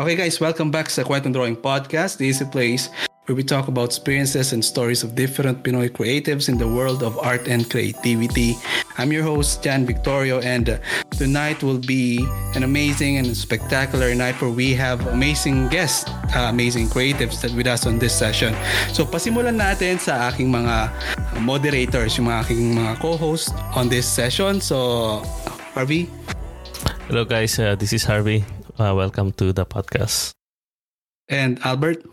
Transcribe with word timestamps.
Okay 0.00 0.16
guys, 0.16 0.40
welcome 0.40 0.72
back 0.72 0.88
sa 0.88 1.04
Kwentong 1.04 1.36
Drawing 1.36 1.60
Podcast. 1.60 2.24
Is 2.24 2.40
a 2.40 2.48
place 2.48 2.88
where 3.28 3.36
we 3.36 3.44
talk 3.44 3.68
about 3.68 3.92
experiences 3.92 4.56
and 4.56 4.64
stories 4.64 5.04
of 5.04 5.12
different 5.12 5.60
Pinoy 5.60 5.92
creatives 5.92 6.48
in 6.48 6.56
the 6.56 6.64
world 6.64 7.04
of 7.04 7.20
art 7.20 7.44
and 7.44 7.68
creativity. 7.68 8.56
I'm 8.96 9.12
your 9.12 9.28
host, 9.28 9.60
Jan 9.60 9.84
Victorio, 9.84 10.40
and 10.40 10.72
uh, 10.72 10.80
tonight 11.20 11.60
will 11.60 11.76
be 11.76 12.24
an 12.56 12.64
amazing 12.64 13.20
and 13.20 13.28
spectacular 13.36 14.08
night 14.16 14.40
where 14.40 14.48
we 14.48 14.72
have 14.72 15.04
amazing 15.12 15.68
guests, 15.68 16.08
uh, 16.32 16.48
amazing 16.48 16.88
creatives 16.88 17.44
that 17.44 17.52
with 17.52 17.68
us 17.68 17.84
on 17.84 18.00
this 18.00 18.16
session. 18.16 18.56
So 18.96 19.04
pasimulan 19.04 19.60
natin 19.60 20.00
sa 20.00 20.32
aking 20.32 20.48
mga 20.48 20.96
moderators, 21.44 22.16
yung 22.16 22.32
mga 22.32 22.48
aking 22.48 22.72
mga 22.72 23.04
co-host 23.04 23.52
on 23.76 23.92
this 23.92 24.08
session. 24.08 24.64
So, 24.64 25.20
Harvey? 25.76 26.08
Hello 27.04 27.28
guys, 27.28 27.60
uh, 27.60 27.76
this 27.76 27.92
is 27.92 28.08
Harvey. 28.08 28.48
Uh, 28.78 28.94
welcome 28.94 29.32
to 29.34 29.50
the 29.50 29.66
podcast. 29.66 30.36
And 31.26 31.58
Albert? 31.66 32.06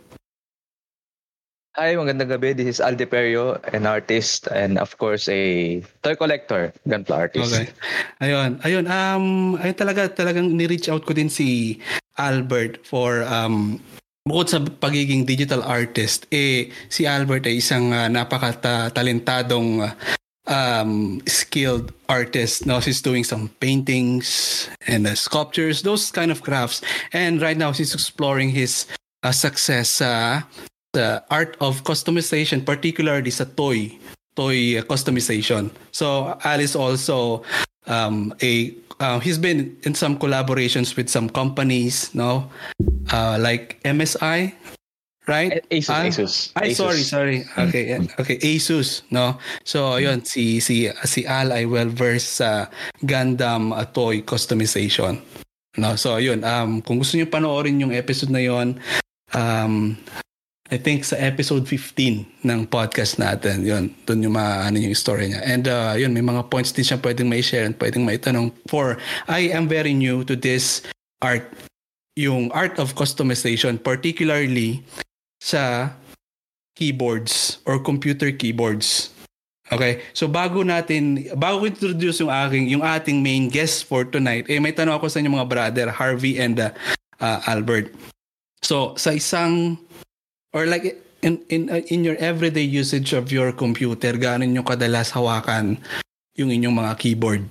Hi, 1.77 1.93
magandang 1.93 2.33
gabi. 2.33 2.57
This 2.57 2.77
is 2.77 2.79
Alde 2.81 3.05
Perio, 3.05 3.61
an 3.69 3.85
artist 3.85 4.49
and 4.49 4.81
of 4.81 4.97
course 4.97 5.29
a 5.29 5.77
toy 6.01 6.17
collector, 6.17 6.73
gunpla 6.89 7.29
artist. 7.29 7.53
Okay. 7.53 7.69
Ayun, 8.17 8.57
ayun 8.65 8.89
um 8.89 9.53
ay 9.61 9.77
talaga 9.77 10.09
talagang 10.09 10.57
ni-reach 10.57 10.89
out 10.89 11.05
ko 11.05 11.13
din 11.13 11.29
si 11.29 11.77
Albert 12.17 12.81
for 12.81 13.21
um 13.29 13.77
bukod 14.25 14.49
sa 14.49 14.57
pagiging 14.57 15.29
digital 15.29 15.61
artist, 15.61 16.25
eh 16.33 16.73
si 16.89 17.05
Albert 17.05 17.45
ay 17.45 17.61
isang 17.61 17.93
uh, 17.93 18.09
napaka-talentadong 18.09 19.85
uh, 19.85 19.93
um, 20.47 21.21
skilled 21.27 21.93
artist. 22.09 22.65
Now 22.65 22.79
she's 22.79 23.01
doing 23.01 23.23
some 23.23 23.49
paintings 23.59 24.69
and 24.87 25.05
uh, 25.05 25.15
sculptures, 25.15 25.83
those 25.83 26.11
kind 26.11 26.31
of 26.31 26.41
crafts. 26.41 26.81
And 27.13 27.41
right 27.41 27.57
now 27.57 27.71
she's 27.71 27.93
exploring 27.93 28.49
his 28.49 28.87
uh, 29.23 29.31
success 29.31 30.01
uh, 30.01 30.41
the 30.93 31.23
art 31.29 31.57
of 31.59 31.83
customization, 31.83 32.65
particularly 32.65 33.29
sa 33.29 33.45
toy 33.45 33.93
toy 34.35 34.81
customization. 34.85 35.69
So 35.91 36.37
Alice 36.43 36.75
also 36.75 37.43
um, 37.85 38.33
a 38.41 38.73
uh, 38.99 39.19
he's 39.19 39.37
been 39.37 39.77
in 39.83 39.93
some 39.93 40.17
collaborations 40.17 40.95
with 40.97 41.09
some 41.09 41.29
companies, 41.29 42.13
no, 42.15 42.49
uh, 43.13 43.37
like 43.39 43.77
MSI, 43.83 44.53
right? 45.27 45.61
Asus, 45.69 45.91
ah, 45.91 46.07
Asus. 46.07 46.33
Ay, 46.55 46.71
Asus. 46.71 46.79
sorry, 46.79 47.03
sorry. 47.03 47.37
Okay, 47.67 47.99
okay, 48.17 48.37
Asus, 48.39 49.03
no? 49.11 49.35
So, 49.67 49.99
ayun, 49.99 50.23
si, 50.23 50.63
si, 50.63 50.87
si 51.03 51.27
Al 51.27 51.51
ay 51.51 51.67
well 51.67 51.91
versed 51.91 52.39
sa 52.41 52.71
Gundam 53.03 53.75
uh, 53.75 53.85
toy 53.91 54.23
customization. 54.23 55.19
No, 55.77 55.93
so 55.93 56.17
ayun, 56.17 56.41
um, 56.41 56.81
kung 56.81 56.97
gusto 56.97 57.19
niyo 57.19 57.29
panoorin 57.29 57.77
yung 57.77 57.93
episode 57.93 58.33
na 58.33 58.41
yon, 58.41 58.81
um, 59.37 59.93
I 60.67 60.75
think 60.75 61.07
sa 61.07 61.15
episode 61.21 61.63
15 61.63 62.43
ng 62.43 62.59
podcast 62.67 63.21
natin, 63.21 63.63
yun, 63.63 63.93
doon 64.03 64.25
yung 64.27 64.35
maano 64.35 64.75
yung 64.75 64.97
story 64.97 65.31
niya. 65.31 65.41
And 65.45 65.63
uh, 65.69 65.95
yun, 65.95 66.11
may 66.11 66.25
mga 66.25 66.49
points 66.51 66.73
din 66.73 66.83
siya 66.83 66.99
pwedeng 66.99 67.29
may 67.29 67.39
share 67.39 67.63
and 67.63 67.77
pwedeng 67.79 68.03
may 68.03 68.19
tanong. 68.19 68.51
For, 68.67 68.99
I 69.29 69.53
am 69.53 69.69
very 69.69 69.93
new 69.93 70.27
to 70.27 70.35
this 70.35 70.83
art, 71.23 71.47
yung 72.19 72.51
art 72.51 72.81
of 72.83 72.97
customization, 72.97 73.79
particularly 73.79 74.83
sa 75.41 75.93
keyboards 76.77 77.57
or 77.65 77.81
computer 77.81 78.29
keyboards. 78.29 79.09
Okay? 79.67 80.05
So 80.13 80.29
bago 80.29 80.63
natin 80.63 81.27
bago 81.35 81.65
introduce 81.67 82.23
yung 82.23 82.31
aking 82.31 82.71
yung 82.71 82.83
ating 82.85 83.19
main 83.19 83.49
guest 83.51 83.89
for 83.89 84.07
tonight, 84.07 84.47
eh 84.47 84.61
may 84.61 84.71
tanong 84.71 84.95
ako 84.95 85.09
sa 85.11 85.19
inyo 85.19 85.33
mga 85.33 85.49
brother, 85.49 85.87
Harvey 85.91 86.39
and 86.39 86.61
uh, 86.61 86.71
uh, 87.19 87.41
Albert. 87.49 87.91
So 88.63 88.95
sa 88.95 89.11
isang 89.11 89.75
or 90.55 90.69
like 90.69 90.95
in 91.25 91.41
in 91.51 91.67
uh, 91.67 91.83
in 91.91 92.05
your 92.05 92.15
everyday 92.21 92.63
usage 92.63 93.11
of 93.11 93.33
your 93.33 93.51
computer, 93.51 94.15
gaano 94.15 94.47
niyo 94.47 94.63
kadalas 94.63 95.11
hawakan 95.11 95.81
yung 96.37 96.53
inyong 96.53 96.77
mga 96.77 96.93
keyboard? 97.01 97.43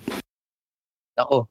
Ako. 1.17 1.49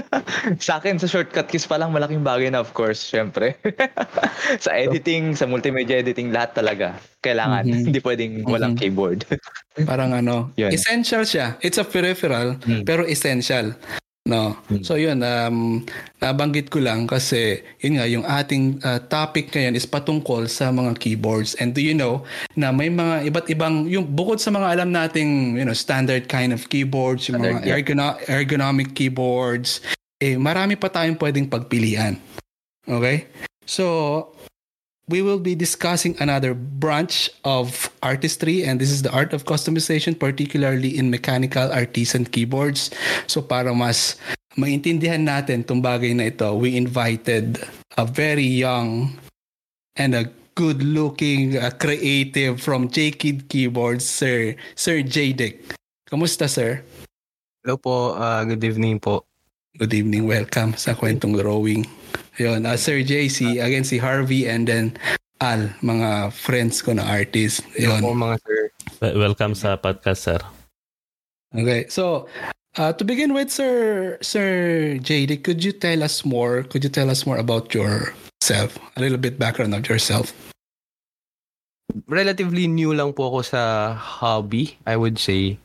sa 0.64 0.78
akin, 0.78 0.94
sa 1.02 1.10
shortcut 1.10 1.50
keys 1.50 1.66
pa 1.66 1.74
lang, 1.74 1.90
malaking 1.90 2.22
bagay 2.22 2.46
na 2.46 2.62
of 2.62 2.70
course, 2.78 3.02
syempre. 3.02 3.58
sa 4.64 4.70
editing, 4.70 5.34
sa 5.34 5.50
multimedia 5.50 5.98
editing, 5.98 6.30
lahat 6.30 6.54
talaga. 6.54 6.94
Kailangan. 7.18 7.66
Mm-hmm. 7.66 7.84
Hindi 7.90 8.00
pwedeng 8.06 8.32
walang 8.46 8.78
mm-hmm. 8.78 8.86
keyboard. 8.86 9.26
Parang 9.90 10.14
ano, 10.14 10.54
Yun. 10.54 10.70
essential 10.70 11.26
siya. 11.26 11.58
It's 11.58 11.82
a 11.82 11.86
peripheral, 11.86 12.54
mm. 12.62 12.86
pero 12.86 13.02
essential. 13.02 13.74
No. 14.28 14.52
Hmm. 14.68 14.84
So 14.84 15.00
yun 15.00 15.24
um 15.24 15.80
nabanggit 16.20 16.68
ko 16.68 16.78
lang 16.78 17.08
kasi 17.08 17.64
yun 17.80 17.96
nga 17.96 18.04
yung 18.04 18.22
ating 18.22 18.78
uh, 18.84 19.00
topic 19.08 19.48
ngayon 19.48 19.74
is 19.74 19.88
patungkol 19.88 20.44
sa 20.44 20.68
mga 20.68 21.00
keyboards. 21.00 21.56
And 21.56 21.72
do 21.72 21.80
you 21.80 21.96
know 21.96 22.28
na 22.52 22.68
may 22.68 22.92
mga 22.92 23.26
iba't 23.32 23.46
ibang 23.48 23.88
yung 23.88 24.04
bukod 24.04 24.36
sa 24.36 24.52
mga 24.52 24.76
alam 24.76 24.92
nating 24.92 25.56
you 25.56 25.64
know 25.64 25.74
standard 25.74 26.28
kind 26.28 26.52
of 26.52 26.68
keyboards, 26.68 27.32
yung 27.32 27.40
mga 27.40 27.64
ergono- 27.64 28.20
ergonomic 28.28 28.92
keyboards, 28.92 29.80
eh 30.20 30.36
marami 30.36 30.76
pa 30.76 30.92
tayong 30.92 31.16
pwedeng 31.16 31.48
pagpilian. 31.48 32.20
Okay? 32.84 33.24
So 33.64 34.36
we 35.10 35.20
will 35.20 35.42
be 35.42 35.58
discussing 35.58 36.14
another 36.22 36.54
branch 36.54 37.28
of 37.42 37.90
artistry 38.00 38.62
and 38.62 38.80
this 38.80 38.94
is 38.94 39.02
the 39.02 39.10
art 39.10 39.34
of 39.34 39.44
customization 39.44 40.14
particularly 40.14 40.96
in 40.96 41.10
mechanical 41.10 41.66
artisan 41.74 42.24
keyboards. 42.24 42.94
So 43.26 43.42
para 43.42 43.74
mas 43.74 44.14
maintindihan 44.54 45.26
natin 45.26 45.66
tong 45.66 45.82
bagay 45.82 46.14
na 46.14 46.30
ito, 46.30 46.54
we 46.54 46.78
invited 46.78 47.58
a 47.98 48.06
very 48.06 48.46
young 48.46 49.18
and 49.98 50.14
a 50.14 50.30
good 50.54 50.78
looking 50.86 51.58
uh, 51.58 51.74
creative 51.74 52.62
from 52.62 52.86
J-Kid 52.86 53.50
Keyboards, 53.50 54.06
Sir 54.06 54.54
Sir 54.78 55.02
Jadick. 55.02 55.74
Kamusta, 56.06 56.46
sir? 56.46 56.86
Hello 57.62 57.76
po, 57.76 58.14
uh, 58.14 58.46
good 58.46 58.62
evening 58.62 59.02
po. 59.02 59.26
Good 59.74 59.94
evening, 59.94 60.26
welcome 60.26 60.74
sa 60.78 60.94
Kwentong 60.94 61.34
Drawing. 61.38 61.86
Yun, 62.40 62.64
uh, 62.64 62.72
Sir 62.80 63.04
JC, 63.04 63.60
again 63.60 63.84
si 63.84 64.00
Harvey 64.00 64.48
and 64.48 64.64
then 64.64 64.96
Al, 65.44 65.68
mga 65.84 66.32
friends 66.32 66.80
ko 66.80 66.96
na 66.96 67.04
artist. 67.04 67.60
Yun. 67.76 68.00
Ako 68.00 68.16
mga 68.16 68.36
sir. 68.40 68.60
Welcome 69.12 69.52
sa 69.52 69.76
podcast, 69.76 70.24
sir. 70.24 70.40
Okay, 71.52 71.84
so 71.92 72.32
uh, 72.80 72.96
to 72.96 73.04
begin 73.04 73.36
with, 73.36 73.52
Sir 73.52 74.16
Sir 74.24 74.96
JD, 75.04 75.44
could 75.44 75.60
you 75.60 75.76
tell 75.76 76.00
us 76.00 76.24
more? 76.24 76.64
Could 76.64 76.80
you 76.80 76.88
tell 76.88 77.12
us 77.12 77.28
more 77.28 77.36
about 77.36 77.76
yourself? 77.76 78.80
A 78.96 79.00
little 79.04 79.20
bit 79.20 79.36
background 79.36 79.76
of 79.76 79.84
yourself. 79.84 80.32
Relatively 82.08 82.64
new 82.64 82.96
lang 82.96 83.12
po 83.12 83.28
ako 83.28 83.44
sa 83.44 83.92
hobby, 84.00 84.80
I 84.88 84.96
would 84.96 85.20
say. 85.20 85.60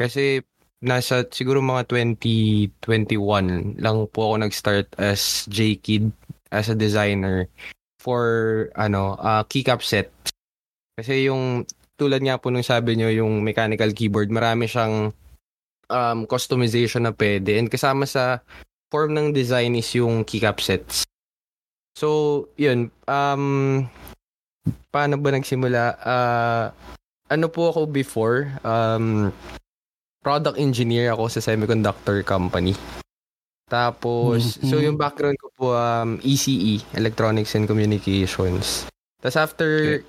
Kasi 0.00 0.40
nasa 0.84 1.24
siguro 1.32 1.64
mga 1.64 1.88
2021 1.88 3.80
lang 3.80 3.96
po 4.12 4.30
ako 4.30 4.34
nag-start 4.44 4.88
as 5.00 5.48
J-Kid 5.48 6.12
as 6.52 6.68
a 6.68 6.76
designer 6.76 7.48
for 7.98 8.68
ano 8.76 9.16
uh, 9.16 9.42
keycap 9.48 9.80
set. 9.80 10.12
Kasi 10.94 11.26
yung 11.26 11.64
tulad 11.96 12.20
nga 12.20 12.36
po 12.36 12.52
nung 12.52 12.62
sabi 12.62 12.94
nyo 12.94 13.08
yung 13.08 13.40
mechanical 13.40 13.90
keyboard, 13.96 14.28
marami 14.28 14.68
siyang 14.68 15.10
um, 15.88 16.18
customization 16.28 17.08
na 17.08 17.16
pwede. 17.16 17.56
And 17.56 17.72
kasama 17.72 18.04
sa 18.04 18.44
form 18.92 19.16
ng 19.16 19.32
design 19.32 19.74
is 19.74 19.88
yung 19.96 20.22
keycap 20.22 20.60
sets. 20.60 21.08
So, 21.96 22.50
yun. 22.60 22.90
Um, 23.08 23.86
paano 24.90 25.18
ba 25.18 25.32
nagsimula? 25.32 25.82
Uh, 26.02 26.66
ano 27.30 27.46
po 27.48 27.70
ako 27.72 27.88
before? 27.88 28.52
Um, 28.66 29.32
product 30.24 30.56
engineer 30.56 31.12
ako 31.12 31.28
sa 31.28 31.44
semiconductor 31.44 32.24
company. 32.24 32.72
Tapos, 33.68 34.56
mm-hmm. 34.56 34.68
so 34.68 34.80
yung 34.80 34.96
background 34.96 35.36
ko 35.36 35.48
po, 35.52 35.66
um, 35.76 36.16
ECE, 36.24 36.80
Electronics 36.96 37.52
and 37.56 37.68
Communications. 37.68 38.88
Tapos 39.20 39.36
after 39.36 40.00
okay. 40.00 40.04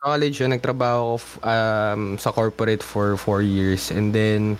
college, 0.00 0.40
yun, 0.40 0.56
nagtrabaho 0.56 1.16
ako 1.16 1.18
um, 1.44 2.02
sa 2.16 2.32
corporate 2.32 2.84
for 2.84 3.16
4 3.20 3.44
years. 3.44 3.92
And 3.92 4.12
then, 4.12 4.56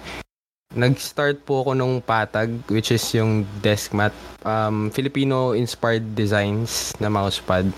nag-start 0.73 1.45
po 1.45 1.65
ako 1.65 1.77
nung 1.77 2.01
Patag, 2.05 2.53
which 2.69 2.93
is 2.93 3.05
yung 3.17 3.45
desk 3.65 3.93
mat, 3.97 4.13
um, 4.45 4.93
Filipino-inspired 4.93 6.17
designs 6.17 6.93
na 7.01 7.09
mousepad. 7.09 7.69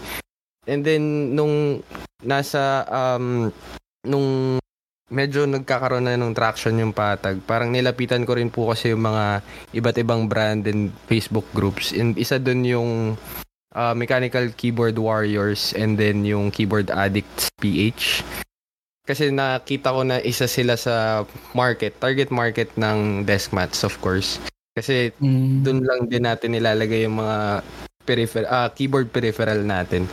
And 0.70 0.86
then, 0.86 1.34
nung 1.34 1.82
nasa, 2.22 2.86
um, 2.86 3.50
nung 4.06 4.58
medyo 5.10 5.44
nagkakaroon 5.44 6.06
na 6.06 6.14
ng 6.14 6.32
traction 6.32 6.78
yung 6.78 6.94
patag. 6.94 7.42
Parang 7.44 7.74
nilapitan 7.74 8.22
ko 8.22 8.38
rin 8.38 8.48
po 8.48 8.70
kasi 8.70 8.94
yung 8.94 9.04
mga 9.04 9.42
iba't 9.74 9.98
ibang 9.98 10.30
brand 10.30 10.64
and 10.70 10.94
Facebook 11.10 11.44
groups. 11.52 11.90
And 11.90 12.14
isa 12.14 12.38
dun 12.38 12.62
yung 12.62 13.18
uh, 13.74 13.94
Mechanical 13.94 14.54
Keyboard 14.54 14.96
Warriors 14.96 15.74
and 15.74 15.98
then 15.98 16.22
yung 16.22 16.54
Keyboard 16.54 16.88
Addicts 16.94 17.50
PH. 17.58 18.22
Kasi 19.02 19.34
nakita 19.34 19.90
ko 19.90 20.06
na 20.06 20.22
isa 20.22 20.46
sila 20.46 20.78
sa 20.78 21.26
market, 21.58 21.98
target 21.98 22.30
market 22.30 22.70
ng 22.78 23.26
desk 23.26 23.50
mats 23.50 23.82
of 23.82 23.98
course. 23.98 24.38
Kasi 24.78 25.10
mm. 25.18 25.66
dun 25.66 25.82
lang 25.82 26.06
din 26.06 26.22
natin 26.22 26.54
nilalagay 26.54 27.02
yung 27.02 27.18
mga 27.18 27.66
peripheral, 28.06 28.48
ah, 28.48 28.70
keyboard 28.70 29.10
peripheral 29.10 29.66
natin. 29.66 30.06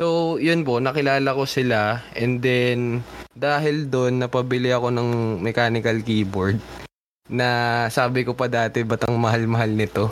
So, 0.00 0.40
yun 0.40 0.64
po, 0.64 0.80
nakilala 0.80 1.36
ko 1.36 1.44
sila 1.44 2.00
and 2.16 2.40
then 2.40 3.04
dahil 3.36 3.84
doon 3.84 4.24
napabili 4.24 4.72
ako 4.72 4.88
ng 4.88 5.08
mechanical 5.44 6.00
keyboard 6.00 6.56
na 7.28 7.84
sabi 7.92 8.24
ko 8.24 8.32
pa 8.32 8.48
dati 8.48 8.80
ba't 8.80 9.04
ang 9.04 9.20
mahal-mahal 9.20 9.68
nito. 9.68 10.08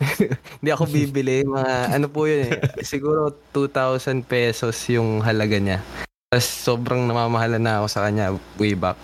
Hindi 0.64 0.70
ako 0.72 0.88
bibili 0.88 1.44
mga 1.44 1.92
ano 1.92 2.08
po 2.08 2.24
yun 2.24 2.48
eh. 2.48 2.56
Siguro 2.80 3.28
2,000 3.52 4.24
pesos 4.24 4.80
yung 4.88 5.20
halaga 5.20 5.60
niya. 5.60 5.84
Tapos 6.32 6.48
sobrang 6.48 7.04
namamahala 7.04 7.60
na 7.60 7.84
ako 7.84 7.86
sa 7.92 8.08
kanya 8.08 8.32
way 8.56 8.72
back. 8.72 8.96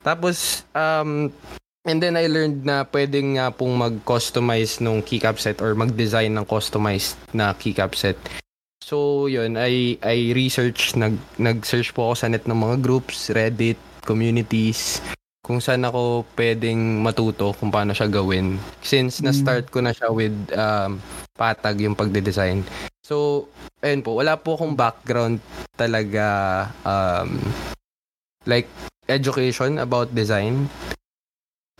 Tapos 0.00 0.64
um 0.72 1.28
and 1.84 2.00
then 2.00 2.16
I 2.16 2.32
learned 2.32 2.64
na 2.64 2.88
pwedeng 2.88 3.36
nga 3.36 3.52
pong 3.52 3.76
mag-customize 3.76 4.80
nung 4.80 5.04
keycap 5.04 5.36
set 5.36 5.60
or 5.60 5.76
mag-design 5.76 6.32
ng 6.32 6.48
customized 6.48 7.20
na 7.36 7.52
keycap 7.52 7.92
set. 7.92 8.16
So, 8.84 9.32
yun, 9.32 9.56
I, 9.56 9.96
I 10.04 10.36
research, 10.36 10.92
nag, 10.92 11.16
nag-search 11.40 11.96
po 11.96 12.12
ako 12.12 12.14
sa 12.20 12.28
net 12.28 12.44
ng 12.44 12.52
mga 12.52 12.84
groups, 12.84 13.32
Reddit, 13.32 13.80
communities, 14.04 15.00
kung 15.40 15.56
saan 15.56 15.88
ako 15.88 16.28
pwedeng 16.36 17.00
matuto 17.00 17.56
kung 17.56 17.72
paano 17.72 17.96
siya 17.96 18.12
gawin. 18.12 18.60
Since 18.84 19.24
na-start 19.24 19.72
ko 19.72 19.80
na 19.80 19.96
siya 19.96 20.12
with 20.12 20.36
um, 20.52 21.00
patag 21.32 21.80
yung 21.80 21.96
pagde-design. 21.96 22.60
So, 23.00 23.48
ayun 23.80 24.04
po, 24.04 24.20
wala 24.20 24.36
po 24.36 24.60
akong 24.60 24.76
background 24.76 25.40
talaga 25.80 26.68
um, 26.84 27.40
like 28.44 28.68
education 29.08 29.80
about 29.80 30.12
design. 30.12 30.68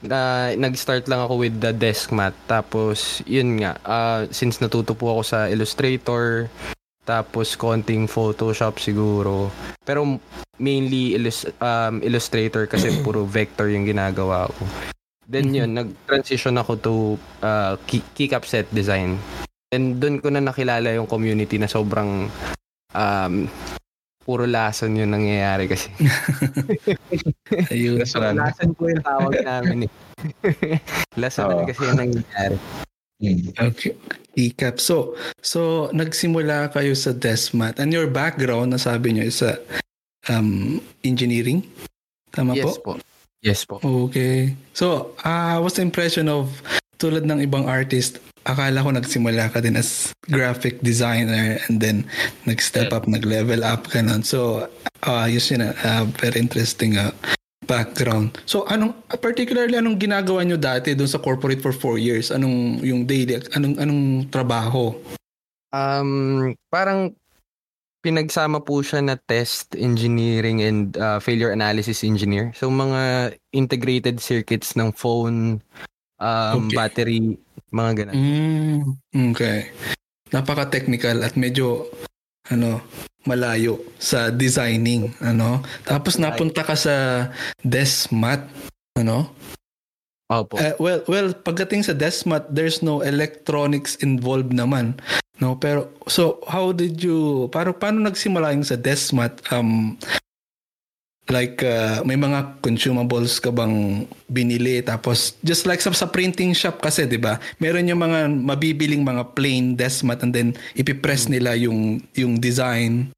Na 0.00 0.52
nag-start 0.56 1.04
lang 1.12 1.20
ako 1.20 1.36
with 1.36 1.60
the 1.60 1.76
desk 1.76 2.16
mat. 2.16 2.32
Tapos, 2.48 3.20
yun 3.28 3.60
nga, 3.60 3.76
uh, 3.84 4.24
since 4.32 4.56
natuto 4.64 4.96
po 4.96 5.20
ako 5.20 5.22
sa 5.24 5.52
Illustrator, 5.52 6.48
tapos 7.04 7.54
konting 7.54 8.08
Photoshop 8.08 8.80
siguro. 8.80 9.52
Pero 9.84 10.18
mainly 10.56 11.14
illus- 11.14 11.48
um, 11.60 12.00
Illustrator 12.00 12.64
kasi 12.64 12.90
puro 13.04 13.28
vector 13.28 13.68
yung 13.68 13.84
ginagawa 13.84 14.48
ko. 14.48 14.64
Then 15.24 15.56
yun, 15.56 15.72
nag-transition 15.72 16.60
ako 16.60 16.72
to 16.84 16.94
uh, 17.40 17.80
keycap 17.88 18.44
set 18.44 18.68
design. 18.72 19.16
And 19.72 19.96
doon 19.96 20.20
ko 20.20 20.28
na 20.28 20.44
nakilala 20.44 20.92
yung 20.92 21.08
community 21.08 21.56
na 21.56 21.68
sobrang 21.68 22.28
um, 22.92 23.34
puro 24.24 24.44
lason 24.48 24.96
yung 24.96 25.12
nangyayari 25.12 25.68
kasi. 25.68 25.92
Ayun. 27.72 28.00
Lason. 28.00 28.20
So, 28.20 28.40
lason 28.40 28.70
po 28.76 28.88
yung 28.88 29.04
tawag 29.04 29.32
namin 29.44 29.88
eh. 29.88 29.92
lason 31.20 31.48
Oo. 31.52 31.68
kasi 31.68 31.80
yung 31.84 32.00
nangyayari. 32.00 32.56
Okay. 33.58 33.92
Keycap. 34.34 34.82
So, 34.82 35.14
so 35.40 35.90
nagsimula 35.94 36.74
kayo 36.74 36.92
sa 36.98 37.14
Desmat. 37.14 37.78
And 37.78 37.94
your 37.94 38.10
background, 38.10 38.74
nasabi 38.74 39.14
nyo, 39.14 39.24
is 39.24 39.40
sa 39.40 39.56
um, 40.28 40.82
engineering? 41.06 41.62
Tama 42.34 42.58
Yes 42.58 42.76
po? 42.82 42.98
po. 42.98 43.02
Yes 43.44 43.60
po. 43.68 43.76
Okay. 44.08 44.56
So, 44.72 45.14
uh, 45.22 45.60
what's 45.60 45.76
the 45.76 45.86
impression 45.86 46.26
of 46.26 46.50
tulad 46.98 47.28
ng 47.28 47.44
ibang 47.44 47.68
artist, 47.68 48.18
akala 48.48 48.84
ko 48.84 48.90
nagsimula 48.92 49.52
ka 49.52 49.60
din 49.60 49.76
as 49.76 50.12
graphic 50.28 50.80
designer 50.80 51.60
and 51.68 51.80
then 51.80 52.08
nag-step 52.48 52.92
up, 52.92 53.04
nag-level 53.04 53.64
up 53.64 53.88
ka 53.88 54.00
nun. 54.00 54.24
So, 54.24 54.68
uh, 55.04 55.26
yun 55.28 55.42
yun, 55.44 55.62
uh, 55.74 56.04
very 56.16 56.40
interesting 56.40 56.96
uh, 56.96 57.12
background. 57.66 58.38
So, 58.44 58.64
anong, 58.68 58.94
particularly 59.20 59.74
anong 59.76 59.98
ginagawa 60.00 60.44
nyo 60.44 60.56
dati 60.56 60.92
doon 60.92 61.08
sa 61.10 61.18
corporate 61.18 61.64
for 61.64 61.72
four 61.72 61.96
years? 61.96 62.30
Anong 62.30 62.80
yung 62.84 63.04
daily, 63.08 63.40
anong, 63.56 63.80
anong 63.80 64.02
trabaho? 64.30 64.94
Um, 65.74 66.54
parang 66.70 67.16
pinagsama 68.04 68.60
po 68.60 68.84
siya 68.84 69.00
na 69.00 69.16
test 69.16 69.72
engineering 69.74 70.60
and 70.60 71.00
uh, 71.00 71.16
failure 71.16 71.50
analysis 71.50 72.04
engineer. 72.04 72.52
So 72.52 72.68
mga 72.68 73.34
integrated 73.56 74.20
circuits 74.20 74.76
ng 74.76 74.92
phone, 74.92 75.64
um, 76.20 76.68
Okay. 76.68 76.76
battery, 76.76 77.40
mga 77.72 77.92
ganun. 78.04 78.14
Mm, 78.14 78.80
okay. 79.32 79.72
Napaka-technical 80.30 81.24
at 81.24 81.32
medyo 81.40 81.88
ano, 82.52 82.84
malayo 83.24 83.80
sa 83.96 84.28
designing, 84.28 85.12
ano. 85.20 85.64
Tapos 85.84 86.20
napunta 86.20 86.64
ka 86.64 86.76
sa 86.76 87.28
Desmat, 87.64 88.44
ano? 88.96 89.32
Opo. 90.32 90.56
Eh, 90.56 90.72
well, 90.80 91.04
well, 91.04 91.36
pagdating 91.36 91.84
sa 91.84 91.92
Desmat, 91.92 92.48
there's 92.48 92.80
no 92.80 93.04
electronics 93.04 94.00
involved 94.00 94.56
naman. 94.56 94.96
No, 95.42 95.58
pero 95.58 95.90
so 96.06 96.38
how 96.46 96.70
did 96.70 97.02
you 97.02 97.50
para 97.50 97.74
paano 97.74 98.06
nagsimula 98.06 98.54
yung 98.54 98.62
sa 98.62 98.78
Desmat 98.78 99.42
um 99.50 99.98
like 101.26 101.64
uh, 101.64 102.04
may 102.04 102.16
mga 102.16 102.60
consumables 102.60 103.40
ka 103.40 103.48
bang 103.48 104.04
binili 104.28 104.84
tapos 104.84 105.40
just 105.40 105.64
like 105.64 105.80
sa, 105.80 105.88
sa 105.90 106.04
printing 106.04 106.52
shop 106.52 106.84
kasi 106.84 107.08
'di 107.08 107.16
ba 107.16 107.40
meron 107.56 107.88
yung 107.88 108.04
mga 108.04 108.28
mabibiling 108.28 109.00
mga 109.00 109.32
plain 109.32 109.72
Desmat 109.72 110.20
and 110.20 110.36
then 110.36 110.48
ipipress 110.74 111.24
nila 111.26 111.56
yung 111.56 112.04
yung 112.12 112.36
design 112.36 113.08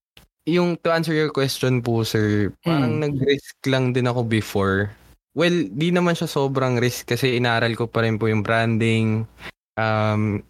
Yung 0.47 0.79
to 0.79 0.95
answer 0.95 1.11
your 1.11 1.35
question 1.35 1.83
po, 1.83 2.07
sir, 2.07 2.55
parang 2.63 3.03
Hmm. 3.03 3.11
nag-risk 3.11 3.67
lang 3.67 3.91
din 3.91 4.07
ako 4.07 4.23
before. 4.23 4.95
Well, 5.35 5.67
di 5.67 5.91
naman 5.91 6.15
siya 6.15 6.31
sobrang 6.31 6.79
risk 6.79 7.11
kasi 7.11 7.35
inaral 7.35 7.75
ko 7.75 7.91
pa 7.91 8.07
rin 8.07 8.15
po 8.15 8.31
yung 8.31 8.47
branding, 8.47 9.27
um, 9.75 10.47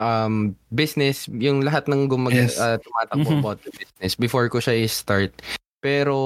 um, 0.00 0.56
business, 0.72 1.28
yung 1.28 1.60
lahat 1.60 1.92
ng 1.92 2.08
gumag 2.08 2.32
Yes. 2.32 2.56
uh, 2.56 2.80
tumatakbo 2.80 3.30
Mhm. 3.30 3.40
about 3.44 3.60
the 3.62 3.72
business 3.76 4.16
before 4.16 4.48
ko 4.48 4.58
siya 4.58 4.80
i-start. 4.80 5.36
Pero 5.84 6.16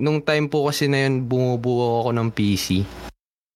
nung 0.00 0.24
time 0.24 0.48
po 0.48 0.64
kasi 0.72 0.88
na 0.88 1.04
yun, 1.04 1.28
bumubuo 1.28 2.00
ako 2.00 2.16
ng 2.16 2.28
PC. 2.32 2.80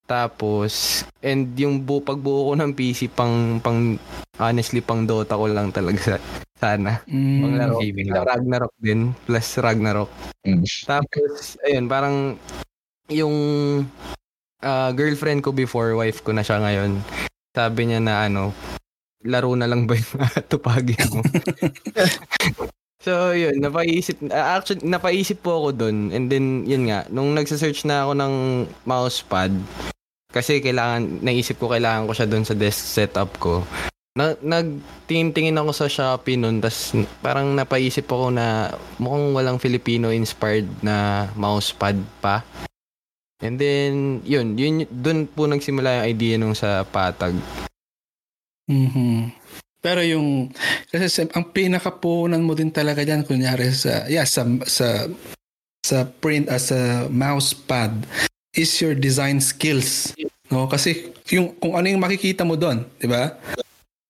Tapos, 0.04 1.00
and 1.24 1.56
yung 1.56 1.80
bu 1.80 2.04
pagbuo 2.04 2.52
ko 2.52 2.52
ng 2.60 2.76
PC 2.76 3.08
pang, 3.08 3.56
pang, 3.64 3.96
honestly, 4.36 4.84
pang 4.84 5.08
Dota 5.08 5.40
ko 5.40 5.48
lang 5.48 5.72
talaga 5.72 5.96
sa, 5.96 6.16
sana. 6.60 7.00
Mm, 7.08 7.40
Pang 7.40 7.54
laro. 7.56 7.76
gaming 7.80 8.12
lang. 8.12 8.28
Ragnarok 8.28 8.74
din, 8.76 9.00
plus 9.24 9.48
Ragnarok. 9.56 10.10
Mm. 10.44 10.66
Tapos, 10.84 11.56
ayun, 11.64 11.86
parang 11.88 12.16
yung 13.08 13.36
ah, 14.60 14.92
girlfriend 14.92 15.40
ko 15.40 15.56
before, 15.56 15.96
wife 15.96 16.20
ko 16.20 16.36
na 16.36 16.44
siya 16.44 16.60
ngayon, 16.60 17.00
sabi 17.56 17.88
niya 17.88 18.00
na 18.04 18.28
ano, 18.28 18.52
laro 19.24 19.56
na 19.56 19.64
lang 19.64 19.88
ba 19.88 19.96
yung 19.96 20.12
tupagin 20.52 21.00
mo? 21.16 21.24
so, 23.00 23.32
yun, 23.32 23.58
napaisip, 23.58 24.20
ah, 24.30 24.60
actually, 24.60 24.84
napaisip 24.84 25.40
po 25.40 25.66
ako 25.66 25.68
dun. 25.74 26.12
And 26.12 26.28
then, 26.30 26.68
yun 26.68 26.86
nga, 26.86 27.08
nung 27.08 27.32
nagsa-search 27.34 27.88
na 27.88 28.06
ako 28.06 28.12
ng 28.16 28.34
mousepad, 28.84 29.52
kasi 30.30 30.62
kailangan, 30.62 31.24
naisip 31.24 31.58
ko 31.58 31.74
kailangan 31.74 32.06
ko 32.06 32.12
siya 32.14 32.30
dun 32.30 32.46
sa 32.46 32.54
desk 32.54 32.78
setup 32.78 33.34
ko. 33.42 33.66
Na, 34.14 34.34
nagtingin-tingin 34.38 35.58
ako 35.58 35.70
sa 35.74 35.86
Shopee 35.90 36.38
nun, 36.38 36.62
tas 36.62 36.94
parang 37.24 37.56
napaisip 37.56 38.06
ako 38.06 38.30
na 38.30 38.74
mukhang 39.00 39.34
walang 39.34 39.58
Filipino-inspired 39.58 40.66
na 40.86 41.26
mousepad 41.34 41.98
pa. 42.22 42.46
And 43.40 43.56
then, 43.56 44.20
yun, 44.28 44.60
yun, 44.60 44.84
dun 44.92 45.24
po 45.24 45.48
nagsimula 45.48 46.04
yung 46.04 46.06
idea 46.12 46.34
nung 46.36 46.52
sa 46.52 46.84
patag. 46.84 47.32
Mhm. 48.68 49.39
Pero 49.80 50.04
yung 50.04 50.52
kasi 50.92 51.24
ang 51.32 51.48
pinakapunan 51.50 52.44
mo 52.44 52.52
din 52.52 52.68
talaga 52.68 53.00
diyan 53.00 53.24
kunyari 53.24 53.72
sa 53.72 54.04
yeah 54.12 54.28
sa 54.28 54.44
sa 54.68 55.08
sa 55.80 56.04
print 56.20 56.52
as 56.52 56.68
a 56.68 57.08
mouse 57.08 57.56
pad 57.56 58.04
is 58.52 58.70
your 58.84 58.92
design 58.92 59.40
skills. 59.40 60.12
No, 60.52 60.68
kasi 60.68 61.16
yung 61.32 61.56
kung 61.56 61.80
ano 61.80 61.88
yung 61.88 62.02
makikita 62.04 62.44
mo 62.44 62.60
doon, 62.60 62.84
'di 63.00 63.08
ba? 63.08 63.40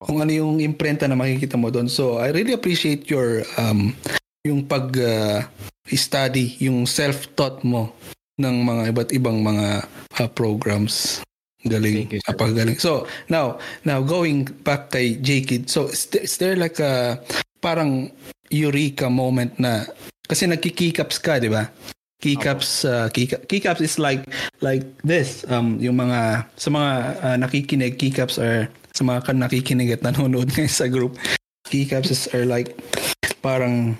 Kung 0.03 0.19
ano 0.19 0.33
yung 0.35 0.59
imprenta 0.59 1.07
na 1.07 1.15
makikita 1.15 1.55
mo 1.55 1.71
doon. 1.71 1.87
So 1.87 2.19
I 2.19 2.35
really 2.35 2.57
appreciate 2.57 3.07
your 3.07 3.47
um 3.55 3.95
yung 4.43 4.65
pag 4.65 4.91
uh, 4.97 5.45
study, 5.93 6.57
yung 6.59 6.89
self-taught 6.89 7.62
mo 7.62 7.93
ng 8.41 8.57
mga 8.65 8.83
iba't 8.91 9.11
ibang 9.12 9.39
mga 9.45 9.85
uh, 10.17 10.29
programs. 10.33 11.21
Galing. 11.67 12.09
Thank 12.09 12.12
you, 12.12 12.21
sir. 12.25 12.75
So, 12.81 13.07
now, 13.29 13.61
now 13.85 14.00
going 14.00 14.45
back 14.64 14.90
kay 14.90 15.21
J-Kid. 15.21 15.69
So, 15.69 15.93
is 15.93 16.07
there, 16.09 16.25
is 16.25 16.37
there 16.40 16.57
like 16.57 16.81
a 16.81 17.21
parang 17.61 18.12
eureka 18.49 19.12
moment 19.12 19.61
na 19.61 19.85
kasi 20.25 20.49
nagki-keycaps 20.49 21.21
ka, 21.21 21.37
di 21.37 21.52
ba? 21.52 21.69
Keycaps, 22.21 22.85
uh, 22.85 23.09
keyca- 23.12 23.45
keycaps 23.49 23.81
is 23.81 23.97
like 23.97 24.29
like 24.61 24.85
this. 25.05 25.45
Um, 25.49 25.81
yung 25.81 25.97
mga 25.97 26.45
sa 26.57 26.69
mga 26.69 26.90
uh, 27.25 27.37
nakikinig, 27.40 27.97
keycaps 27.97 28.37
are 28.37 28.69
sa 28.93 29.02
mga 29.05 29.25
kan 29.25 29.37
nakikinig 29.40 29.93
at 29.97 30.05
nanonood 30.05 30.49
ngayon 30.52 30.69
sa 30.69 30.88
group. 30.88 31.17
Keycaps 31.69 32.12
is 32.12 32.29
are 32.37 32.45
like 32.45 32.76
parang 33.40 33.97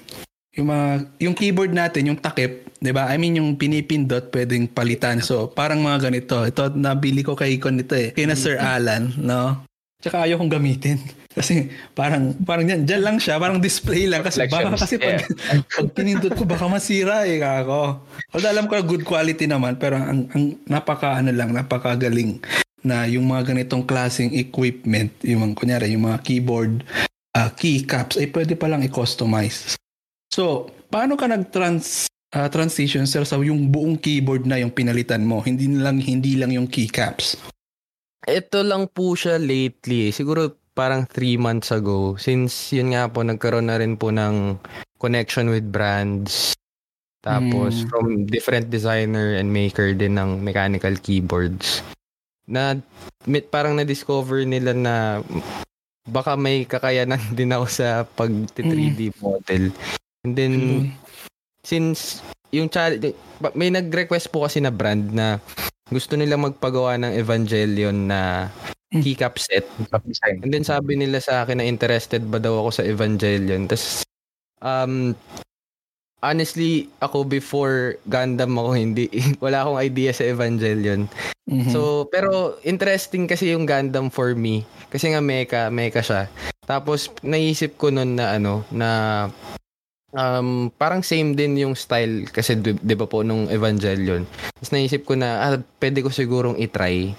yung 0.61 0.69
mga 0.69 0.87
yung 1.25 1.35
keyboard 1.35 1.73
natin, 1.73 2.13
yung 2.13 2.21
takip, 2.21 2.69
'di 2.77 2.93
ba? 2.93 3.09
I 3.09 3.17
mean 3.17 3.41
yung 3.41 3.57
pinipindot 3.57 4.29
pwedeng 4.29 4.69
palitan. 4.69 5.25
So, 5.25 5.49
parang 5.49 5.81
mga 5.81 6.13
ganito. 6.13 6.45
Ito 6.45 6.77
nabili 6.77 7.25
ko 7.25 7.33
kay 7.33 7.57
Icon 7.57 7.81
nito 7.81 7.97
eh. 7.97 8.13
Kay 8.13 8.29
na 8.29 8.37
Sir 8.37 8.61
Alan, 8.61 9.17
no? 9.17 9.65
Tsaka 10.01 10.29
ayaw 10.29 10.37
kong 10.41 10.53
gamitin. 10.53 11.01
Kasi 11.37 11.71
parang 11.95 12.35
parang 12.43 12.67
yan, 12.67 12.83
dyan 12.85 13.01
lang 13.07 13.17
siya, 13.17 13.39
parang 13.39 13.63
display 13.63 14.11
lang 14.11 14.27
kasi 14.27 14.51
baka 14.51 14.75
kasi 14.75 14.99
pag, 14.99 15.23
yeah. 15.23 15.63
pag 15.79 15.89
pinindot 15.95 16.35
ko 16.35 16.43
baka 16.43 16.67
masira 16.67 17.23
eh 17.23 17.39
ako. 17.39 18.03
Although 18.35 18.51
alam 18.51 18.67
ko 18.67 18.75
na 18.75 18.83
good 18.83 19.07
quality 19.07 19.47
naman 19.47 19.79
pero 19.79 19.95
ang, 19.95 20.27
ang 20.35 20.59
napaka 20.67 21.23
ano 21.23 21.31
lang, 21.31 21.55
napakagaling 21.55 22.43
na 22.83 23.07
yung 23.07 23.31
mga 23.31 23.55
ganitong 23.55 23.87
klaseng 23.87 24.35
equipment, 24.35 25.15
yung 25.23 25.55
kunyari 25.55 25.95
yung 25.95 26.11
mga 26.11 26.19
keyboard, 26.27 26.83
uh, 27.39 27.51
keycaps 27.55 28.19
ay 28.19 28.27
pwede 28.35 28.59
pa 28.59 28.67
lang 28.67 28.83
i-customize. 28.83 29.79
So, 30.31 30.71
paano 30.95 31.19
ka 31.19 31.27
nag-trans 31.27 32.07
uh, 32.39 32.47
transition 32.47 33.03
sir 33.03 33.27
sa 33.27 33.43
yung 33.43 33.75
buong 33.75 33.99
keyboard 33.99 34.47
na 34.47 34.63
yung 34.63 34.71
pinalitan 34.71 35.27
mo, 35.27 35.43
hindi 35.43 35.67
lang 35.67 35.99
hindi 35.99 36.39
lang 36.39 36.55
yung 36.55 36.71
keycaps? 36.71 37.35
Ito 38.31 38.63
lang 38.63 38.87
po 38.95 39.19
siya 39.19 39.43
lately. 39.43 40.15
Siguro 40.15 40.55
parang 40.81 41.03
3 41.05 41.35
months 41.37 41.75
ago 41.75 42.15
since 42.15 42.71
yun 42.71 42.95
nga 42.95 43.11
po 43.11 43.27
nagkaroon 43.27 43.69
na 43.69 43.77
rin 43.77 43.99
po 43.99 44.15
ng 44.15 44.55
connection 45.03 45.51
with 45.51 45.67
brands 45.67 46.55
tapos 47.21 47.85
mm. 47.85 47.87
from 47.91 48.25
different 48.25 48.73
designer 48.73 49.37
and 49.37 49.51
maker 49.51 49.93
din 49.93 50.17
ng 50.17 50.41
mechanical 50.41 50.95
keyboards 51.05 51.85
na 52.49 52.79
parang 53.53 53.77
na-discover 53.77 54.47
nila 54.47 54.73
na 54.73 54.95
baka 56.09 56.39
may 56.39 56.65
kakayanan 56.65 57.21
din 57.39 57.53
ako 57.53 57.67
sa 57.69 58.07
pag 58.07 58.31
3D 58.57 59.11
mm. 59.13 59.21
model 59.21 59.75
and 60.25 60.33
then 60.37 60.55
mm. 60.55 60.85
since 61.65 62.25
yung 62.51 62.69
challenge 62.69 63.15
may 63.55 63.71
nag-request 63.71 64.29
po 64.35 64.45
kasi 64.45 64.59
na 64.59 64.75
brand 64.75 65.15
na 65.15 65.39
gusto 65.91 66.15
nila 66.15 66.39
magpagawa 66.39 66.99
ng 66.99 67.13
Evangelion 67.19 68.11
na 68.11 68.51
Hmm. 68.91 69.07
keycap 69.07 69.39
set. 69.39 69.71
And 70.43 70.51
then 70.51 70.67
sabi 70.67 70.99
nila 70.99 71.23
sa 71.23 71.47
akin 71.47 71.63
na 71.63 71.67
interested 71.67 72.27
ba 72.27 72.43
daw 72.43 72.59
ako 72.59 72.71
sa 72.75 72.83
Evangelion. 72.83 73.71
Tapos, 73.71 74.03
um, 74.59 75.15
honestly, 76.27 76.91
ako 76.99 77.23
before 77.23 78.03
Gundam 78.11 78.59
ako 78.59 78.75
hindi, 78.75 79.07
wala 79.45 79.63
akong 79.63 79.79
idea 79.79 80.11
sa 80.11 80.27
Evangelion. 80.27 81.07
Mm-hmm. 81.47 81.71
So, 81.71 82.11
pero 82.11 82.59
interesting 82.67 83.31
kasi 83.31 83.55
yung 83.55 83.63
Gundam 83.63 84.11
for 84.11 84.35
me. 84.35 84.67
Kasi 84.91 85.15
nga 85.15 85.23
mecha, 85.23 85.71
mecha 85.71 86.03
siya. 86.03 86.27
Tapos, 86.67 87.15
naisip 87.23 87.79
ko 87.79 87.95
nun 87.95 88.19
na 88.19 88.43
ano, 88.43 88.67
na 88.75 89.31
um, 90.15 90.71
parang 90.75 91.03
same 91.03 91.35
din 91.35 91.59
yung 91.59 91.75
style 91.75 92.29
kasi 92.31 92.59
di, 92.59 92.75
di 92.79 92.95
ba 92.95 93.07
po 93.07 93.27
nung 93.27 93.51
Evangelion. 93.51 94.27
Tapos 94.57 94.71
naisip 94.71 95.07
ko 95.07 95.15
na 95.19 95.29
ah, 95.43 95.59
pwede 95.79 96.03
ko 96.03 96.09
sigurong 96.11 96.59
itry 96.59 97.15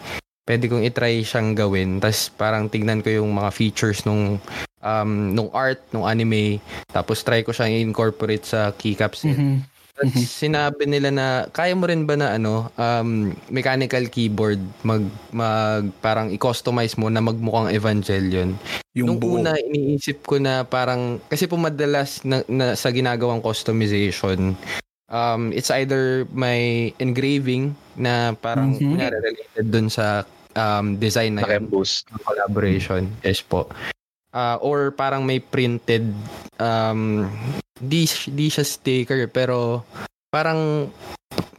pwede 0.51 0.67
kong 0.67 0.83
itry 0.83 1.23
siyang 1.23 1.55
gawin. 1.55 2.03
Tapos 2.03 2.27
parang 2.35 2.67
tignan 2.67 2.99
ko 2.99 3.07
yung 3.07 3.31
mga 3.31 3.55
features 3.55 4.03
nung 4.03 4.35
um, 4.81 5.11
nung 5.31 5.47
art, 5.53 5.79
nung 5.93 6.03
anime. 6.03 6.59
Tapos 6.91 7.21
try 7.23 7.45
ko 7.45 7.53
siyang 7.53 7.87
incorporate 7.87 8.43
sa 8.43 8.75
keycaps. 8.75 9.23
Mm-hmm. 9.23 9.55
Mm-hmm. 9.99 10.23
sinabi 10.23 10.83
nila 10.87 11.09
na 11.11 11.27
kaya 11.51 11.75
mo 11.75 11.85
rin 11.85 12.07
ba 12.07 12.15
na 12.15 12.39
ano 12.39 12.71
um, 12.79 13.35
mechanical 13.51 14.01
keyboard 14.07 14.57
mag 14.87 15.03
mag 15.35 15.91
parang 15.99 16.31
i-customize 16.31 16.95
mo 16.95 17.11
na 17.11 17.19
magmukhang 17.19 17.75
Evangelion. 17.75 18.55
Yung 18.95 19.15
Nung 19.15 19.19
buo. 19.19 19.39
una 19.39 19.59
iniisip 19.59 20.23
ko 20.23 20.39
na 20.39 20.63
parang 20.63 21.19
kasi 21.27 21.45
po 21.45 21.59
madalas 21.59 22.23
na, 22.23 22.41
na 22.47 22.73
sa 22.73 22.89
ginagawang 22.89 23.43
customization 23.43 24.55
um, 25.11 25.51
it's 25.51 25.69
either 25.69 26.25
may 26.31 26.95
engraving 26.97 27.75
na 27.99 28.33
parang 28.39 28.79
mm-hmm. 28.79 28.97
related 28.97 29.67
dun 29.67 29.87
sa 29.91 30.23
um, 30.55 30.95
design 30.97 31.37
na 31.37 31.43
yun, 31.45 31.67
collaboration. 32.23 33.11
Yes 33.21 33.43
po. 33.43 33.67
Uh, 34.31 34.55
or 34.63 34.95
parang 34.95 35.27
may 35.27 35.43
printed 35.43 36.07
um, 36.55 37.27
di, 37.75 38.07
di 38.07 38.47
siya 38.47 38.63
sticker 38.63 39.27
pero 39.27 39.83
parang 40.31 40.87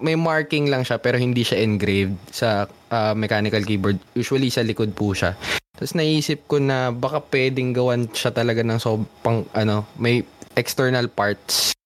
may 0.01 0.17
marking 0.17 0.73
lang 0.73 0.81
siya 0.81 0.97
pero 0.97 1.21
hindi 1.21 1.45
siya 1.45 1.61
engraved 1.61 2.17
sa 2.33 2.65
uh, 2.89 3.13
mechanical 3.13 3.61
keyboard. 3.61 4.01
Usually 4.17 4.49
sa 4.49 4.65
likod 4.65 4.97
po 4.97 5.13
siya. 5.13 5.37
Tapos 5.77 5.93
naisip 5.93 6.49
ko 6.49 6.57
na 6.59 6.89
baka 6.89 7.21
pwedeng 7.29 7.77
gawan 7.77 8.09
siya 8.09 8.33
talaga 8.33 8.65
ng 8.65 8.81
so 8.81 9.05
pang 9.21 9.45
ano, 9.53 9.85
may 10.01 10.25
external 10.57 11.13
parts 11.13 11.77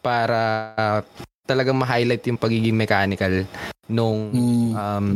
para 0.00 0.72
uh, 0.74 1.00
talagang 1.44 1.76
ma-highlight 1.76 2.24
yung 2.24 2.40
pagiging 2.40 2.76
mechanical 2.76 3.44
nung 3.92 4.32
mm. 4.32 4.72
um 4.74 5.06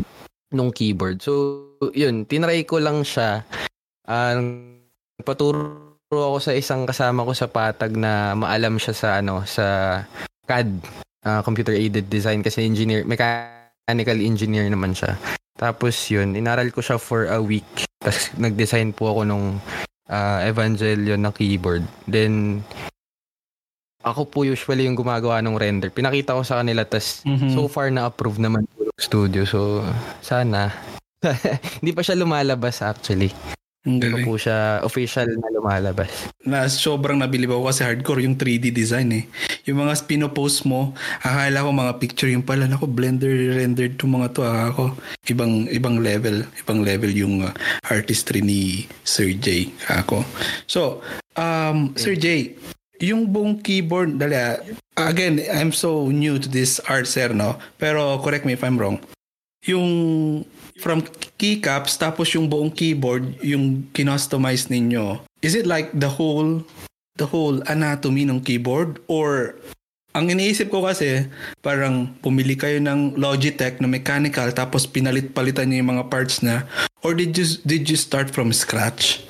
nung 0.54 0.70
keyboard. 0.70 1.18
So, 1.18 1.66
yun, 1.92 2.25
tinry 2.25 2.62
ko 2.62 2.78
lang 2.78 3.02
siya. 3.02 3.42
Uh, 4.06 4.75
paturo 5.25 5.96
ako 6.12 6.38
sa 6.38 6.52
isang 6.54 6.85
kasama 6.85 7.26
ko 7.26 7.32
sa 7.32 7.50
patag 7.50 7.96
na 7.96 8.37
maalam 8.38 8.78
siya 8.78 8.94
sa 8.94 9.08
ano 9.18 9.42
sa 9.49 9.99
CAD, 10.46 10.70
uh, 11.26 11.42
computer 11.42 11.75
aided 11.75 12.06
design 12.06 12.40
kasi 12.40 12.62
engineer, 12.62 13.02
mechanical 13.02 14.18
engineer 14.23 14.70
naman 14.70 14.94
siya. 14.94 15.18
Tapos 15.56 15.96
yun, 16.12 16.37
inaral 16.38 16.70
ko 16.70 16.85
siya 16.85 17.00
for 17.00 17.26
a 17.26 17.40
week. 17.42 17.66
Tapos 17.99 18.30
nag-design 18.38 18.94
po 18.94 19.11
ako 19.11 19.20
nung 19.26 19.46
uh, 20.06 20.38
Evangelion 20.46 21.18
na 21.18 21.35
keyboard. 21.35 21.82
Then 22.06 22.62
ako 24.06 24.30
po 24.30 24.38
usually 24.46 24.87
yung 24.87 24.94
gumagawa 24.94 25.42
ng 25.42 25.58
render. 25.58 25.90
Pinakita 25.90 26.38
ko 26.38 26.46
sa 26.46 26.62
kanila 26.62 26.87
tas 26.87 27.26
mm-hmm. 27.26 27.58
so 27.58 27.66
far 27.66 27.90
na 27.90 28.06
approve 28.06 28.38
naman 28.38 28.62
po 28.70 28.87
ng 28.87 29.00
studio. 29.02 29.42
So 29.42 29.82
sana 30.23 30.70
hindi 31.82 31.90
pa 31.90 32.06
siya 32.06 32.14
lumalabas 32.14 32.87
actually. 32.87 33.35
Hindi 33.87 34.11
pa 34.11 34.19
po 34.26 34.35
siya 34.35 34.83
official 34.83 35.31
na 35.38 35.47
lumalabas. 35.55 36.11
Na 36.43 36.66
sobrang 36.66 37.23
nabilib 37.23 37.55
ako 37.55 37.71
kasi 37.71 37.87
hardcore 37.87 38.26
yung 38.26 38.35
3D 38.35 38.75
design 38.75 39.14
eh. 39.14 39.25
Yung 39.71 39.78
mga 39.78 39.95
pinopost 40.11 40.66
mo, 40.66 40.90
akala 41.23 41.62
ko 41.62 41.71
mga 41.71 41.95
picture 42.02 42.31
yung 42.35 42.43
pala 42.43 42.66
nako 42.66 42.90
blender 42.90 43.31
rendered 43.55 43.95
to 43.95 44.11
mga 44.11 44.35
to 44.35 44.43
ah, 44.43 44.75
ako. 44.75 44.90
Ibang 45.31 45.71
ibang 45.71 46.02
level, 46.02 46.43
ibang 46.59 46.83
level 46.83 47.14
yung 47.14 47.47
uh, 47.47 47.55
artistry 47.87 48.43
ni 48.43 48.90
Sir 49.07 49.31
J 49.38 49.71
ako. 49.87 50.26
So, 50.66 50.99
um 51.38 51.95
Sir 51.95 52.19
J, 52.19 52.59
yung 52.99 53.31
buong 53.31 53.62
keyboard, 53.62 54.19
dali 54.19 54.35
ah, 54.35 54.59
again, 54.99 55.38
I'm 55.47 55.71
so 55.71 56.11
new 56.11 56.43
to 56.43 56.49
this 56.49 56.83
art, 56.90 57.07
sir, 57.07 57.31
no? 57.31 57.55
Pero 57.78 58.19
correct 58.19 58.43
me 58.43 58.59
if 58.59 58.64
I'm 58.66 58.81
wrong. 58.81 58.99
Yung 59.69 59.87
from 60.80 61.02
keycaps, 61.40 61.97
tapos 61.97 62.33
yung 62.37 62.49
buong 62.49 62.73
keyboard, 62.73 63.37
yung 63.40 63.88
kinostomize 63.97 64.68
ninyo, 64.68 65.21
is 65.40 65.56
it 65.56 65.64
like 65.64 65.92
the 65.97 66.09
whole 66.09 66.64
the 67.16 67.26
whole 67.26 67.64
anatomy 67.68 68.28
ng 68.28 68.45
keyboard 68.45 69.00
or 69.09 69.56
ang 70.16 70.33
iniisip 70.33 70.73
ko 70.73 70.85
kasi 70.85 71.28
parang 71.61 72.16
pumili 72.25 72.56
kayo 72.56 72.80
ng 72.80 73.21
Logitech 73.21 73.80
na 73.80 73.88
mechanical 73.88 74.49
tapos 74.52 74.88
pinalit-palitan 74.88 75.68
niyo 75.68 75.85
yung 75.85 75.92
mga 75.97 76.09
parts 76.09 76.40
na 76.40 76.64
or 77.04 77.12
did 77.12 77.37
you 77.37 77.45
did 77.68 77.88
you 77.88 77.97
start 77.97 78.33
from 78.33 78.52
scratch? 78.52 79.25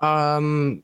Um 0.00 0.80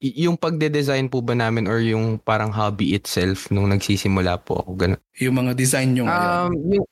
yung 0.00 0.40
pagde-design 0.40 1.12
po 1.12 1.20
ba 1.20 1.36
namin 1.36 1.68
or 1.68 1.82
yung 1.82 2.16
parang 2.22 2.48
hobby 2.48 2.96
itself 2.96 3.52
nung 3.52 3.68
nagsisimula 3.68 4.40
po 4.40 4.62
ako 4.64 4.70
ganun? 4.78 5.00
Yung 5.20 5.36
mga 5.36 5.52
design 5.54 5.92
nyo 5.92 6.08
ngayon? 6.08 6.30
Um, 6.30 6.52
yung, 6.72 6.86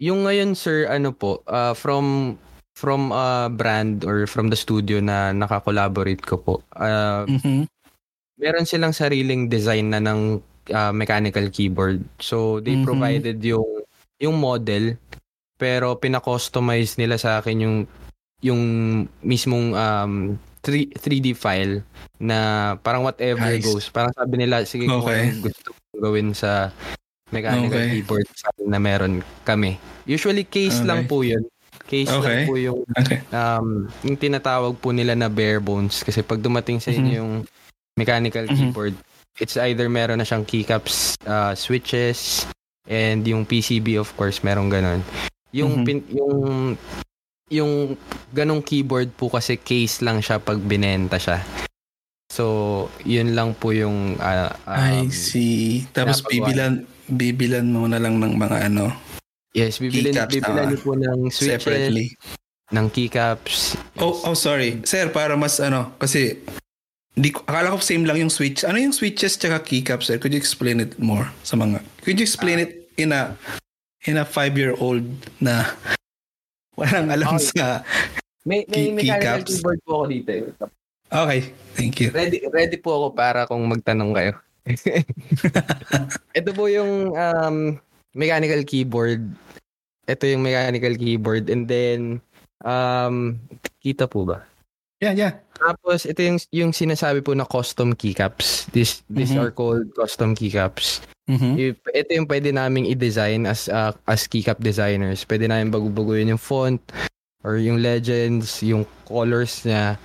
yung 0.00 0.24
ngayon 0.24 0.56
sir, 0.56 0.88
ano 0.88 1.12
po, 1.12 1.44
uh, 1.46 1.76
from 1.76 2.34
from 2.72 3.12
a 3.12 3.46
uh, 3.46 3.48
brand 3.52 4.08
or 4.08 4.24
from 4.24 4.48
the 4.48 4.56
studio 4.56 5.04
na 5.04 5.36
nakakolaborate 5.36 6.24
ko 6.24 6.40
po. 6.40 6.54
Uh, 6.72 7.28
mm-hmm. 7.28 7.68
Meron 8.40 8.64
silang 8.64 8.96
sariling 8.96 9.52
design 9.52 9.92
na 9.92 10.00
ng 10.00 10.40
uh, 10.72 10.92
mechanical 10.96 11.44
keyboard. 11.52 12.00
So 12.16 12.64
they 12.64 12.80
mm-hmm. 12.80 12.88
provided 12.88 13.38
yung 13.44 13.84
yung 14.16 14.40
model 14.40 14.96
pero 15.60 16.00
pina-customize 16.00 16.96
nila 16.96 17.20
sa 17.20 17.44
akin 17.44 17.56
yung 17.60 17.76
yung 18.40 18.62
mismong 19.20 19.76
um 19.76 20.14
3, 20.64 20.96
3D 20.96 21.36
file 21.36 21.84
na 22.16 22.76
parang 22.80 23.04
whatever 23.04 23.44
nice. 23.44 23.64
goes. 23.64 23.88
Parang 23.92 24.12
sabi 24.16 24.40
nila, 24.40 24.64
sige 24.64 24.88
okay. 24.88 25.36
kung 25.36 25.52
gusto 25.52 25.68
gawin 26.00 26.32
sa 26.32 26.72
mechanical 27.30 27.78
okay. 27.78 27.90
keyboard 27.98 28.26
na 28.66 28.78
meron 28.78 29.22
kami. 29.46 29.78
Usually 30.06 30.44
case 30.46 30.82
okay. 30.82 30.88
lang 30.88 31.00
po 31.06 31.22
yun. 31.22 31.46
Case 31.86 32.10
okay. 32.10 32.22
lang 32.22 32.40
po 32.46 32.54
yung 32.54 32.80
okay. 32.94 33.18
um, 33.34 33.90
yung 34.06 34.18
tinatawag 34.18 34.78
po 34.78 34.94
nila 34.94 35.18
na 35.18 35.26
bare 35.26 35.58
bones 35.58 36.06
kasi 36.06 36.22
pag 36.22 36.38
dumating 36.38 36.78
sa 36.78 36.94
inyo 36.94 37.02
mm-hmm. 37.02 37.18
yung 37.18 37.32
mechanical 37.98 38.46
mm-hmm. 38.46 38.70
keyboard, 38.70 38.94
it's 39.42 39.58
either 39.58 39.90
meron 39.90 40.22
na 40.22 40.26
siyang 40.26 40.46
keycaps, 40.46 41.18
uh, 41.26 41.54
switches, 41.58 42.46
and 42.86 43.26
yung 43.26 43.42
PCB 43.42 43.98
of 43.98 44.10
course 44.14 44.42
meron 44.46 44.70
ganun. 44.70 45.02
Yung 45.50 45.82
mm-hmm. 45.82 45.86
pin, 45.86 45.98
yung 46.14 46.34
yung 47.50 47.98
ganong 48.30 48.62
keyboard 48.62 49.10
po 49.18 49.26
kasi 49.26 49.58
case 49.58 50.06
lang 50.06 50.22
siya 50.22 50.38
pag 50.38 50.62
binenta 50.62 51.18
siya. 51.18 51.42
So, 52.30 52.86
yun 53.02 53.34
lang 53.34 53.58
po 53.58 53.74
yung 53.74 54.14
uh, 54.22 54.54
um, 54.70 54.78
I 54.78 55.10
see. 55.10 55.82
Tapos 55.90 56.22
bibilan 56.22 56.86
bibilan 57.10 57.66
mo 57.66 57.84
na 57.84 57.98
lang 57.98 58.16
ng 58.16 58.34
mga 58.34 58.70
ano. 58.70 58.94
Yes, 59.50 59.82
bibilan 59.82 60.30
bibilan 60.30 60.70
niyo 60.70 60.78
po 60.78 60.94
ng 60.94 61.28
switches. 61.28 61.66
Separately. 61.66 62.14
ng 62.70 62.86
keycaps. 62.86 63.74
Oh, 63.98 64.14
oh 64.22 64.38
sorry. 64.38 64.78
Sir, 64.86 65.10
para 65.10 65.34
mas 65.34 65.58
ano, 65.58 65.90
kasi 65.98 66.38
hindi 67.18 67.34
ko, 67.34 67.42
akala 67.42 67.74
ko 67.74 67.82
same 67.82 68.06
lang 68.06 68.22
yung 68.22 68.30
switch. 68.30 68.62
Ano 68.62 68.78
yung 68.78 68.94
switches 68.94 69.34
tsaka 69.34 69.58
keycaps, 69.60 70.06
sir? 70.06 70.22
Could 70.22 70.30
you 70.30 70.38
explain 70.38 70.78
it 70.78 70.94
more 70.94 71.26
sa 71.42 71.58
mga? 71.58 71.82
Could 72.06 72.16
you 72.16 72.24
explain 72.24 72.62
it 72.62 72.86
in 72.94 73.10
a 73.10 73.34
in 74.06 74.16
a 74.16 74.24
five-year-old 74.24 75.02
na 75.42 75.66
walang 76.78 77.10
alam 77.10 77.34
Okay. 77.36 77.50
sa... 77.52 77.82
May, 78.46 78.64
may 78.70 78.88
Key- 78.88 78.94
mechanical 78.96 79.20
keycaps. 79.42 79.50
keyboard 79.50 79.80
po 79.82 79.90
ako 79.92 80.04
dito. 80.08 80.30
eh. 80.32 80.44
Okay, 81.10 81.40
thank 81.74 81.98
you. 81.98 82.08
Ready, 82.14 82.38
ready 82.48 82.78
po 82.78 82.90
ako 82.96 83.06
para 83.12 83.44
kung 83.44 83.66
magtanong 83.66 84.14
kayo. 84.14 84.32
Ito 86.38 86.50
po 86.52 86.68
yung 86.68 87.14
um, 87.14 87.56
mechanical 88.14 88.62
keyboard. 88.64 89.24
Ito 90.06 90.24
yung 90.26 90.42
mechanical 90.42 90.94
keyboard. 90.96 91.48
And 91.50 91.66
then, 91.66 92.00
um, 92.64 93.38
kita 93.80 94.10
po 94.10 94.26
ba? 94.26 94.44
Yeah, 95.00 95.16
yeah. 95.16 95.32
Tapos, 95.56 96.04
ito 96.04 96.20
yung, 96.20 96.38
yung 96.52 96.72
sinasabi 96.72 97.24
po 97.24 97.32
na 97.32 97.48
custom 97.48 97.96
keycaps. 97.96 98.68
This, 98.72 99.00
these 99.08 99.32
Mhm. 99.32 99.40
are 99.40 99.52
called 99.52 99.88
custom 99.96 100.36
keycaps. 100.36 101.00
Mhm. 101.24 101.56
If- 101.56 101.84
Ito 101.88 102.10
yung 102.16 102.28
pwede 102.28 102.52
naming 102.52 102.84
i-design 102.90 103.46
as 103.46 103.68
uh, 103.68 103.94
as 104.04 104.26
keycap 104.26 104.58
designers. 104.58 105.24
Pwede 105.24 105.46
namin 105.46 105.70
bago-baguhin 105.70 106.28
yung 106.28 106.42
font 106.42 106.80
or 107.40 107.56
yung 107.56 107.80
legends, 107.80 108.60
yung 108.60 108.84
colors 109.06 109.62
niya. 109.64 109.96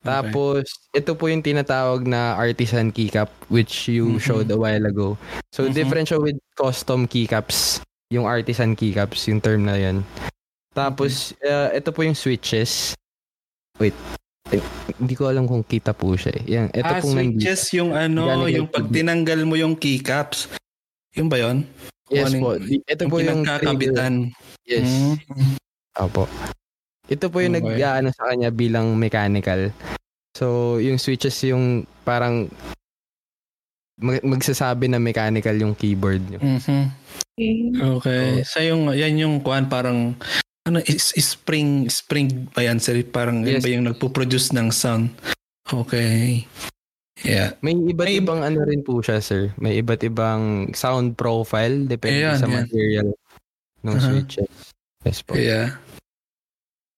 Tapos, 0.00 0.64
ito 0.90 1.12
po 1.12 1.26
yung 1.26 1.42
tinatawag 1.42 2.06
na 2.06 2.34
artisan 2.34 2.88
keycap 2.88 3.28
which 3.48 3.86
you 3.86 4.14
Mhm. 4.14 4.20
showed 4.20 4.48
a 4.48 4.56
while 4.56 4.86
ago. 4.86 5.18
So, 5.50 5.66
Mhm. 5.66 5.74
different 5.74 6.06
siya 6.06 6.22
with 6.22 6.38
custom 6.54 7.04
keycaps. 7.04 7.82
Yung 8.08 8.24
artisan 8.24 8.72
keycaps, 8.72 9.26
yung 9.26 9.42
term 9.42 9.66
na 9.66 9.74
yan. 9.74 10.06
Tapos, 10.72 11.34
uh, 11.42 11.74
ito 11.74 11.90
po 11.90 12.06
yung 12.06 12.14
switches. 12.14 12.94
Wait. 13.76 13.94
Eh, 14.48 14.62
Hindi 14.96 15.12
ko 15.12 15.28
alam 15.28 15.44
kung 15.44 15.60
kita 15.60 15.92
po 15.92 16.16
siya 16.16 16.32
eh. 16.32 16.42
Yan, 16.48 16.66
ito 16.72 16.88
ah, 16.88 16.98
pong 16.98 17.12
nandito. 17.14 17.44
switches 17.44 17.62
yung 17.76 17.92
ano, 17.92 18.26
Mechanical 18.26 18.50
yung 18.50 18.68
pag 18.72 18.86
tinanggal 18.88 19.40
mo 19.44 19.54
yung 19.54 19.74
keycaps. 19.76 20.48
Yung 21.12 21.28
ba 21.28 21.36
yun? 21.36 21.68
Yes 22.08 22.32
Ano 22.32 22.36
po. 22.40 22.50
yung- 22.56 22.82
Ito 22.82 23.00
Yung 23.04 23.10
po 23.12 23.16
yung 23.20 23.28
pinagkakabitan. 23.44 24.12
Yes. 24.64 24.88
Mm. 24.88 25.16
Opo. 26.00 26.24
Ito 27.08 27.26
po 27.26 27.40
yung 27.40 27.56
Okay. 27.56 27.64
nag-ano 27.74 28.08
sa 28.12 28.28
kanya 28.28 28.48
bilang 28.48 28.92
mechanical. 28.94 29.72
So, 30.36 30.76
yung 30.76 30.96
switches 30.96 31.34
yung 31.42 31.82
parang 32.04 32.52
mag- 33.98 34.22
magsasabi 34.22 34.86
na 34.86 35.00
mechanical 35.00 35.56
yung 35.56 35.74
keyboard 35.74 36.22
nyo. 36.22 36.38
Mhm. 36.38 36.84
Okay. 37.98 38.44
So- 38.44 38.46
sa 38.46 38.60
yung 38.60 38.92
yan 38.92 39.16
yung 39.16 39.34
kuan 39.40 39.66
parang 39.66 40.14
ano 40.62 40.78
is, 40.84 41.16
is 41.16 41.32
spring 41.32 41.88
spring 41.88 42.50
ba 42.52 42.60
yan 42.60 42.76
sir? 42.76 43.00
Parang 43.02 43.40
Yes. 43.40 43.64
ba 43.64 43.68
yung 43.68 43.88
nagpo-produce 43.88 44.52
ng 44.52 44.68
sound? 44.68 45.10
Okay. 45.64 46.44
Yeah. 47.18 47.58
May 47.60 47.74
iba't 47.74 48.06
May- 48.06 48.20
ibang 48.20 48.40
ano 48.40 48.62
rin 48.62 48.80
po 48.80 49.00
siya, 49.00 49.18
sir. 49.18 49.50
May 49.56 49.80
iba't 49.80 49.98
ibang 50.02 50.70
sound 50.70 51.16
profile 51.16 51.82
depende 51.82 52.22
Ayan, 52.22 52.38
sa 52.38 52.46
yan. 52.46 52.54
material 52.62 53.08
ng 53.80 53.90
Uh-huh. 53.90 54.06
switches. 54.12 54.50
Yes 55.02 55.18
po. 55.20 55.34
Yeah. 55.34 55.74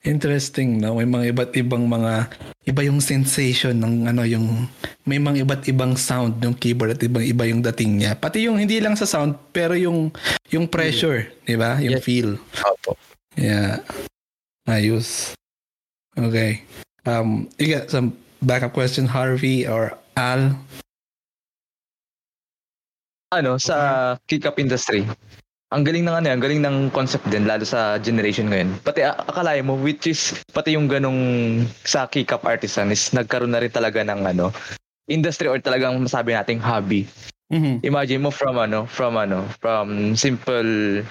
Interesting, 0.00 0.80
no? 0.80 0.96
May 0.96 1.04
mga 1.04 1.24
iba't 1.36 1.52
ibang 1.60 1.84
mga 1.84 2.32
iba 2.64 2.80
yung 2.88 3.04
sensation 3.04 3.76
ng 3.76 4.08
ano 4.08 4.24
yung 4.24 4.64
may 5.04 5.20
mga 5.20 5.44
iba't 5.44 5.62
ibang 5.68 5.92
sound 5.92 6.40
ng 6.40 6.56
keyboard 6.56 6.96
at 6.96 7.04
ibang 7.04 7.20
iba 7.20 7.44
yung 7.44 7.60
dating 7.60 8.00
niya. 8.00 8.16
Pati 8.16 8.48
yung 8.48 8.56
hindi 8.56 8.80
lang 8.80 8.96
sa 8.96 9.04
sound 9.04 9.36
pero 9.52 9.76
yung 9.76 10.08
yung 10.48 10.64
pressure, 10.64 11.28
di 11.44 11.52
ba? 11.52 11.76
Yung 11.84 12.00
Yes. 12.00 12.04
feel. 12.04 12.40
Opo. 12.64 12.96
Yeah. 13.36 13.84
Ayos. 14.64 15.36
Okay. 16.16 16.64
Um, 17.04 17.52
you 17.60 17.68
got 17.68 17.92
some 17.92 18.16
backup 18.40 18.72
question, 18.72 19.04
Harvey 19.04 19.68
or 19.68 19.92
Al? 20.16 20.56
ano, 23.30 23.62
sa 23.62 24.18
keycap 24.26 24.58
industry. 24.58 25.06
Ang 25.70 25.86
galing 25.86 26.02
ng 26.02 26.16
ano, 26.18 26.26
ang 26.34 26.42
galing 26.42 26.62
ng 26.66 26.90
concept 26.90 27.30
din 27.30 27.46
lalo 27.46 27.62
sa 27.62 27.94
generation 28.02 28.50
ngayon. 28.50 28.74
Pati 28.82 29.06
akalain 29.06 29.62
mo 29.62 29.78
which 29.78 30.10
is 30.10 30.34
pati 30.50 30.74
yung 30.74 30.90
ganong 30.90 31.62
sa 31.86 32.10
keycap 32.10 32.42
artisan 32.42 32.90
is 32.90 33.14
nagkaroon 33.14 33.54
na 33.54 33.62
rin 33.62 33.70
talaga 33.70 34.02
ng 34.02 34.26
ano 34.26 34.50
industry 35.06 35.46
or 35.46 35.62
talagang 35.62 35.94
masabi 36.02 36.34
nating 36.34 36.58
hobby. 36.58 37.06
Mm-hmm. 37.54 37.86
Imagine 37.86 38.22
mo 38.22 38.30
from 38.34 38.58
ano, 38.58 38.86
from 38.90 39.14
ano, 39.14 39.46
from 39.62 40.18
simple 40.18 41.02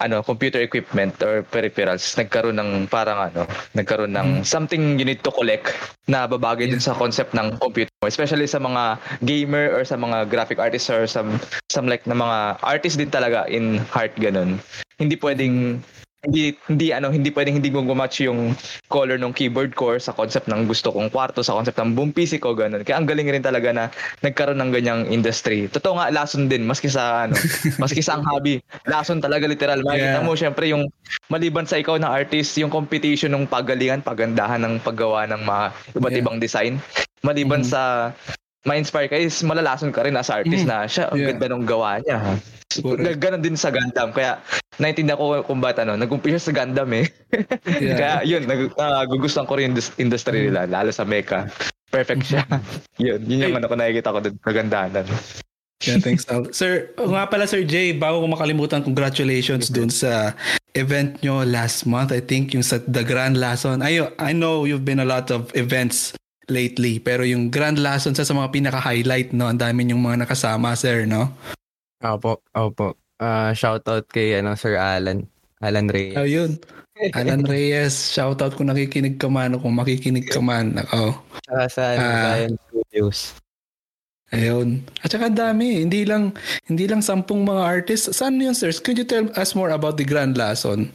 ano, 0.00 0.20
computer 0.20 0.60
equipment 0.60 1.16
or 1.24 1.40
peripherals, 1.48 2.04
nagkaroon 2.16 2.60
ng 2.60 2.70
parang 2.88 3.32
ano, 3.32 3.48
nagkaroon 3.72 4.12
ng 4.12 4.44
something 4.44 5.00
you 5.00 5.06
need 5.08 5.22
to 5.24 5.32
collect 5.32 5.72
na 6.06 6.28
babagay 6.28 6.68
dun 6.68 6.82
sa 6.82 6.92
concept 6.92 7.32
ng 7.32 7.56
computer 7.56 7.92
mo. 8.00 8.08
Especially 8.08 8.44
sa 8.44 8.60
mga 8.60 9.00
gamer 9.24 9.72
or 9.72 9.82
sa 9.88 9.96
mga 9.96 10.28
graphic 10.28 10.60
artists 10.60 10.92
or 10.92 11.08
some, 11.08 11.40
some 11.72 11.88
like 11.88 12.04
na 12.04 12.14
mga 12.16 12.60
artist 12.60 13.00
din 13.00 13.10
talaga 13.10 13.48
in 13.48 13.80
heart 13.88 14.12
ganun. 14.20 14.60
Hindi 15.00 15.16
pwedeng 15.20 15.80
hindi 16.26 16.52
hindi 16.66 16.90
ano 16.90 17.08
hindi 17.08 17.30
pwedeng 17.30 17.62
hindi 17.62 17.70
gumatch 17.70 18.26
yung 18.26 18.52
color 18.90 19.14
ng 19.16 19.30
keyboard 19.30 19.78
ko 19.78 19.94
or 19.94 19.98
sa 20.02 20.10
concept 20.10 20.50
ng 20.50 20.66
gusto 20.66 20.90
kong 20.90 21.08
kwarto 21.08 21.40
sa 21.40 21.54
concept 21.54 21.78
ng 21.78 21.94
buong 21.94 22.10
PC 22.10 22.42
ko 22.42 22.52
ganun 22.52 22.82
kaya 22.82 22.98
ang 22.98 23.06
galing 23.06 23.30
rin 23.30 23.40
talaga 23.40 23.70
na 23.70 23.84
nagkaroon 24.20 24.58
ng 24.58 24.70
ganyang 24.74 25.02
industry 25.06 25.70
totoo 25.70 25.96
nga 25.96 26.10
lason 26.10 26.50
din 26.50 26.66
maski 26.66 26.90
sa 26.90 27.30
ano 27.30 27.38
maski 27.82 28.02
sa 28.02 28.18
ang 28.18 28.26
hobby 28.26 28.58
lason 28.84 29.22
talaga 29.22 29.46
literal 29.46 29.80
makikita 29.80 30.18
Yeah. 30.18 30.22
mo 30.22 30.34
syempre 30.34 30.66
yung 30.66 30.90
maliban 31.28 31.64
sa 31.64 31.78
ikaw 31.78 31.94
na 31.96 32.10
artist 32.10 32.58
yung 32.58 32.68
competition 32.68 33.30
ng 33.30 33.46
pagalingan 33.46 34.02
pagandahan 34.02 34.58
ng 34.60 34.82
paggawa 34.82 35.24
ng 35.30 35.42
mga 35.42 35.64
iba't 35.94 36.12
Yeah. 36.12 36.22
ibang 36.22 36.38
design 36.38 36.72
maliban 37.22 37.62
Mhm. 37.62 37.70
sa 37.70 37.82
ma-inspire 38.66 39.06
ka 39.06 39.16
is 39.16 39.38
malalason 39.46 39.94
ka 39.94 40.02
rin 40.02 40.18
as 40.18 40.28
artist 40.28 40.66
Mhm. 40.66 40.68
na 40.68 40.84
siya 40.84 41.08
ang 41.08 41.18
Yeah. 41.22 41.30
ganda 41.32 41.46
ng 41.54 41.64
gawa 41.64 42.02
niya 42.02 42.36
Correct. 42.66 43.22
Ganon 43.22 43.40
din 43.40 43.56
sa 43.56 43.70
Gundam. 43.70 44.10
Kaya 44.12 44.42
naintindihan 44.82 45.16
ko 45.16 45.40
kung 45.46 45.62
ba't 45.62 45.78
ano, 45.80 45.96
nag-umpisa 45.96 46.36
sa 46.36 46.52
Gundam 46.52 46.90
eh. 46.92 47.06
Yeah. 47.80 47.96
Kaya 48.00 48.14
yun, 48.26 48.42
nag, 48.44 48.74
nagugustuhan 48.74 49.46
ko 49.48 49.56
rin 49.56 49.70
yung 49.70 49.78
indus- 49.78 49.94
industry 49.96 50.50
nila, 50.50 50.66
lalo 50.66 50.90
sa 50.92 51.06
mecha. 51.06 51.46
Perfect 51.88 52.26
siya. 52.26 52.42
yun, 53.00 53.22
yun 53.24 53.48
yung 53.48 53.56
ano 53.56 53.70
ko 53.70 53.78
nakikita 53.78 54.12
ko 54.12 54.18
doon, 54.20 54.36
kagandahan. 54.42 55.06
Yeah, 55.86 56.02
thanks, 56.02 56.26
Al. 56.28 56.50
Sir, 56.58 56.90
oh, 56.98 57.08
nga 57.12 57.30
pala 57.30 57.46
Sir 57.46 57.62
Jay, 57.62 57.94
bago 57.94 58.20
ko 58.20 58.26
makalimutan, 58.28 58.82
congratulations 58.82 59.70
dun 59.70 59.88
sa 59.88 60.34
event 60.74 61.22
nyo 61.22 61.46
last 61.46 61.86
month. 61.86 62.10
I 62.12 62.20
think 62.20 62.52
yung 62.52 62.66
sa 62.66 62.82
The 62.82 63.06
Grand 63.06 63.38
Lason. 63.38 63.80
I, 63.80 64.10
I 64.18 64.34
know 64.34 64.66
you've 64.66 64.84
been 64.84 65.00
a 65.00 65.08
lot 65.08 65.30
of 65.30 65.48
events 65.54 66.12
lately, 66.48 66.98
pero 66.98 67.26
yung 67.26 67.50
Grand 67.50 67.78
Lason 67.78 68.14
sa, 68.14 68.26
mga 68.26 68.50
pinaka-highlight, 68.54 69.34
no? 69.34 69.50
Ang 69.50 69.58
dami 69.58 69.86
yung 69.90 70.02
mga 70.02 70.26
nakasama, 70.26 70.74
sir, 70.78 71.06
no? 71.06 71.30
Opo. 72.02 72.42
Opo. 72.54 72.94
Ah, 73.16 73.50
shoutout 73.56 74.06
kay 74.12 74.36
ano, 74.38 74.52
Sir 74.54 74.76
Alan. 74.76 75.24
Alan 75.64 75.88
Reyes. 75.88 76.20
Ayun. 76.20 76.60
Alan 77.16 77.44
Reyes, 77.44 78.12
shoutout 78.12 78.56
kung 78.56 78.68
nakikinig 78.68 79.16
ka 79.16 79.28
man 79.28 79.56
o 79.56 79.60
kung 79.60 79.76
makikinig 79.76 80.28
ka 80.28 80.40
man. 80.40 80.76
Ako. 80.84 81.16
Tsaka 81.44 81.64
sa 81.72 81.82
ano, 81.96 82.04
Ah. 82.04 82.24
Zion 82.36 82.54
Studios. 82.68 83.18
Ayun. 84.34 84.68
At 85.00 85.14
saka 85.14 85.30
dami. 85.30 85.86
Hindi 85.86 86.02
lang, 86.04 86.34
hindi 86.66 86.84
lang 86.90 87.00
sampung 87.00 87.46
mga 87.46 87.62
artists. 87.62 88.10
Saan 88.10 88.42
yun, 88.42 88.52
sir? 88.58 88.74
Could 88.84 88.98
you 88.98 89.06
tell 89.06 89.30
us 89.38 89.54
more 89.54 89.70
about 89.70 89.96
the 89.96 90.04
Grand 90.04 90.34
Lason? 90.36 90.90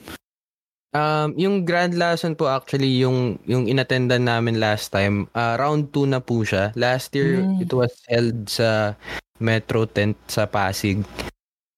Um, 0.91 1.31
yung 1.39 1.63
Grand 1.63 1.95
Lason 1.95 2.35
po 2.35 2.51
actually 2.51 2.99
yung 2.99 3.39
yung 3.47 3.63
inattendan 3.71 4.27
namin 4.27 4.59
last 4.59 4.91
time, 4.91 5.31
ah, 5.31 5.55
round 5.55 5.95
2 5.95 6.03
na 6.11 6.19
po 6.19 6.43
siya. 6.43 6.75
Last 6.75 7.15
year 7.15 7.39
Mm. 7.39 7.63
it 7.63 7.71
was 7.71 7.95
held 8.11 8.51
sa 8.51 8.99
Metro 9.39 9.87
Tent 9.87 10.19
sa 10.27 10.43
Pasig. 10.43 10.99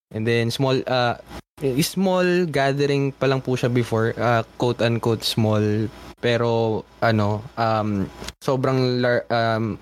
And 0.09 0.25
then 0.25 0.49
small 0.49 0.81
uh 0.89 1.21
small 1.79 2.49
gathering 2.49 3.13
pa 3.13 3.29
lang 3.29 3.45
po 3.45 3.53
siya 3.53 3.69
before, 3.69 4.17
ah, 4.17 4.41
quote 4.57 4.81
unquote 4.81 5.21
small 5.21 5.61
pero 6.17 6.81
ano 7.03 7.43
um 7.53 8.09
sobrang 8.41 8.97
lar- 8.97 9.27
um 9.29 9.77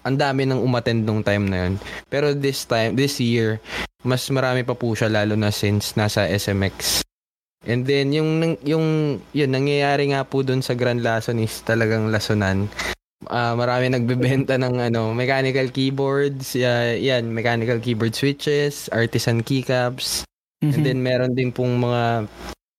ang 0.00 0.16
dami 0.16 0.48
nang 0.48 0.64
umattend 0.64 1.04
nung 1.06 1.22
time 1.22 1.46
na 1.46 1.68
yun. 1.68 1.74
Pero 2.08 2.32
this 2.32 2.64
time, 2.64 2.96
this 2.96 3.20
year, 3.20 3.60
mas 4.00 4.24
marami 4.32 4.64
pa 4.64 4.72
po 4.72 4.90
siya 4.96 5.12
lalo 5.12 5.36
na 5.36 5.52
since 5.52 5.92
nasa 5.92 6.24
SMX. 6.24 7.04
And 7.68 7.84
then 7.84 8.08
yung 8.16 8.56
yung 8.64 8.86
yun 9.36 9.50
nangyayari 9.52 10.16
nga 10.16 10.24
po 10.24 10.40
doon 10.40 10.64
sa 10.64 10.72
Grand 10.72 11.04
Lason 11.04 11.36
is 11.44 11.60
talagang 11.60 12.08
lasonan. 12.08 12.72
Ah, 13.28 13.52
marami 13.52 13.92
nagbebenta 13.92 14.56
ng 14.56 14.80
ano, 14.80 15.12
mechanical 15.12 15.68
keyboards, 15.68 16.56
yeah, 16.56 16.96
yan, 16.96 17.36
mechanical 17.36 17.76
keyboard 17.76 18.16
switches, 18.16 18.88
artisan 18.96 19.44
keycaps, 19.44 20.24
and 20.64 20.80
then 20.88 21.04
meron 21.04 21.36
din 21.36 21.52
pong 21.52 21.76
mga 21.84 22.24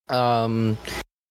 um 0.10 0.74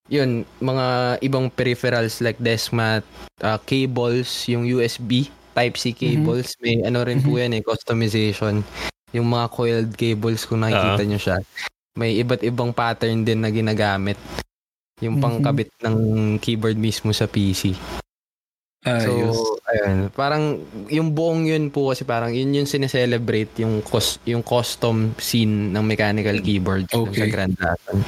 yun, 0.07 0.47
mga 0.63 1.19
ibang 1.27 1.51
peripherals 1.51 2.23
like 2.23 2.39
desk 2.39 2.71
mat, 2.71 3.03
ah, 3.43 3.59
cables, 3.67 4.47
yung 4.47 4.63
USB 4.63 5.27
Type-C 5.59 5.91
cables, 5.99 6.55
may 6.63 6.79
ano 6.87 7.03
rin 7.03 7.19
po 7.19 7.35
yan 7.35 7.51
eh, 7.59 7.63
customization. 7.67 8.63
Yung 9.11 9.27
mga 9.27 9.51
coiled 9.51 9.93
cables 9.99 10.47
kung 10.47 10.63
nakikita 10.63 11.03
Ah. 11.03 11.09
nyo 11.11 11.19
siya 11.19 11.39
may 11.97 12.17
iba't 12.17 12.43
ibang 12.43 12.71
pattern 12.71 13.23
din 13.23 13.43
na 13.43 13.51
ginagamit. 13.51 14.17
Yung 15.01 15.17
Mhm. 15.17 15.23
pangkabit 15.23 15.71
ng 15.81 15.97
keyboard 16.39 16.77
mismo 16.77 17.11
sa 17.11 17.25
PC. 17.25 17.73
So, 18.81 19.13
Ayos. 19.13 19.39
ayun. 19.69 20.09
Parang 20.09 20.57
yung 20.89 21.13
buong 21.13 21.45
yun 21.45 21.69
po 21.69 21.93
kasi 21.93 22.09
parang 22.09 22.33
yun 22.33 22.53
yung 22.55 22.65
sineselebrate 22.65 23.61
yung 23.61 23.85
cos, 23.85 24.17
yung 24.25 24.41
custom 24.41 25.13
scene 25.21 25.69
ng 25.69 25.85
mechanical 25.85 26.41
keyboard 26.41 26.89
Okay. 26.89 27.13
sa 27.13 27.27
Grand 27.29 27.57
Latin. 27.61 27.99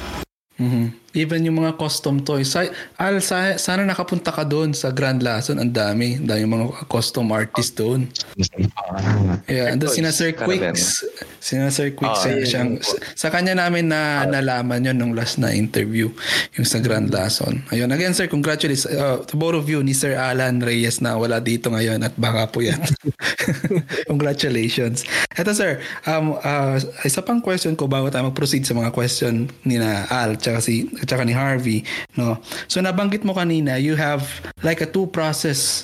Mhm. 0.57 0.85
Even 1.13 1.45
yung 1.45 1.61
mga 1.61 1.77
custom 1.77 2.25
toys. 2.25 2.49
Sa, 2.49 2.65
Al, 2.97 3.21
sa, 3.21 3.53
sana 3.61 3.85
nakapunta 3.85 4.33
ka 4.33 4.41
doon 4.41 4.73
sa 4.73 4.89
Grand 4.89 5.21
Lason. 5.21 5.61
Ang 5.61 5.69
dami. 5.69 6.17
Ang 6.17 6.25
dami 6.25 6.41
mga 6.49 6.89
custom 6.89 7.29
artist 7.29 7.77
doon. 7.77 8.09
Yeah, 9.45 9.77
and 9.77 9.77
Toys, 9.77 9.93
sina 9.93 10.09
Sir. 10.09 10.33
Quicks. 10.33 11.05
Sina 11.37 11.69
Sir 11.69 11.93
Quicks. 11.93 12.25
Ah, 12.25 12.33
yun 12.33 12.49
siyang, 12.49 12.71
po. 12.81 12.97
sa 13.13 13.29
kanya 13.29 13.53
namin 13.53 13.93
na 13.93 14.25
nalaman 14.25 14.89
yun 14.89 14.97
nung 14.97 15.13
last 15.13 15.37
na 15.37 15.53
interview. 15.53 16.09
Yung 16.57 16.65
sa 16.65 16.81
Grand 16.81 17.05
Lason. 17.13 17.61
Ayun. 17.69 17.93
Again, 17.93 18.17
sir, 18.17 18.25
congratulations. 18.25 18.89
Uh, 18.89 19.21
to 19.29 19.37
both 19.37 19.53
of 19.53 19.69
you, 19.69 19.85
ni 19.85 19.93
Sir 19.93 20.17
Alan 20.17 20.65
Reyes 20.65 20.97
na 20.97 21.13
wala 21.13 21.37
dito 21.37 21.69
ngayon 21.69 22.01
at 22.01 22.17
baka 22.17 22.49
po 22.49 22.65
yan. 22.65 22.81
congratulations. 24.11 25.05
Ito, 25.37 25.53
sir. 25.53 25.77
Um, 26.09 26.41
uh, 26.41 26.81
isa 27.05 27.21
pang 27.21 27.43
question 27.43 27.77
ko 27.77 27.85
bago 27.85 28.09
tayo 28.09 28.33
mag-proceed 28.33 28.65
sa 28.65 28.73
mga 28.73 28.89
question 28.89 29.51
ni 29.61 29.77
na 29.77 30.09
Al 30.09 30.41
tsaka, 30.41 30.57
si, 30.63 30.89
tsaka 31.05 31.23
ni 31.27 31.33
Harvey. 31.35 31.83
No? 32.15 32.39
So, 32.67 32.79
nabanggit 32.79 33.23
mo 33.23 33.33
kanina, 33.33 33.79
you 33.81 33.95
have 33.95 34.27
like 34.61 34.81
a 34.81 34.89
two 34.89 35.07
process 35.11 35.83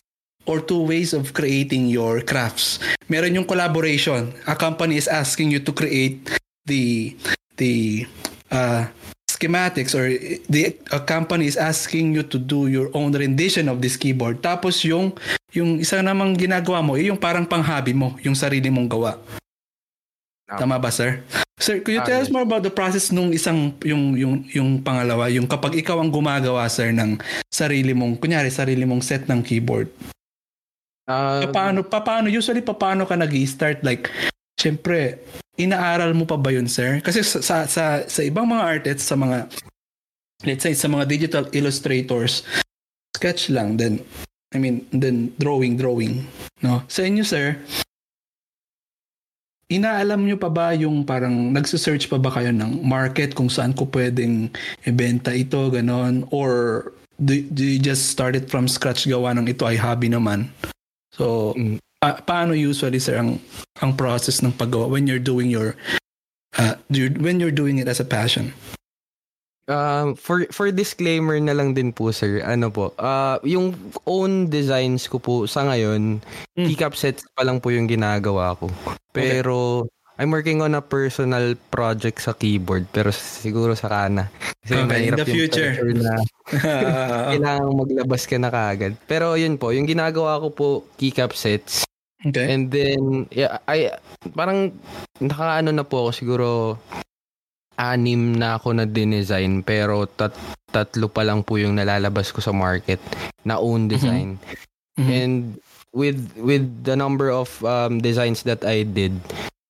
or 0.50 0.58
two 0.58 0.82
ways 0.82 1.14
of 1.14 1.34
creating 1.38 1.88
your 1.94 2.26
crafts. 2.26 2.82
Meron 3.06 3.38
yung 3.38 3.46
collaboration. 3.46 4.34
A 4.50 4.58
company 4.58 4.98
is 4.98 5.06
asking 5.06 5.54
you 5.54 5.62
to 5.62 5.72
create 5.72 6.26
the 6.66 7.14
the 7.60 8.06
uh, 8.50 8.90
schematics 9.30 9.94
or 9.94 10.10
the 10.50 10.74
a 10.92 11.00
company 11.00 11.46
is 11.46 11.56
asking 11.56 12.18
you 12.18 12.26
to 12.26 12.42
do 12.42 12.68
your 12.68 12.90
own 12.98 13.14
rendition 13.14 13.70
of 13.70 13.80
this 13.80 13.96
keyboard. 13.96 14.42
Tapos 14.42 14.82
yung 14.84 15.14
yung 15.54 15.78
isa 15.80 16.02
namang 16.02 16.34
ginagawa 16.34 16.82
mo, 16.82 16.98
yung 16.98 17.18
parang 17.18 17.46
pang-hobby 17.46 17.94
mo, 17.94 18.18
yung 18.26 18.34
sarili 18.34 18.68
mong 18.74 18.90
gawa. 18.90 19.14
Tama 20.50 20.82
ba, 20.82 20.90
sir? 20.90 21.22
Sir, 21.60 21.84
could 21.84 21.92
you 21.92 22.04
tell 22.08 22.24
us 22.24 22.32
more 22.32 22.48
about 22.48 22.64
the 22.64 22.72
process 22.72 23.12
nung 23.12 23.36
isang 23.36 23.76
yung 23.84 24.16
yung 24.16 24.48
yung 24.48 24.70
pangalawa, 24.80 25.28
yung 25.28 25.44
kapag 25.44 25.76
ikaw 25.84 26.00
ang 26.00 26.08
gumagawa 26.08 26.64
sir 26.72 26.96
ng 26.96 27.20
sarili 27.52 27.92
mong 27.92 28.16
kunyari 28.16 28.48
sarili 28.48 28.88
mong 28.88 29.04
set 29.04 29.28
ng 29.28 29.44
keyboard. 29.44 29.92
Ah, 31.04 31.44
Paano 31.52 31.84
paano 31.84 32.32
usually 32.32 32.64
paano 32.64 33.04
ka 33.04 33.20
nag-start 33.20 33.84
like 33.84 34.08
syempre 34.56 35.20
inaaral 35.60 36.16
mo 36.16 36.24
pa 36.24 36.40
ba 36.40 36.56
yun 36.56 36.72
sir? 36.72 37.04
Kasi 37.04 37.28
sa 37.28 37.44
sa 37.44 37.56
sa, 37.68 37.84
sa 38.08 38.22
ibang 38.24 38.48
mga 38.48 38.64
artists 38.80 39.12
sa 39.12 39.20
mga 39.20 39.52
let's 40.48 40.64
say 40.64 40.72
sa 40.72 40.88
mga 40.88 41.04
digital 41.12 41.44
illustrators 41.52 42.48
sketch 43.12 43.52
lang 43.52 43.76
then 43.76 44.00
I 44.56 44.64
mean 44.64 44.88
then 44.96 45.36
drawing 45.36 45.76
drawing 45.76 46.24
no 46.64 46.88
sa 46.88 47.04
inyo 47.04 47.28
sir 47.28 47.60
inaalam 49.70 50.26
nyo 50.26 50.36
pa 50.36 50.50
ba 50.50 50.74
yung 50.74 51.06
parang 51.06 51.54
nagsisearch 51.54 52.10
pa 52.10 52.18
ba 52.18 52.34
kayo 52.34 52.50
ng 52.50 52.82
market 52.82 53.38
kung 53.38 53.48
saan 53.48 53.72
ko 53.72 53.86
pwedeng 53.94 54.50
ibenta 54.84 55.30
ito 55.32 55.70
ganon? 55.70 56.26
Or 56.34 56.92
do, 57.22 57.38
do 57.54 57.62
you 57.64 57.78
just 57.78 58.10
started 58.10 58.50
from 58.50 58.66
scratch 58.66 59.06
gawa 59.06 59.38
ng 59.38 59.46
ito 59.48 59.64
ay 59.70 59.78
hobby 59.78 60.10
naman? 60.10 60.50
So 61.14 61.54
Mm. 61.54 61.78
pa- 62.02 62.20
paano 62.24 62.56
usually 62.56 62.98
sir 62.98 63.20
ang 63.20 63.38
ang 63.84 63.94
process 63.94 64.42
ng 64.42 64.56
paggawa 64.56 64.90
when 64.90 65.06
you're 65.06 65.22
doing 65.22 65.52
your 65.52 65.76
uh, 66.58 66.74
when 67.20 67.38
you're 67.38 67.54
doing 67.54 67.78
it 67.78 67.88
as 67.92 68.00
a 68.00 68.08
passion 68.08 68.56
Um, 69.70 70.18
for 70.18 70.50
for 70.50 70.74
disclaimer 70.74 71.38
na 71.38 71.54
lang 71.54 71.78
din 71.78 71.94
po 71.94 72.10
sir, 72.10 72.42
ano 72.42 72.74
po, 72.74 72.90
ah 72.98 73.38
yung 73.46 73.78
own 74.04 74.50
designs 74.50 75.06
ko 75.06 75.22
po 75.22 75.46
sa 75.46 75.62
ngayon, 75.64 76.26
Mm. 76.58 76.66
keycap 76.66 76.98
sets 76.98 77.22
pa 77.32 77.46
lang 77.46 77.62
po 77.62 77.70
yung 77.70 77.86
ginagawa 77.86 78.58
ko. 78.58 78.66
Pero 79.14 79.86
I'm 80.18 80.34
working 80.34 80.60
on 80.60 80.74
a 80.74 80.82
personal 80.82 81.54
project 81.70 82.20
sa 82.20 82.34
keyboard 82.34 82.90
pero 82.90 83.14
siguro 83.14 83.72
sa 83.72 83.88
kana. 83.88 84.28
Kasi 84.60 84.74
Okay, 84.74 84.82
in 84.82 84.90
mahirap 84.90 85.18
the 85.22 85.28
future. 85.30 85.72
na 85.96 86.18
kailangan 87.32 87.70
maglabas 87.72 88.26
ka 88.26 88.36
na 88.36 88.50
kaagad. 88.50 88.98
Pero 89.06 89.38
yun 89.38 89.56
po, 89.56 89.70
yung 89.70 89.86
ginagawa 89.86 90.42
ko 90.42 90.48
po 90.50 90.68
keycap 90.98 91.32
sets 91.32 91.86
okay 92.20 92.52
And 92.52 92.68
then, 92.68 93.30
yeah, 93.32 93.64
I, 93.64 93.96
parang 94.36 94.76
nakaano 95.22 95.72
na 95.72 95.86
po 95.86 96.04
ako 96.04 96.12
siguro 96.12 96.48
anim 97.80 98.36
na 98.36 98.60
ako 98.60 98.76
na 98.76 98.84
dinesign 98.84 99.64
pero 99.64 100.04
tat, 100.04 100.36
tatlo 100.68 101.08
pa 101.08 101.24
lang 101.24 101.48
po 101.48 101.56
yung 101.56 101.80
nalalabas 101.80 102.36
ko 102.36 102.44
sa 102.44 102.52
market 102.52 103.00
na 103.48 103.56
own 103.56 103.88
design. 103.88 104.36
Mhm. 105.00 105.08
And 105.08 105.36
with 105.96 106.20
with 106.36 106.68
the 106.84 107.00
number 107.00 107.32
of 107.32 107.48
um, 107.64 108.04
designs 108.04 108.44
that 108.44 108.68
I 108.68 108.84
did, 108.84 109.16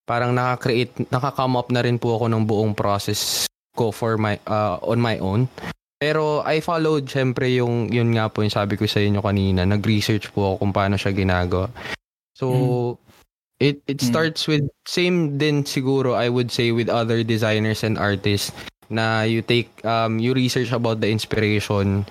parang 0.10 0.34
naka-create, 0.34 1.13
naka-come 1.13 1.54
up 1.54 1.69
na 1.69 1.86
rin 1.86 2.02
po 2.02 2.17
ako 2.17 2.26
ng 2.34 2.43
buong 2.50 2.74
process 2.74 3.45
ko 3.78 3.93
for 3.93 4.17
my 4.17 4.41
uh, 4.50 4.82
on 4.82 4.98
my 4.98 5.22
own. 5.22 5.45
Pero 6.00 6.41
I 6.48 6.63
followed 6.63 7.06
syempre 7.12 7.52
yung 7.54 7.91
yun 7.93 8.15
nga 8.15 8.32
po 8.32 8.41
yung 8.41 8.52
sabi 8.52 8.80
ko 8.80 8.88
sa 8.89 9.04
inyo 9.04 9.22
kanina, 9.22 9.67
nag-research 9.67 10.34
po 10.34 10.50
ako 10.50 10.65
kung 10.65 10.74
paano 10.74 10.95
siya 10.98 11.13
ginagawa. 11.13 11.69
So 12.34 12.48
it 13.60 13.84
it 13.86 14.00
Mm. 14.00 14.08
starts 14.08 14.48
with 14.48 14.63
same 14.88 15.36
din 15.38 15.67
siguro 15.67 16.15
I 16.15 16.32
would 16.32 16.50
say 16.50 16.72
with 16.72 16.88
other 16.88 17.22
designers 17.24 17.84
and 17.84 18.00
artists 18.00 18.56
na 18.89 19.28
you 19.28 19.43
take 19.45 19.69
um 19.86 20.17
you 20.17 20.34
research 20.34 20.72
about 20.74 21.04
the 21.04 21.12
inspiration 21.12 22.08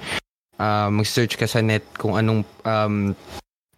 um 0.61 1.03
mag-search 1.03 1.35
ka 1.41 1.49
sa 1.49 1.65
net 1.65 1.83
kung 1.99 2.15
anong 2.15 2.45
um 2.69 3.17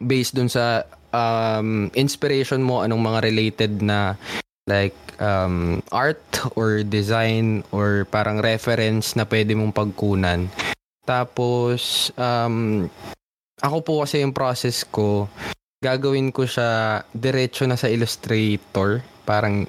based 0.02 0.35
dun 0.37 0.50
sa 0.50 0.85
um 1.14 1.88
inspiration 1.96 2.61
mo 2.61 2.83
anong 2.85 3.00
mga 3.00 3.20
related 3.24 3.72
na 3.80 4.18
like 4.68 4.94
um 5.22 5.80
art 5.94 6.20
or 6.59 6.83
design 6.85 7.62
or 7.72 8.04
parang 8.11 8.42
reference 8.42 9.14
na 9.14 9.24
pwede 9.24 9.54
mong 9.56 9.72
pagkunan 9.72 10.50
tapos 11.06 12.11
um 12.18 12.87
ako 13.61 13.76
po 13.85 13.92
kasi 14.04 14.24
yung 14.24 14.33
process 14.33 14.85
ko 14.85 15.28
gagawin 15.80 16.28
ko 16.28 16.44
siya 16.44 17.02
diretso 17.16 17.64
na 17.64 17.74
sa 17.74 17.88
Illustrator 17.88 19.00
parang 19.24 19.64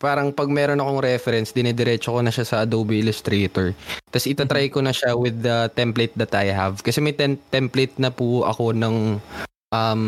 parang 0.00 0.32
pag 0.32 0.48
meron 0.48 0.80
akong 0.80 1.04
reference 1.04 1.52
dinidiretso 1.52 2.16
ko 2.16 2.24
na 2.24 2.32
siya 2.32 2.48
sa 2.48 2.56
Adobe 2.64 2.96
Illustrator 3.04 3.76
tapos 4.08 4.24
itatry 4.24 4.72
ko 4.72 4.80
na 4.80 4.96
siya 4.96 5.12
with 5.12 5.44
the 5.44 5.68
template 5.76 6.16
that 6.16 6.32
I 6.32 6.48
have 6.48 6.80
kasi 6.80 7.04
may 7.04 7.12
ten- 7.12 7.40
template 7.52 8.00
na 8.00 8.08
po 8.08 8.48
ako 8.48 8.72
ng 8.72 9.20
um 9.70 10.02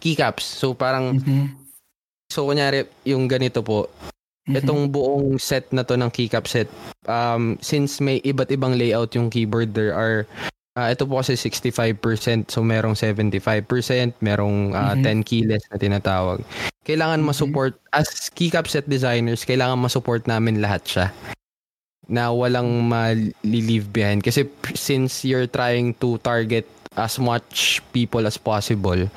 keycaps 0.00 0.48
so 0.48 0.72
parang 0.72 1.20
Mhm. 1.20 1.52
so 2.32 2.48
kunyari 2.48 2.88
yung 3.04 3.28
ganito 3.28 3.60
po 3.60 3.92
Mhm. 4.44 4.60
Itong 4.60 4.82
buong 4.92 5.40
set 5.40 5.72
na 5.72 5.88
to 5.88 5.96
ng 5.96 6.12
keycap 6.12 6.44
set, 6.44 6.68
um, 7.08 7.56
since 7.64 7.96
may 7.96 8.20
iba't 8.20 8.52
ibang 8.52 8.76
layout 8.76 9.16
yung 9.16 9.32
keyboard, 9.32 9.72
there 9.72 9.96
are, 9.96 10.28
uh, 10.74 10.88
ito 10.88 11.04
po 11.04 11.18
kasi 11.18 11.34
65%, 11.34 12.50
so 12.50 12.60
merong 12.60 12.94
75%, 12.94 13.64
merong 14.20 14.70
uh, 14.70 14.94
Mhm. 14.94 15.22
10 15.22 15.22
keyless 15.22 15.64
na 15.70 15.76
tinatawag. 15.76 16.42
Kailangan 16.82 17.20
Mhm. 17.20 17.26
masupport, 17.26 17.74
as 17.90 18.28
keycap 18.30 18.66
set 18.66 18.84
designers, 18.84 19.42
kailangan 19.42 19.78
masupport 19.78 20.26
namin 20.26 20.58
lahat 20.58 20.82
siya 20.84 21.06
na 22.04 22.28
walang 22.28 22.84
ma-leave 22.84 23.88
behind. 23.88 24.20
Kasi 24.20 24.44
since 24.74 25.24
you're 25.24 25.48
trying 25.48 25.96
to 25.96 26.20
target 26.20 26.68
as 26.94 27.16
much 27.16 27.80
people 27.90 28.22
as 28.22 28.36
possible, 28.36 29.08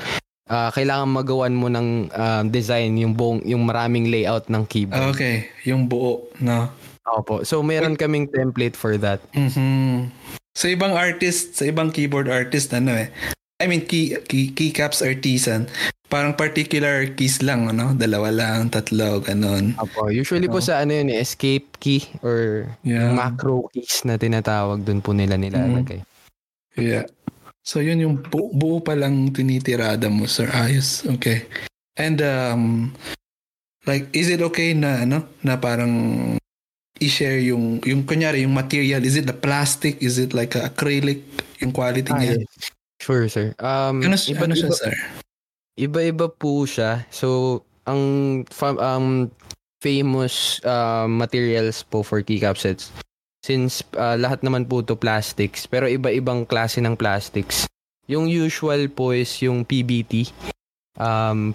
ah, 0.48 0.72
kailangan 0.72 1.12
magawan 1.12 1.52
mo 1.52 1.67
ng 1.67 1.88
um, 2.10 2.43
design 2.48 2.96
yung 2.96 3.12
buong 3.12 3.43
yung 3.43 3.67
maraming 3.67 4.08
layout 4.08 4.48
ng 4.48 4.63
keyboard. 4.65 5.12
okay 5.12 5.52
yung 5.62 5.86
buo 5.86 6.24
no 6.39 6.72
Opo. 7.06 7.39
So 7.43 7.60
meron 7.62 7.96
kaming 7.96 8.28
template 8.28 8.76
for 8.76 8.96
that. 8.98 9.24
Mhm. 9.32 10.12
Sa 10.58 10.65
ibang 10.65 10.98
artist, 10.98 11.54
sa 11.54 11.70
ibang 11.70 11.93
keyboard 11.93 12.26
artist, 12.34 12.74
ano 12.74 12.98
eh, 12.98 13.13
I 13.62 13.70
mean, 13.70 13.86
key, 13.86 14.17
key, 14.26 14.50
keycaps 14.58 15.06
artisan, 15.06 15.70
parang 16.10 16.34
particular 16.34 17.06
keys 17.13 17.46
lang, 17.46 17.70
ano? 17.70 17.93
Dalawa 17.93 18.34
lang, 18.34 18.74
tatlo, 18.74 19.22
ganon. 19.22 19.78
Opo. 19.78 20.10
Usually 20.10 20.50
po 20.50 20.58
Oo. 20.58 20.65
sa 20.65 20.82
ano 20.82 20.98
yun, 20.98 21.13
eh, 21.13 21.22
escape 21.22 21.78
key 21.78 22.02
or 22.26 22.65
Yeah. 22.82 23.13
macro 23.13 23.70
keys 23.70 24.02
na 24.02 24.17
tinatawag 24.17 24.82
dun 24.82 25.06
po 25.06 25.13
nila 25.13 25.38
nilalagay. 25.38 26.02
Yeah. 26.74 27.06
So, 27.62 27.78
yun 27.86 28.02
yung 28.02 28.15
bu- 28.26 28.50
buo 28.50 28.82
pa 28.82 28.98
lang 28.98 29.30
tinitirada 29.30 30.10
mo, 30.10 30.26
sir. 30.26 30.50
Ayos. 30.50 31.06
Okay. 31.06 31.46
And, 32.02 32.17
um, 32.26 32.93
like, 33.86 34.10
is 34.10 34.30
it 34.34 34.41
okay 34.41 34.74
na, 34.74 35.06
ano, 35.06 35.22
na 35.46 35.58
parang 35.62 35.93
i-share 36.99 37.39
yung, 37.39 37.79
yung, 37.81 38.03
kunyari, 38.03 38.41
yung 38.41 38.53
material, 38.53 39.01
is 39.01 39.15
it 39.15 39.25
the 39.25 39.36
plastic? 39.36 39.97
Is 39.99 40.17
it 40.17 40.31
like 40.31 40.53
a 40.53 40.67
acrylic? 40.67 41.21
Yung 41.60 41.71
quality 41.71 42.10
Ah, 42.10 42.17
niya? 42.17 42.38
yes. 42.38 42.49
Sure, 42.97 43.25
sir. 43.27 43.53
Um, 43.57 44.01
Ano, 44.01 44.15
siya- 44.15 44.38
ano 44.38 44.53
siya, 44.53 44.67
iba- 44.67 44.77
sir? 44.77 44.93
Iba-iba 45.75 46.27
po 46.27 46.65
siya. 46.65 47.05
So, 47.10 47.62
ang 47.86 48.01
fa- 48.47 48.75
um, 48.75 49.29
famous 49.79 50.57
uh, 50.62 51.05
materials 51.05 51.83
po 51.83 52.01
for 52.01 52.19
keycap 52.19 52.57
sets, 52.57 52.89
since 53.39 53.86
uh, 53.93 54.17
lahat 54.17 54.41
naman 54.41 54.65
po 54.65 54.81
to 54.81 54.97
plastics, 54.97 55.63
pero 55.63 55.86
iba-ibang 55.86 56.43
klase 56.43 56.81
ng 56.81 56.97
plastics. 56.97 57.69
Yung 58.10 58.25
usual 58.25 58.89
po 58.89 59.13
is 59.13 59.29
yung 59.39 59.62
PBT, 59.62 60.33
um, 60.97 61.53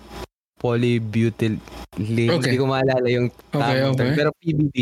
polybutyl 0.62 1.58
okay. 1.98 2.30
hindi 2.30 2.56
ko 2.56 2.66
maalala 2.70 3.06
yung 3.10 3.26
okay, 3.50 3.82
okay. 3.82 3.98
Term, 3.98 4.10
pero 4.14 4.30
PBT 4.38 4.78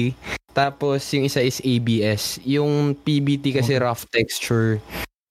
tapos 0.53 1.01
yung 1.16 1.25
isa 1.25 1.40
is 1.40 1.64
ABS 1.64 2.45
yung 2.45 2.93
PBT 2.93 3.57
kasi 3.57 3.75
okay. 3.75 3.83
rough 3.83 4.05
texture 4.12 4.77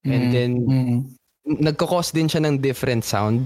mm. 0.01 0.09
and 0.09 0.23
then 0.33 0.51
mm. 0.65 0.99
nagko-cause 1.45 2.09
din 2.09 2.25
siya 2.25 2.41
ng 2.41 2.57
different 2.57 3.05
sound 3.05 3.45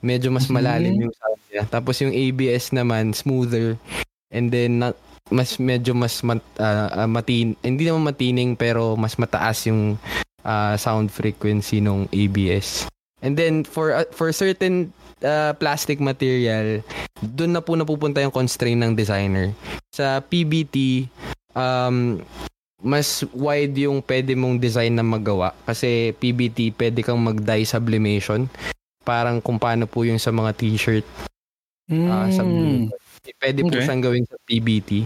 medyo 0.00 0.32
mas 0.32 0.48
malalim 0.48 0.96
mm. 0.96 1.02
yung 1.04 1.14
sound 1.14 1.40
niya 1.52 1.62
tapos 1.68 2.00
yung 2.00 2.16
ABS 2.16 2.72
naman 2.72 3.12
smoother 3.12 3.76
and 4.32 4.48
then 4.48 4.80
not, 4.80 4.96
mas 5.28 5.60
medyo 5.60 5.92
mas 5.92 6.24
mat, 6.24 6.40
uh, 6.56 7.06
matin 7.06 7.54
hindi 7.62 7.84
naman 7.84 8.08
matining 8.08 8.56
pero 8.56 8.96
mas 8.96 9.20
mataas 9.20 9.68
yung 9.68 10.00
uh, 10.42 10.74
sound 10.80 11.12
frequency 11.12 11.78
ng 11.78 12.08
ABS 12.10 12.88
and 13.20 13.36
then 13.36 13.62
for 13.62 13.92
uh, 13.92 14.08
for 14.10 14.32
certain 14.32 14.90
uh, 15.24 15.52
plastic 15.56 16.00
material, 16.00 16.84
doon 17.20 17.52
na 17.56 17.62
po 17.64 17.76
napupunta 17.76 18.20
yung 18.20 18.34
constraint 18.34 18.80
ng 18.80 18.92
designer. 18.96 19.52
Sa 19.92 20.20
PBT, 20.24 21.08
um, 21.54 22.20
mas 22.80 23.24
wide 23.36 23.76
yung 23.84 24.00
pwede 24.00 24.32
mong 24.32 24.56
design 24.56 24.96
na 24.96 25.04
magawa. 25.04 25.52
Kasi 25.68 26.16
PBT, 26.16 26.72
pwede 26.80 27.04
kang 27.04 27.20
mag-dye 27.20 27.68
sublimation. 27.68 28.48
Parang 29.04 29.40
kung 29.44 29.60
paano 29.60 29.84
po 29.84 30.04
yung 30.04 30.20
sa 30.20 30.32
mga 30.32 30.56
t-shirt. 30.56 31.04
Mm. 31.92 32.08
Uh, 32.08 32.28
sublimation. 32.32 32.90
Pwede 33.36 33.60
okay. 33.60 33.68
po 33.68 33.76
siyang 33.84 34.02
gawin 34.02 34.24
sa 34.24 34.36
PBT. 34.48 35.04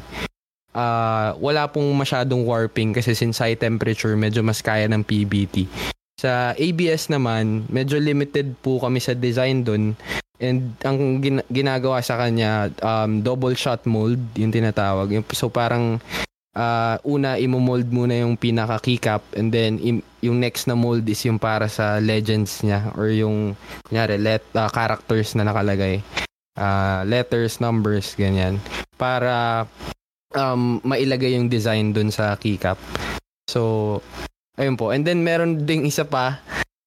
Uh, 0.75 0.79
ah, 0.79 1.29
wala 1.39 1.71
pong 1.71 1.87
masyadong 1.95 2.47
warping 2.47 2.95
kasi 2.95 3.15
since 3.15 3.39
high 3.39 3.59
temperature, 3.59 4.15
medyo 4.19 4.43
mas 4.43 4.63
kaya 4.63 4.87
ng 4.91 5.03
PBT. 5.03 5.67
Sa 6.19 6.55
ABS 6.55 7.11
naman, 7.11 7.67
medyo 7.67 7.99
limited 7.99 8.55
po 8.63 8.79
kami 8.79 9.03
sa 9.03 9.13
design 9.13 9.67
doon. 9.67 9.99
And 10.39 10.75
ang 10.83 11.23
gin- 11.23 11.47
ginagawa 11.51 12.03
sa 12.03 12.19
kanya, 12.19 12.71
um, 12.83 13.23
double 13.23 13.55
shot 13.55 13.83
mold, 13.87 14.19
yung 14.39 14.55
tinatawag. 14.55 15.11
So 15.35 15.51
parang 15.51 15.99
uh, 16.55 16.97
una 17.03 17.37
imo-mold 17.37 17.91
muna 17.91 18.15
yung 18.23 18.39
pinaka 18.39 18.79
keycap 18.83 19.23
and 19.35 19.51
then 19.51 19.79
im- 19.83 20.07
yung 20.23 20.39
next 20.39 20.71
na 20.71 20.79
mold 20.79 21.05
is 21.11 21.21
yung 21.27 21.39
para 21.39 21.67
sa 21.67 21.99
legends 21.99 22.63
niya 22.63 22.95
or 22.95 23.11
yung 23.11 23.59
kunyari 23.91 24.17
let 24.17 24.43
uh, 24.55 24.71
characters 24.71 25.35
na 25.35 25.45
nakalagay. 25.45 26.01
Uh, 26.55 27.03
letters, 27.11 27.59
numbers, 27.59 28.15
ganyan. 28.15 28.63
Para 28.95 29.67
um, 30.35 30.79
mailagay 30.87 31.35
yung 31.35 31.51
design 31.51 31.91
dun 31.91 32.15
sa 32.15 32.39
keycap. 32.39 32.79
So, 33.51 33.99
Ayun 34.55 34.79
po. 34.79 34.95
And 34.95 35.03
then 35.03 35.27
meron 35.27 35.67
ding 35.67 35.83
isa 35.83 36.07
pa 36.07 36.39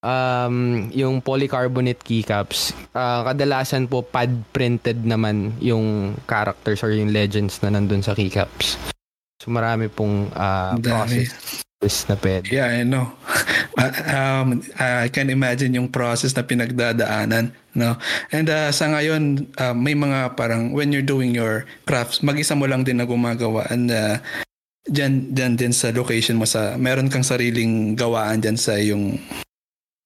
um, 0.04 0.88
yung 0.96 1.20
polycarbonate 1.20 2.00
keycaps. 2.00 2.72
Uh, 2.96 3.28
kadalasan 3.28 3.92
po 3.92 4.04
pad 4.04 4.32
printed 4.56 5.04
naman 5.04 5.52
yung 5.60 6.16
characters 6.24 6.80
or 6.84 6.96
yung 6.96 7.12
legends 7.12 7.60
na 7.60 7.76
nandun 7.76 8.04
sa 8.04 8.16
keycaps. 8.16 8.80
So 9.44 9.52
marami 9.52 9.92
pong 9.92 10.32
uh, 10.34 10.80
process 10.80 12.10
na 12.10 12.16
pwede. 12.18 12.50
Yeah, 12.50 12.72
I 12.72 12.82
know. 12.88 13.14
um, 14.18 14.66
I 14.82 15.12
can 15.14 15.30
imagine 15.30 15.76
yung 15.78 15.94
process 15.94 16.34
na 16.34 16.42
pinagdadaanan. 16.42 17.54
No? 17.78 18.00
And 18.34 18.50
uh, 18.50 18.74
sa 18.74 18.90
ngayon, 18.90 19.54
uh, 19.62 19.78
may 19.78 19.94
mga 19.94 20.34
parang 20.34 20.74
when 20.74 20.90
you're 20.90 21.06
doing 21.06 21.38
your 21.38 21.70
crafts, 21.86 22.26
mag-isa 22.26 22.58
mo 22.58 22.66
lang 22.66 22.82
din 22.82 22.98
na 22.98 23.06
gumagawa. 23.06 23.70
And 23.70 23.94
uh, 23.94 24.18
Diyan, 24.88 25.36
diyan 25.36 25.54
din 25.60 25.74
sa 25.76 25.92
location 25.92 26.40
mo 26.40 26.48
sa, 26.48 26.80
meron 26.80 27.12
kang 27.12 27.26
sariling 27.26 27.94
gawaan 28.00 28.40
diyan 28.40 28.58
sa 28.58 28.80
yung, 28.80 29.20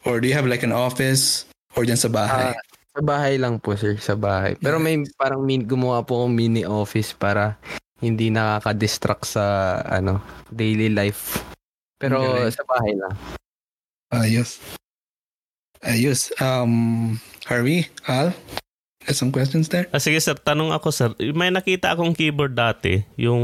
or 0.10 0.17
do 0.17 0.26
you 0.26 0.34
have 0.34 0.50
like 0.50 0.65
an 0.65 0.74
office 0.74 1.46
or 1.78 1.86
diyan 1.86 2.02
sa 2.02 2.10
bahay? 2.10 2.50
Uh, 2.50 2.58
sa 2.91 3.02
bahay 3.06 3.38
lang 3.38 3.62
po 3.62 3.78
sir, 3.78 3.96
sa 4.02 4.17
bahay. 4.17 4.58
Pero 4.58 4.82
may 4.82 5.06
parang 5.15 5.46
min, 5.46 5.63
gumawa 5.63 6.04
po 6.04 6.26
akong 6.26 6.34
mini 6.34 6.65
office 6.65 7.13
para 7.13 7.56
hindi 8.02 8.34
nakaka-distract 8.34 9.24
sa 9.24 9.46
ano, 9.86 10.20
daily 10.50 10.89
life. 10.89 11.39
Pero 12.02 12.20
okay. 12.26 12.50
sa 12.52 12.65
bahay 12.65 12.94
lang. 12.98 13.13
Ayos. 14.12 14.60
Ayos. 15.86 16.34
Um, 16.41 17.15
Harvey, 17.46 17.88
Al? 18.10 18.34
Some 19.09 19.33
questions 19.33 19.65
there? 19.73 19.89
Ah, 19.89 19.97
sige 19.97 20.21
sir, 20.21 20.37
tanong 20.37 20.69
ako 20.77 20.93
sir. 20.93 21.09
May 21.33 21.49
nakita 21.49 21.97
akong 21.97 22.13
keyboard 22.13 22.53
dati, 22.53 23.01
yung 23.17 23.41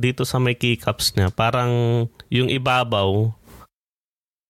dito 0.00 0.24
sa 0.24 0.40
may 0.40 0.56
keycaps 0.56 1.12
niya, 1.12 1.28
parang 1.28 2.08
yung 2.32 2.48
ibabaw, 2.48 3.28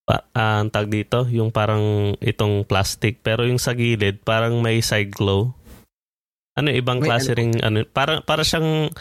pa, 0.07 0.23
uh, 0.39 0.63
ang 0.63 0.71
tag 0.71 0.87
dito, 0.87 1.27
yung 1.27 1.51
parang 1.51 2.15
itong 2.23 2.63
plastic, 2.63 3.27
pero 3.27 3.43
yung 3.43 3.59
sa 3.59 3.75
gilid, 3.75 4.23
parang 4.23 4.63
may 4.63 4.79
side 4.79 5.11
glow. 5.11 5.51
Ano, 6.55 6.71
ibang 6.71 7.03
may 7.03 7.11
klase 7.11 7.35
ano? 7.35 7.39
ring, 7.43 7.53
ano, 7.59 7.83
para, 7.91 8.23
para 8.23 8.47
siyang 8.47 8.95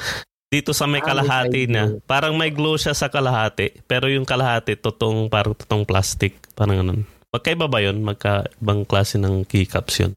dito 0.50 0.74
sa 0.74 0.90
may 0.90 1.06
ah, 1.06 1.14
kalahati 1.14 1.70
na, 1.70 1.94
parang 2.10 2.34
may 2.34 2.50
glow 2.50 2.74
siya 2.74 2.98
sa 2.98 3.14
kalahati, 3.14 3.86
pero 3.86 4.10
yung 4.10 4.26
kalahati, 4.26 4.82
totong, 4.82 5.30
parang 5.30 5.54
totong 5.54 5.86
plastic, 5.86 6.42
parang 6.58 6.82
ganun. 6.82 7.02
Magkaiba 7.30 7.70
ba 7.70 7.86
yun? 7.86 8.02
Magka 8.02 8.50
ibang 8.58 8.82
klase 8.82 9.22
ng 9.22 9.46
keycaps 9.46 10.02
yun? 10.02 10.12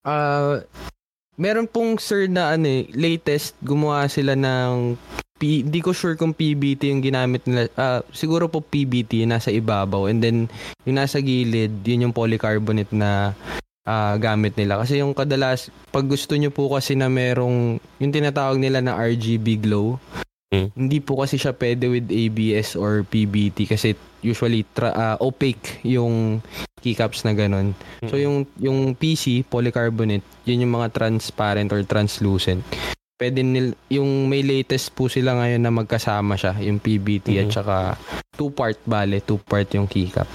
Uh, 0.00 0.64
meron 1.36 1.68
pong 1.68 2.00
sir 2.00 2.28
na 2.28 2.56
ano 2.56 2.68
eh, 2.68 2.88
latest 2.96 3.56
gumawa 3.60 4.08
sila 4.08 4.32
ng 4.36 4.96
P, 5.40 5.64
di 5.64 5.80
ko 5.80 5.96
sure 5.96 6.20
kung 6.20 6.36
PBT 6.36 6.92
yung 6.92 7.00
ginamit 7.00 7.40
nila. 7.48 7.64
Uh, 7.72 8.04
siguro 8.12 8.44
po 8.44 8.60
PBT 8.60 9.24
nasa 9.24 9.48
ibabaw 9.48 10.12
and 10.12 10.20
then 10.20 10.36
yung 10.84 11.00
nasa 11.00 11.24
gilid, 11.24 11.80
yun 11.80 12.04
yung 12.08 12.14
polycarbonate 12.16 12.92
na 12.92 13.32
uh, 13.88 14.14
gamit 14.20 14.52
nila. 14.60 14.76
Kasi 14.84 15.00
yung 15.00 15.16
kadalas, 15.16 15.72
pag 15.88 16.04
gusto 16.04 16.36
nyo 16.36 16.52
po 16.52 16.68
kasi 16.68 16.92
na 16.92 17.08
merong, 17.08 17.80
yung 17.80 18.12
tinatawag 18.12 18.60
nila 18.60 18.84
na 18.84 19.00
RGB 19.00 19.64
glow, 19.64 19.96
Hmm. 20.50 20.66
Hindi 20.74 20.98
po 20.98 21.22
kasi 21.22 21.38
siya 21.38 21.54
pwede 21.54 21.86
with 21.86 22.10
ABS 22.10 22.74
or 22.74 23.06
PBT 23.06 23.70
kasi 23.70 23.94
usually 24.18 24.66
tra- 24.74 24.94
uh, 24.94 25.16
opaque 25.22 25.78
yung 25.86 26.42
keycaps 26.82 27.22
na 27.22 27.38
ganun. 27.38 27.70
Hmm. 28.02 28.10
So 28.10 28.18
yung 28.18 28.50
yung 28.58 28.98
PC 28.98 29.46
polycarbonate, 29.46 30.26
yun 30.50 30.66
yung 30.66 30.74
mga 30.74 30.90
transparent 30.90 31.70
or 31.70 31.86
translucent. 31.86 32.66
Pwede 33.14 33.46
nil 33.46 33.78
yung 33.86 34.26
may 34.26 34.42
latest 34.42 34.90
po 34.90 35.06
sila 35.06 35.38
ngayon 35.38 35.62
na 35.62 35.70
magkasama 35.70 36.34
siya, 36.34 36.58
yung 36.58 36.82
PBT 36.82 37.38
hmm. 37.38 37.42
at 37.46 37.48
saka 37.54 37.76
two 38.34 38.50
part 38.50 38.80
bale, 38.82 39.22
two 39.22 39.38
part 39.38 39.70
yung 39.70 39.86
keycap. 39.86 40.26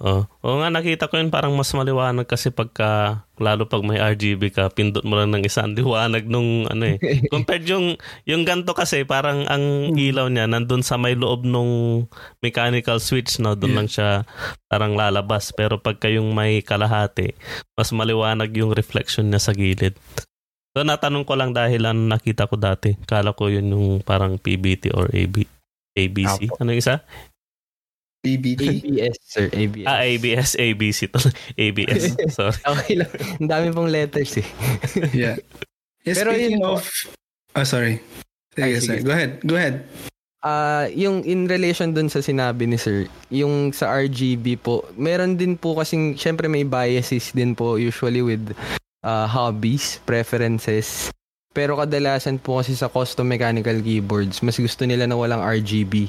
Oh. 0.00 0.24
Oo 0.40 0.64
nga, 0.64 0.72
nakita 0.72 1.12
ko 1.12 1.20
yun 1.20 1.28
parang 1.28 1.52
mas 1.52 1.68
maliwanag 1.76 2.24
kasi 2.24 2.48
pagka, 2.48 3.20
lalo 3.36 3.68
pag 3.68 3.84
may 3.84 4.00
RGB 4.00 4.48
ka, 4.48 4.72
pindot 4.72 5.04
mo 5.04 5.20
lang 5.20 5.28
ng 5.28 5.44
isang 5.44 5.72
liwanag 5.76 6.24
nung 6.24 6.64
ano 6.72 6.96
eh. 6.96 6.96
Compared 7.32 7.68
yung, 7.68 8.00
yung 8.24 8.48
ganto 8.48 8.72
kasi 8.72 9.04
parang 9.04 9.44
ang 9.44 9.92
hmm. 9.92 10.00
ilaw 10.00 10.32
niya 10.32 10.48
nandun 10.48 10.80
sa 10.80 10.96
may 10.96 11.12
loob 11.12 11.44
nung 11.44 12.08
mechanical 12.40 12.96
switch, 12.96 13.36
no? 13.44 13.52
Doon 13.52 13.76
yeah. 13.76 13.78
lang 13.78 13.88
siya 13.92 14.08
parang 14.72 14.96
lalabas. 14.96 15.52
Pero 15.52 15.76
pagka 15.76 16.08
yung 16.08 16.32
may 16.32 16.64
kalahati, 16.64 17.36
mas 17.76 17.92
maliwanag 17.92 18.48
yung 18.56 18.72
reflection 18.72 19.28
niya 19.28 19.44
sa 19.44 19.52
gilid. 19.52 20.00
So 20.72 20.80
natanong 20.80 21.28
ko 21.28 21.36
lang 21.36 21.52
dahil 21.52 21.84
ano 21.84 22.08
nakita 22.08 22.48
ko 22.48 22.56
dati. 22.56 22.96
Kala 23.04 23.36
ko 23.36 23.52
yun 23.52 23.68
yung 23.68 23.86
parang 24.00 24.40
PBT 24.40 24.96
or 24.96 25.12
AB, 25.12 25.44
ABC. 25.92 26.56
Ano 26.56 26.72
yung 26.72 26.80
isa? 26.80 27.04
BBT? 28.20 28.84
ABS, 28.84 29.16
sir. 29.24 29.48
ABS. 29.48 29.88
Ah, 29.88 30.04
ABS, 30.04 30.50
ABC 30.60 31.08
to. 31.08 31.20
ABS. 31.64 32.16
Sorry. 32.36 32.60
okay 32.72 32.94
lang. 33.00 33.10
Ang 33.40 33.48
dami 33.48 33.66
pong 33.72 33.88
letters 33.88 34.36
eh. 34.36 34.46
yeah. 35.16 35.36
yeah. 36.04 36.16
Pero 36.16 36.36
speaking 36.36 36.60
of... 36.60 36.84
Oh, 37.56 37.66
sorry. 37.66 37.98
Sige, 38.54 38.62
Ay, 38.62 38.78
sige. 38.78 39.00
Go 39.02 39.10
ahead. 39.10 39.32
Go 39.42 39.56
ahead. 39.56 39.82
Uh, 40.40 40.88
yung 40.96 41.20
in 41.28 41.44
relation 41.44 41.92
dun 41.92 42.08
sa 42.08 42.24
sinabi 42.24 42.64
ni 42.64 42.80
sir, 42.80 43.04
yung 43.28 43.76
sa 43.76 43.92
RGB 43.92 44.56
po, 44.62 44.86
meron 44.96 45.36
din 45.36 45.52
po 45.58 45.76
kasing, 45.76 46.16
syempre 46.16 46.48
may 46.48 46.64
biases 46.64 47.34
din 47.36 47.52
po 47.52 47.76
usually 47.76 48.24
with 48.24 48.56
uh, 49.04 49.28
hobbies, 49.28 50.00
preferences. 50.08 51.12
Pero 51.50 51.76
kadalasan 51.76 52.38
po 52.38 52.62
kasi 52.62 52.78
sa 52.78 52.86
custom 52.86 53.26
mechanical 53.26 53.76
keyboards, 53.82 54.40
mas 54.40 54.56
gusto 54.56 54.86
nila 54.86 55.04
na 55.10 55.18
walang 55.18 55.42
RGB. 55.42 56.06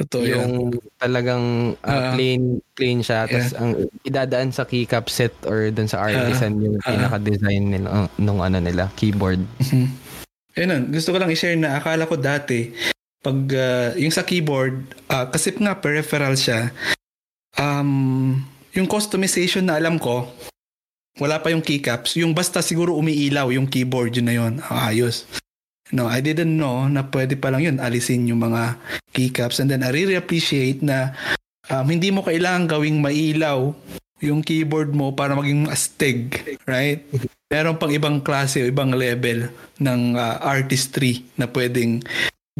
Totoo 0.00 0.24
yung 0.24 0.72
yan. 0.72 0.80
talagang 0.96 1.44
uh, 1.84 1.88
uh, 1.88 2.16
plain 2.16 2.64
plain 2.72 3.04
siya 3.04 3.28
yeah. 3.28 3.28
tapos 3.28 3.52
ang 3.60 3.70
idadaan 4.08 4.48
sa 4.48 4.64
keycap 4.64 5.12
set 5.12 5.36
or 5.44 5.68
dun 5.68 5.86
sa 5.86 6.00
artisan 6.08 6.56
uh, 6.56 6.62
yung 6.64 6.76
uh, 6.80 6.88
pinaka-design 6.88 7.62
nila 7.68 7.88
uh, 7.88 8.08
nung 8.16 8.40
ano 8.40 8.56
nila 8.64 8.88
keyboard. 8.96 9.44
Mm-hmm. 9.60 9.86
Ayun, 10.56 10.82
gusto 10.90 11.14
ko 11.14 11.16
lang 11.20 11.30
i-share 11.30 11.54
na 11.60 11.78
akala 11.78 12.08
ko 12.08 12.16
dati 12.16 12.72
pag 13.20 13.38
uh, 13.52 13.92
yung 14.00 14.12
sa 14.12 14.24
keyboard 14.24 14.80
uh, 15.12 15.28
kasi 15.28 15.52
nga 15.60 15.76
peripheral 15.76 16.32
siya 16.40 16.72
um 17.60 18.32
yung 18.72 18.88
customization 18.88 19.68
na 19.68 19.76
alam 19.76 20.00
ko 20.00 20.24
wala 21.20 21.36
pa 21.36 21.52
yung 21.52 21.60
keycaps 21.60 22.16
yung 22.16 22.32
basta 22.32 22.64
siguro 22.64 22.96
umiilaw 22.96 23.52
yung 23.52 23.68
keyboard 23.68 24.16
yun 24.16 24.24
na 24.24 24.34
yun 24.40 24.54
ayos 24.72 25.28
No, 25.90 26.06
I 26.06 26.22
didn't 26.22 26.54
know 26.54 26.86
na 26.86 27.02
pwede 27.10 27.34
pa 27.34 27.50
lang 27.50 27.66
yun. 27.66 27.76
Alisin 27.82 28.30
yung 28.30 28.46
mga 28.46 28.78
keycaps 29.10 29.58
and 29.58 29.70
then 29.70 29.82
I 29.82 29.90
really 29.90 30.14
appreciate 30.14 30.82
na 30.86 31.14
um, 31.66 31.86
hindi 31.86 32.14
mo 32.14 32.22
kailangan 32.22 32.70
gawing 32.70 33.02
mailaw 33.02 33.74
yung 34.20 34.44
keyboard 34.44 34.92
mo 34.92 35.16
para 35.16 35.32
maging 35.32 35.66
astig, 35.72 36.36
right? 36.68 37.02
Meron 37.48 37.80
pang 37.80 37.90
ibang 37.90 38.20
klase 38.20 38.62
o 38.62 38.68
ibang 38.68 38.92
level 38.92 39.48
ng 39.80 40.14
uh, 40.14 40.36
artistry 40.44 41.24
na 41.40 41.48
pwedeng 41.48 42.04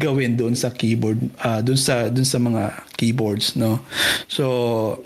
gawin 0.01 0.33
doon 0.33 0.57
sa 0.57 0.73
keyboard 0.73 1.21
uh, 1.45 1.61
doon 1.61 1.77
sa 1.77 2.09
doon 2.09 2.25
sa 2.25 2.41
mga 2.41 2.63
keyboards 2.97 3.53
no? 3.53 3.85
So 4.25 5.05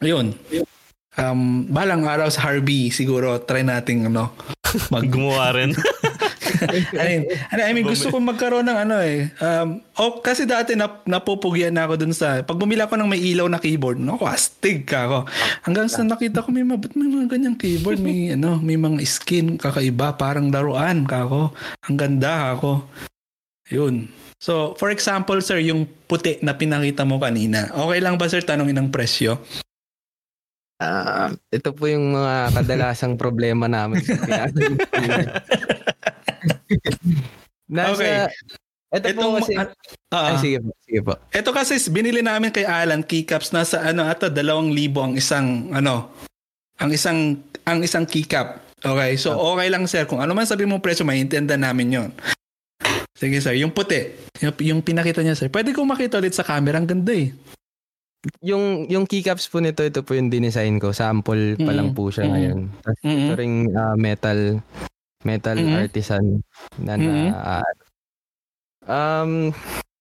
ayun 0.00 0.32
um 1.20 1.68
balang 1.68 2.08
araw 2.08 2.32
sa 2.32 2.48
Harvey 2.48 2.88
siguro 2.88 3.36
try 3.44 3.60
nating 3.60 4.08
ano 4.08 4.32
mag 4.88 5.04
gumawa 5.12 5.52
rin 5.52 5.76
I 6.96 7.04
mean, 7.06 7.22
I 7.50 7.70
mean 7.74 7.86
gusto 7.86 8.08
ko 8.12 8.22
magkaroon 8.22 8.66
ng 8.68 8.78
ano 8.88 8.96
eh. 9.02 9.30
Um, 9.42 9.82
oh, 9.98 10.22
kasi 10.22 10.46
dati 10.46 10.78
nap, 10.78 11.02
napupugyan 11.04 11.74
na 11.74 11.86
ako 11.88 11.94
dun 11.98 12.14
sa, 12.14 12.42
pag 12.42 12.58
bumila 12.58 12.86
ko 12.86 12.94
ng 12.96 13.08
may 13.10 13.20
ilaw 13.20 13.46
na 13.50 13.58
keyboard, 13.58 13.98
no, 13.98 14.18
astig 14.22 14.86
ka 14.86 15.08
ako. 15.08 15.18
Hanggang 15.66 15.86
sa 15.90 16.06
nakita 16.06 16.44
ko, 16.44 16.54
may, 16.54 16.64
ba't 16.64 16.94
may 16.94 17.08
mga 17.10 17.26
ganyang 17.30 17.58
keyboard, 17.58 17.98
may, 17.98 18.30
ano, 18.36 18.62
may 18.62 18.78
mga 18.78 19.02
skin 19.02 19.58
kakaiba, 19.58 20.14
parang 20.14 20.48
laruan 20.50 21.04
ka 21.04 21.26
ako. 21.26 21.52
Ang 21.90 21.96
ganda 21.98 22.54
ako. 22.54 22.86
Yun. 23.72 24.10
So, 24.42 24.74
for 24.74 24.90
example, 24.90 25.38
sir, 25.38 25.62
yung 25.62 25.86
puti 26.10 26.42
na 26.42 26.58
pinakita 26.58 27.06
mo 27.06 27.22
kanina, 27.22 27.70
okay 27.70 28.02
lang 28.02 28.18
ba, 28.18 28.26
sir, 28.26 28.42
tanongin 28.42 28.74
ng 28.82 28.90
presyo? 28.90 29.38
Uh, 30.82 31.30
ito 31.54 31.70
po 31.70 31.86
yung 31.86 32.10
mga 32.10 32.58
kadalasang 32.58 33.14
problema 33.14 33.70
namin. 33.70 34.02
Nasa, 37.72 37.92
okay. 37.94 38.16
Ito 38.92 39.06
Itong, 39.08 39.24
po 39.24 39.36
kasi... 39.40 39.52
Uh, 40.12 40.20
ay, 40.28 40.36
sige 40.36 40.58
po, 40.60 40.70
sige 40.84 41.00
po. 41.00 41.12
Ito 41.32 41.50
kasi 41.56 41.80
binili 41.88 42.20
namin 42.20 42.52
kay 42.52 42.68
Alan 42.68 43.00
keycaps 43.00 43.56
nasa 43.56 43.80
ano 43.80 44.04
ata 44.04 44.28
2,000 44.28 44.68
ang 45.00 45.12
isang 45.16 45.72
ano 45.72 46.12
ang 46.76 46.90
isang 46.92 47.40
ang 47.64 47.80
isang 47.80 48.04
keycap. 48.04 48.60
Okay, 48.84 49.16
so 49.16 49.32
ah. 49.32 49.56
okay 49.56 49.72
lang 49.72 49.88
sir 49.88 50.04
kung 50.04 50.20
ano 50.20 50.36
man 50.36 50.44
sabi 50.44 50.68
mo 50.68 50.82
presyo 50.84 51.08
maintindihan 51.08 51.64
namin 51.64 51.88
'yon. 51.96 52.10
Sige 53.16 53.38
sir, 53.40 53.54
yung 53.54 53.70
puti, 53.70 54.12
yung, 54.42 54.52
yung 54.60 54.80
pinakita 54.82 55.22
niya 55.22 55.38
sir. 55.38 55.48
Pwede 55.48 55.70
ko 55.70 55.86
makita 55.86 56.18
ulit 56.18 56.34
sa 56.34 56.42
camera, 56.42 56.76
ang 56.76 56.90
ganda 56.90 57.14
eh. 57.14 57.30
Yung 58.42 58.90
yung 58.90 59.06
keycaps 59.06 59.46
po 59.46 59.62
nito, 59.62 59.86
ito 59.86 60.02
po 60.02 60.18
yung 60.18 60.28
dinesign 60.28 60.82
ko. 60.82 60.90
Sample 60.90 61.54
pa 61.56 61.70
lang 61.70 61.94
po 61.94 62.10
siya 62.10 62.26
mm-hmm. 62.26 62.34
ngayon. 62.34 62.58
Tapos 62.82 63.00
mm-hmm. 63.06 63.22
ito 63.22 63.34
ring 63.38 63.56
uh, 63.72 63.96
metal 63.96 64.40
metal 65.22 65.58
mm-hmm. 65.58 65.80
artisan 65.82 66.24
na 66.78 66.94
mm-hmm. 66.98 67.28
na 67.30 67.62
uh, 67.62 67.72
um 68.86 69.32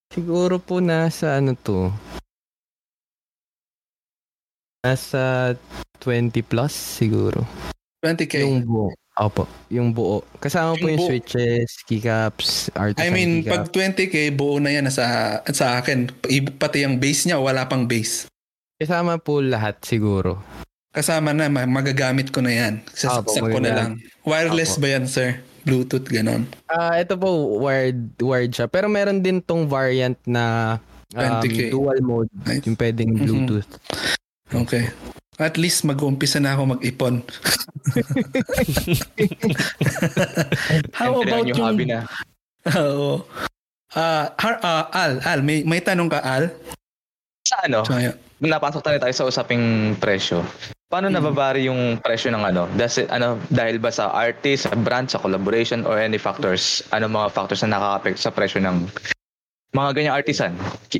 siguro 0.09 0.57
po 0.57 0.81
nasa 0.81 1.37
ano 1.39 1.55
to 1.55 1.89
nasa 4.81 5.53
20 6.01 6.33
plus 6.45 6.73
siguro 6.73 7.45
20k 8.01 8.41
yung 8.41 8.65
buo 8.65 8.89
Opo, 9.19 9.43
yung 9.67 9.91
buo. 9.91 10.23
Kasama 10.39 10.71
yung 10.73 10.79
po 10.79 10.85
yung 10.87 11.01
buo. 11.03 11.09
switches, 11.11 11.69
keycaps, 11.83 12.71
artisan 12.73 13.05
I 13.05 13.11
mean, 13.11 13.43
keycap. 13.43 13.51
pag 13.51 13.63
20k, 13.75 14.15
buo 14.31 14.55
na 14.57 14.71
yan 14.71 14.87
sa, 14.87 15.37
sa 15.51 15.83
akin. 15.83 16.07
Pati 16.55 16.87
yung 16.87 16.95
base 16.95 17.27
niya, 17.27 17.37
wala 17.43 17.67
pang 17.67 17.91
base. 17.91 18.31
Kasama 18.79 19.19
po 19.19 19.43
lahat 19.43 19.83
siguro. 19.83 20.39
Kasama 20.91 21.31
na, 21.31 21.47
magagamit 21.47 22.35
ko 22.35 22.43
na 22.43 22.51
yan. 22.51 22.83
Sasaksak 22.91 23.47
ko 23.47 23.59
na 23.63 23.71
lang. 23.71 23.91
Wireless 24.27 24.75
Apo. 24.75 24.83
ba 24.83 24.87
yan, 24.91 25.07
sir? 25.07 25.39
Bluetooth, 25.63 26.03
ganon? 26.11 26.43
Ah, 26.67 26.91
uh, 26.91 26.95
ito 26.99 27.15
po, 27.15 27.31
wired, 27.63 28.11
wired 28.19 28.51
siya. 28.51 28.67
Pero 28.67 28.91
meron 28.91 29.23
din 29.23 29.39
tong 29.39 29.71
variant 29.71 30.19
na 30.27 30.75
um, 31.15 31.39
dual 31.47 32.03
mode. 32.03 32.27
Nice. 32.43 32.67
Yung 32.67 32.75
pwedeng 32.75 33.15
mm-hmm. 33.15 33.23
Bluetooth. 33.23 33.69
Mm-hmm. 33.71 34.61
Okay. 34.67 34.91
At 35.39 35.55
least 35.55 35.87
mag-uumpisa 35.87 36.43
na 36.43 36.59
ako 36.59 36.75
mag-ipon. 36.75 37.23
How 40.99 41.23
about 41.23 41.47
yung... 41.47 41.55
Hobby 41.55 41.87
na. 41.87 42.03
Oo. 42.67 43.23
uh, 43.95 44.25
uh, 44.27 44.85
Al, 44.91 45.23
Al, 45.23 45.39
may, 45.39 45.63
may 45.63 45.79
tanong 45.79 46.11
ka, 46.11 46.19
Al? 46.19 46.51
Sa 47.47 47.63
ano? 47.63 47.87
So, 47.87 47.95
napasok 48.43 48.83
tayo 48.83 48.97
tayo 48.99 49.13
sa 49.15 49.23
usaping 49.29 49.95
presyo. 50.03 50.43
Paano 50.91 51.07
hmm. 51.07 51.15
nababari 51.15 51.71
yung 51.71 52.03
presyo 52.03 52.35
ng 52.35 52.43
ano? 52.43 52.67
Does 52.75 52.99
it, 52.99 53.07
ano 53.07 53.39
dahil 53.47 53.79
ba 53.79 53.87
sa 53.87 54.11
artist, 54.11 54.67
sa 54.67 54.75
brand, 54.75 55.07
sa 55.07 55.23
collaboration 55.23 55.87
or 55.87 55.95
any 55.95 56.19
factors? 56.19 56.83
Ano 56.91 57.07
mga 57.07 57.31
factors 57.31 57.63
na 57.63 57.79
nakaka 57.79 58.11
sa 58.19 58.27
presyo 58.27 58.59
ng 58.59 58.91
mga 59.71 59.89
ganyang 59.95 60.15
artisan, 60.19 60.51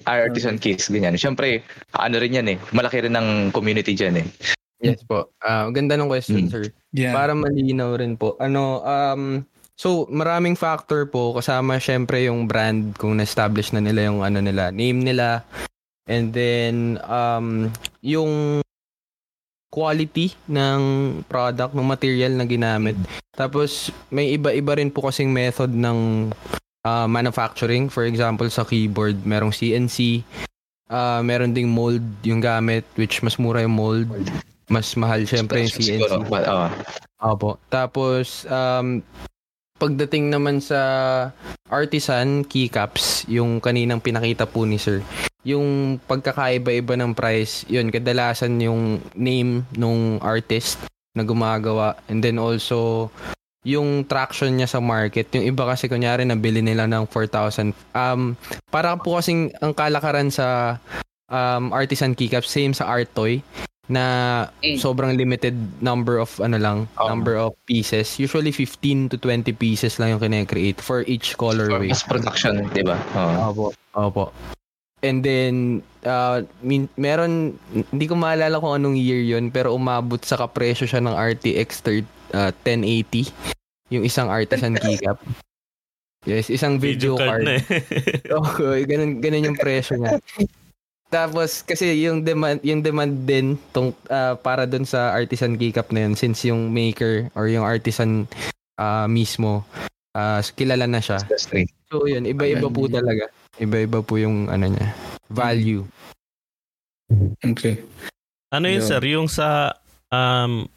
artisan 0.07 0.55
keys, 0.55 0.87
ganyan. 0.87 1.19
Siyempre, 1.19 1.59
ano 1.91 2.15
rin 2.23 2.39
yan 2.39 2.47
eh. 2.55 2.57
Malaki 2.71 3.03
rin 3.03 3.19
ng 3.19 3.51
community 3.51 3.91
dyan 3.91 4.23
eh. 4.23 4.27
Yes 4.79 5.03
po. 5.03 5.27
Uh, 5.43 5.67
ganda 5.75 5.99
ng 5.99 6.07
question, 6.07 6.47
mm. 6.47 6.51
sir. 6.55 6.63
Yeah. 6.95 7.11
Para 7.11 7.35
malinaw 7.35 7.99
rin 7.99 8.15
po. 8.15 8.39
Ano, 8.39 8.79
um, 8.87 9.43
so 9.75 10.07
maraming 10.07 10.55
factor 10.55 11.03
po 11.03 11.35
kasama 11.35 11.83
syempre 11.83 12.31
yung 12.31 12.47
brand 12.47 12.95
kung 12.95 13.19
na-establish 13.19 13.75
na 13.75 13.83
nila 13.83 14.07
yung 14.07 14.23
ano 14.23 14.39
nila, 14.39 14.71
name 14.71 15.03
nila, 15.03 15.43
And 16.09 16.33
then, 16.33 16.97
um, 17.05 17.69
yung 18.01 18.61
quality 19.71 20.35
ng 20.51 20.81
product, 21.31 21.71
ng 21.71 21.87
material 21.87 22.35
na 22.35 22.43
ginamit. 22.43 22.99
Tapos, 23.31 23.89
may 24.11 24.35
iba-iba 24.35 24.75
rin 24.75 24.91
po 24.91 25.07
kasing 25.07 25.31
method 25.31 25.71
ng 25.71 26.29
uh, 26.83 27.07
manufacturing. 27.07 27.87
For 27.87 28.03
example, 28.03 28.51
sa 28.51 28.67
keyboard, 28.67 29.23
merong 29.23 29.55
CNC. 29.55 30.27
Uh, 30.91 31.23
meron 31.23 31.55
ding 31.55 31.71
mold 31.71 32.03
yung 32.27 32.43
gamit, 32.43 32.83
which 32.99 33.23
mas 33.23 33.39
mura 33.39 33.63
yung 33.63 33.79
mold. 33.79 34.11
Mas 34.67 34.91
mahal 34.99 35.23
syempre 35.23 35.63
yung 35.63 35.71
CNC. 35.71 36.03
Siguro, 36.03 36.27
but, 36.27 36.43
uh, 36.43 36.67
Opo. 37.23 37.55
Tapos, 37.71 38.43
um, 38.51 38.99
pagdating 39.79 40.29
naman 40.29 40.59
sa 40.59 40.81
artisan 41.71 42.43
keycaps, 42.43 43.25
yung 43.31 43.63
kaninang 43.63 44.03
pinakita 44.03 44.43
po 44.43 44.67
ni 44.67 44.75
sir, 44.75 44.99
yung 45.41 45.97
pagkakaiba-iba 46.05 46.93
ng 46.97 47.17
price, 47.17 47.65
yun, 47.65 47.89
kadalasan 47.89 48.61
yung 48.61 49.01
name 49.17 49.65
nung 49.73 50.21
artist 50.21 50.77
na 51.17 51.25
gumagawa 51.25 51.97
and 52.07 52.23
then 52.23 52.39
also 52.39 53.11
yung 53.61 54.05
traction 54.09 54.57
niya 54.57 54.69
sa 54.69 54.81
market. 54.81 55.29
Yung 55.37 55.45
iba 55.53 55.65
kasi 55.69 55.85
kunyari 55.85 56.25
nabili 56.25 56.65
nila 56.65 56.89
ng 56.89 57.05
4,000. 57.09 57.73
Um, 57.93 58.33
para 58.73 58.97
po 58.97 59.21
kasing 59.21 59.53
ang 59.61 59.77
kalakaran 59.77 60.33
sa 60.33 60.77
um, 61.29 61.69
artisan 61.69 62.17
keycaps, 62.17 62.49
same 62.49 62.73
sa 62.73 62.89
art 62.89 63.09
toy 63.13 63.41
na 63.91 64.47
mm. 64.63 64.79
sobrang 64.79 65.19
limited 65.19 65.53
number 65.83 66.17
of 66.17 66.31
ano 66.39 66.55
lang, 66.57 66.77
oh. 66.95 67.11
number 67.11 67.35
of 67.35 67.53
pieces. 67.67 68.17
Usually 68.17 68.53
15 68.53 69.13
to 69.13 69.17
20 69.19 69.51
pieces 69.57 69.99
lang 69.99 70.15
yung 70.15 70.21
kine-create 70.21 70.79
for 70.79 71.03
each 71.05 71.35
colorway. 71.35 71.91
For 71.91 71.99
mass 71.99 72.05
production, 72.07 72.71
'di 72.71 72.87
ba? 72.87 72.97
Oh. 73.13 73.51
Opo. 73.51 73.65
Opo. 73.93 74.25
And 75.01 75.25
then, 75.25 75.81
uh, 76.05 76.45
min- 76.61 76.91
meron, 76.93 77.57
hindi 77.73 78.05
ko 78.05 78.13
maalala 78.13 78.61
kung 78.61 78.77
anong 78.77 78.97
year 79.01 79.25
yon 79.25 79.49
pero 79.49 79.73
umabot 79.73 80.21
sa 80.21 80.37
kapresyo 80.37 80.85
siya 80.85 81.01
ng 81.01 81.17
RTX 81.17 81.69
third, 81.81 82.05
uh, 82.37 82.53
1080. 82.63 83.33
Yung 83.89 84.05
isang 84.05 84.29
artisan 84.29 84.77
keycap. 84.81 85.17
Yes, 86.21 86.53
isang 86.53 86.77
video, 86.77 87.17
video 87.17 87.25
card. 87.25 87.45
card. 87.45 87.45
Na 87.49 87.53
eh. 87.57 88.33
oh, 88.37 88.45
ganun, 88.85 89.17
ganun 89.25 89.47
yung 89.51 89.57
presyo 89.57 89.97
niya. 89.97 90.21
Tapos 91.11 91.65
kasi 91.65 92.07
yung 92.07 92.23
demand 92.23 92.63
yung 92.63 92.79
demand 92.79 93.27
din 93.27 93.59
tong 93.75 93.91
uh, 94.07 94.39
para 94.39 94.63
doon 94.63 94.87
sa 94.87 95.11
artisan 95.11 95.59
keycap 95.59 95.91
na 95.91 96.07
yun 96.07 96.15
since 96.15 96.47
yung 96.47 96.71
maker 96.71 97.27
or 97.35 97.51
yung 97.51 97.67
artisan 97.67 98.31
uh, 98.79 99.11
mismo 99.11 99.67
uh, 100.15 100.39
kilala 100.55 100.87
na 100.87 101.03
siya. 101.03 101.19
So 101.91 102.07
yun, 102.07 102.23
iba-iba 102.23 102.71
po 102.71 102.87
talaga. 102.87 103.27
Iba-iba 103.59 103.99
po 103.99 104.15
yung 104.15 104.47
ano 104.47 104.71
niya, 104.71 104.95
value. 105.27 105.83
Okay. 107.43 107.83
Ano 108.51 108.67
yun, 108.71 108.83
sir? 108.83 109.03
Yung 109.03 109.27
sa 109.27 109.75
um, 110.11 110.67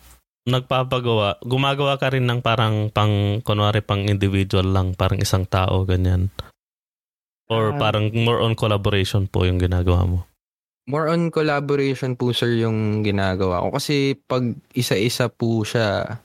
nagpapagawa, 0.45 1.39
gumagawa 1.43 1.97
ka 1.97 2.11
rin 2.11 2.27
ng 2.27 2.43
parang 2.43 2.91
pang, 2.91 3.41
kunwari 3.41 3.81
pang 3.81 4.03
individual 4.03 4.71
lang, 4.71 4.93
parang 4.99 5.19
isang 5.23 5.47
tao, 5.47 5.87
ganyan. 5.87 6.29
Or 7.49 7.75
uh, 7.75 7.79
parang 7.79 8.13
more 8.13 8.41
on 8.41 8.57
collaboration 8.57 9.29
po 9.29 9.45
yung 9.45 9.61
ginagawa 9.61 10.05
mo? 10.05 10.19
More 10.85 11.09
on 11.09 11.33
collaboration 11.33 12.13
po, 12.13 12.37
sir, 12.37 12.61
yung 12.61 13.01
ginagawa 13.01 13.65
ko. 13.65 13.69
Kasi 13.81 14.19
pag 14.29 14.45
isa-isa 14.77 15.33
po 15.33 15.65
siya, 15.65 16.21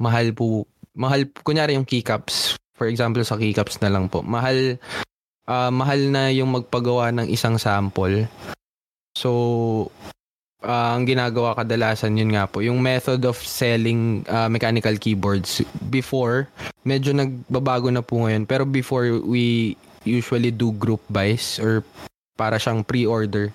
mahal 0.00 0.32
po, 0.32 0.64
mahal, 0.96 1.28
kunyari 1.44 1.76
yung 1.76 1.84
keycaps, 1.84 2.56
for 2.72 2.88
example, 2.88 3.20
sa 3.20 3.36
keycaps 3.36 3.76
na 3.84 3.92
lang 3.92 4.08
po, 4.08 4.24
mahal 4.24 4.80
uh, 5.46 5.70
mahal 5.72 6.00
na 6.10 6.28
yung 6.34 6.52
magpagawa 6.52 7.14
ng 7.14 7.26
isang 7.30 7.56
sample. 7.56 8.26
So, 9.16 9.30
ah, 10.60 10.92
ang 10.92 11.08
ginagawa 11.08 11.56
kadalasan 11.56 12.18
yun 12.20 12.36
nga 12.36 12.44
po, 12.44 12.60
yung 12.60 12.82
method 12.82 13.24
of 13.24 13.38
selling 13.40 14.26
ah, 14.28 14.50
mechanical 14.50 14.94
keyboards. 15.00 15.64
Before, 15.88 16.50
medyo 16.84 17.16
nagbabago 17.16 17.88
na 17.88 18.04
po 18.04 18.26
ngayon. 18.26 18.44
Pero 18.44 18.68
before, 18.68 19.08
we 19.24 19.74
usually 20.04 20.52
do 20.52 20.70
group 20.76 21.02
buys 21.10 21.58
or 21.58 21.82
para 22.36 22.60
siyang 22.60 22.84
pre-order. 22.84 23.50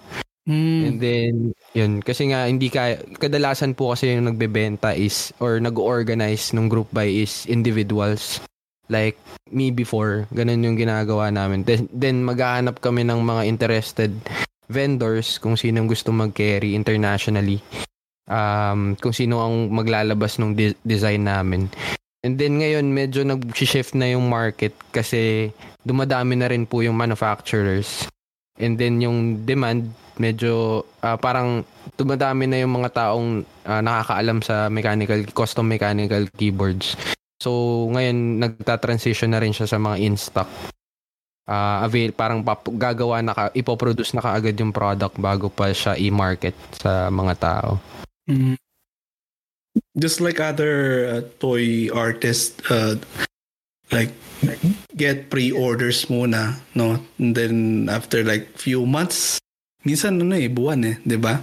Mm. 0.49 0.81
And 0.81 0.97
then, 0.97 1.33
yun. 1.77 1.91
Kasi 2.01 2.33
nga, 2.33 2.49
hindi 2.49 2.73
kaya, 2.73 2.97
kadalasan 3.21 3.77
po 3.77 3.93
kasi 3.93 4.09
yung 4.09 4.25
nagbebenta 4.25 4.97
is, 4.97 5.29
or 5.37 5.61
nag-organize 5.61 6.49
ng 6.57 6.65
group 6.65 6.89
buy 6.89 7.05
is 7.05 7.45
individuals. 7.45 8.41
Like, 8.91 9.15
me 9.47 9.71
before, 9.71 10.27
ganun 10.35 10.67
yung 10.67 10.75
ginagawa 10.75 11.31
namin. 11.31 11.63
Then, 11.63 11.87
then 11.95 12.27
maghahanap 12.27 12.83
kami 12.83 13.07
ng 13.07 13.23
mga 13.23 13.47
interested 13.47 14.11
vendors 14.67 15.39
kung 15.39 15.55
sino 15.55 15.83
gusto 15.87 16.11
mag-carry 16.11 16.75
internationally. 16.75 17.63
Um, 18.27 18.99
kung 18.99 19.15
sino 19.15 19.39
ang 19.39 19.71
maglalabas 19.71 20.39
ng 20.39 20.55
de- 20.55 20.79
design 20.83 21.27
namin. 21.27 21.71
And 22.21 22.37
then 22.37 22.61
ngayon, 22.61 22.93
medyo 22.93 23.25
nag-shift 23.25 23.97
na 23.97 24.13
yung 24.13 24.29
market 24.29 24.77
kasi 24.93 25.49
dumadami 25.81 26.37
na 26.37 26.47
rin 26.47 26.69
po 26.69 26.85
yung 26.85 26.93
manufacturers. 26.95 28.05
And 28.61 28.77
then 28.77 29.01
yung 29.01 29.43
demand, 29.43 29.89
medyo 30.21 30.85
ah, 31.01 31.17
parang 31.17 31.65
dumadami 31.97 32.45
na 32.45 32.61
yung 32.61 32.77
mga 32.77 32.93
taong 32.93 33.41
ah, 33.65 33.81
nakakaalam 33.81 34.39
sa 34.45 34.69
mechanical, 34.69 35.19
custom 35.33 35.65
mechanical 35.65 36.29
keyboards. 36.37 36.93
So 37.41 37.49
ngayon, 37.89 38.37
nagta-transition 38.37 39.33
na 39.33 39.41
rin 39.41 39.49
siya 39.49 39.65
sa 39.65 39.81
mga 39.81 39.97
in-stock. 39.97 40.45
Ah, 41.49 41.81
avail, 41.81 42.13
parang 42.13 42.45
pap- 42.45 42.69
gagawa 42.69 43.25
na 43.25 43.33
ka, 43.33 43.49
ipoproduce 43.57 44.13
na 44.13 44.21
kaagad 44.21 44.53
yung 44.61 44.69
product 44.69 45.17
bago 45.17 45.49
pa 45.49 45.73
siya 45.73 45.97
i-market 45.97 46.53
sa 46.77 47.09
mga 47.09 47.33
tao. 47.41 47.81
Mm. 48.29 48.61
Just 49.97 50.21
like 50.21 50.37
other 50.37 50.75
uh, 51.09 51.21
toy 51.41 51.89
artists, 51.89 52.61
uh, 52.69 52.93
like 53.89 54.13
get 54.93 55.33
pre-orders 55.33 56.05
muna, 56.13 56.61
no? 56.77 57.01
And 57.17 57.33
then 57.33 57.87
after 57.89 58.21
like 58.21 58.53
few 58.55 58.85
months, 58.85 59.41
minsan 59.81 60.21
ano 60.21 60.37
eh, 60.37 60.47
buwan 60.47 60.87
eh, 60.87 60.95
'di 61.03 61.17
ba? 61.17 61.41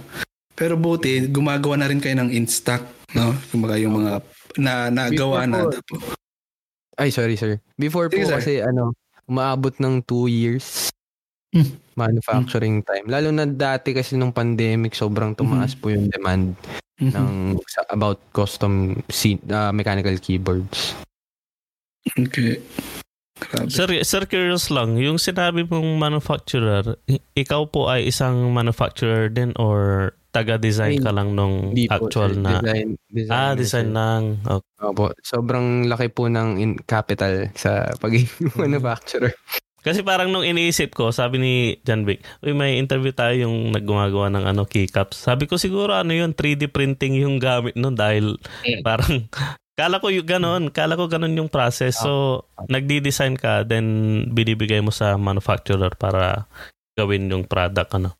Pero 0.55 0.77
buti 0.79 1.27
gumagawa 1.29 1.81
na 1.81 1.89
rin 1.89 2.01
kayo 2.01 2.17
ng 2.21 2.33
in-stock, 2.33 3.13
no? 3.17 3.35
Kumbaga 3.53 3.77
yung 3.81 3.97
mga 4.01 4.21
na 4.55 4.89
nagawa 4.89 5.45
na. 5.45 5.69
Ay, 6.95 7.11
sorry 7.11 7.35
sir. 7.35 7.61
Before 7.75 8.07
Sige, 8.07 8.25
po 8.25 8.27
sir. 8.27 8.35
kasi 8.37 8.53
ano, 8.59 8.91
umaabot 9.23 9.75
ng 9.77 10.01
2 10.03 10.25
years 10.27 10.89
Hmm. 11.49 11.65
manufacturing 11.95 12.85
time. 12.85 13.09
Lalo 13.09 13.33
na 13.33 13.43
dati 13.43 13.89
kasi 13.89 14.13
nung 14.13 14.29
pandemic, 14.29 14.93
sobrang 14.93 15.33
tumaas 15.33 15.73
po 15.73 15.89
yung 15.89 16.05
demand 16.05 16.53
Mhm. 17.01 17.09
ng 17.09 17.29
sa, 17.65 17.81
about 17.89 18.21
custom 18.29 18.93
si- 19.07 19.41
ah, 19.49 19.73
mechanical 19.73 20.13
keyboards. 20.17 20.93
Okay. 22.15 22.61
Grabe. 23.39 23.71
Sir, 23.71 23.87
sir, 24.03 24.23
curious 24.25 24.67
lang, 24.67 24.99
yung 24.99 25.15
sinabi 25.15 25.63
mong 25.63 25.95
manufacturer, 25.95 26.99
ikaw 27.33 27.65
po 27.65 27.87
ay 27.87 28.07
isang 28.07 28.51
manufacturer 28.51 29.27
din 29.27 29.55
or 29.55 30.11
taga-design 30.29 31.01
ka 31.01 31.09
lang 31.09 31.33
nung 31.33 31.73
Hindi 31.73 31.89
po, 31.89 32.05
actual 32.05 32.37
sir. 32.37 32.43
na... 32.43 32.61
Design, 32.61 32.87
design 33.09 33.33
ah, 33.33 33.53
design 33.57 33.89
lang. 33.91 34.23
Okay. 34.45 34.85
Opo. 34.85 35.03
Sobrang 35.25 35.67
laki 35.89 36.07
po 36.11 36.29
ng 36.29 36.49
in- 36.59 36.79
capital 36.83 37.49
sa 37.55 37.89
pagiging 37.97 38.29
manufacturer. 38.53 39.33
Kasi 39.79 40.03
parang 40.03 40.27
nung 40.27 40.43
iniisip 40.43 40.91
ko, 40.91 41.09
sabi 41.09 41.39
ni 41.39 41.53
John 41.81 42.03
Vic, 42.03 42.19
uy, 42.43 42.51
may 42.51 42.75
interview 42.75 43.15
tayo 43.15 43.47
yung 43.47 43.71
naggumagawa 43.71 44.27
ng 44.27 44.43
ano, 44.45 44.67
keycaps. 44.67 45.15
Sabi 45.17 45.47
ko 45.47 45.55
siguro 45.55 45.95
ano 45.95 46.11
yun, 46.11 46.35
3D 46.35 46.67
printing 46.67 47.15
yung 47.23 47.39
gamit 47.39 47.79
nun 47.79 47.95
dahil 47.95 48.35
Mm. 48.67 48.83
parang, 48.83 49.25
kala 49.79 50.03
ko 50.03 50.11
yung 50.11 50.27
ganon, 50.27 50.63
kala 50.67 50.99
ko 50.99 51.07
ganon 51.07 51.39
yung 51.39 51.47
process. 51.47 51.95
So, 51.95 52.43
nagdi-design 52.67 53.39
ka, 53.39 53.63
then 53.63 53.87
binibigay 54.27 54.83
mo 54.83 54.91
sa 54.91 55.15
manufacturer 55.15 55.95
para 55.95 56.43
gawin 56.99 57.31
yung 57.31 57.47
product, 57.47 57.95
ano. 57.95 58.11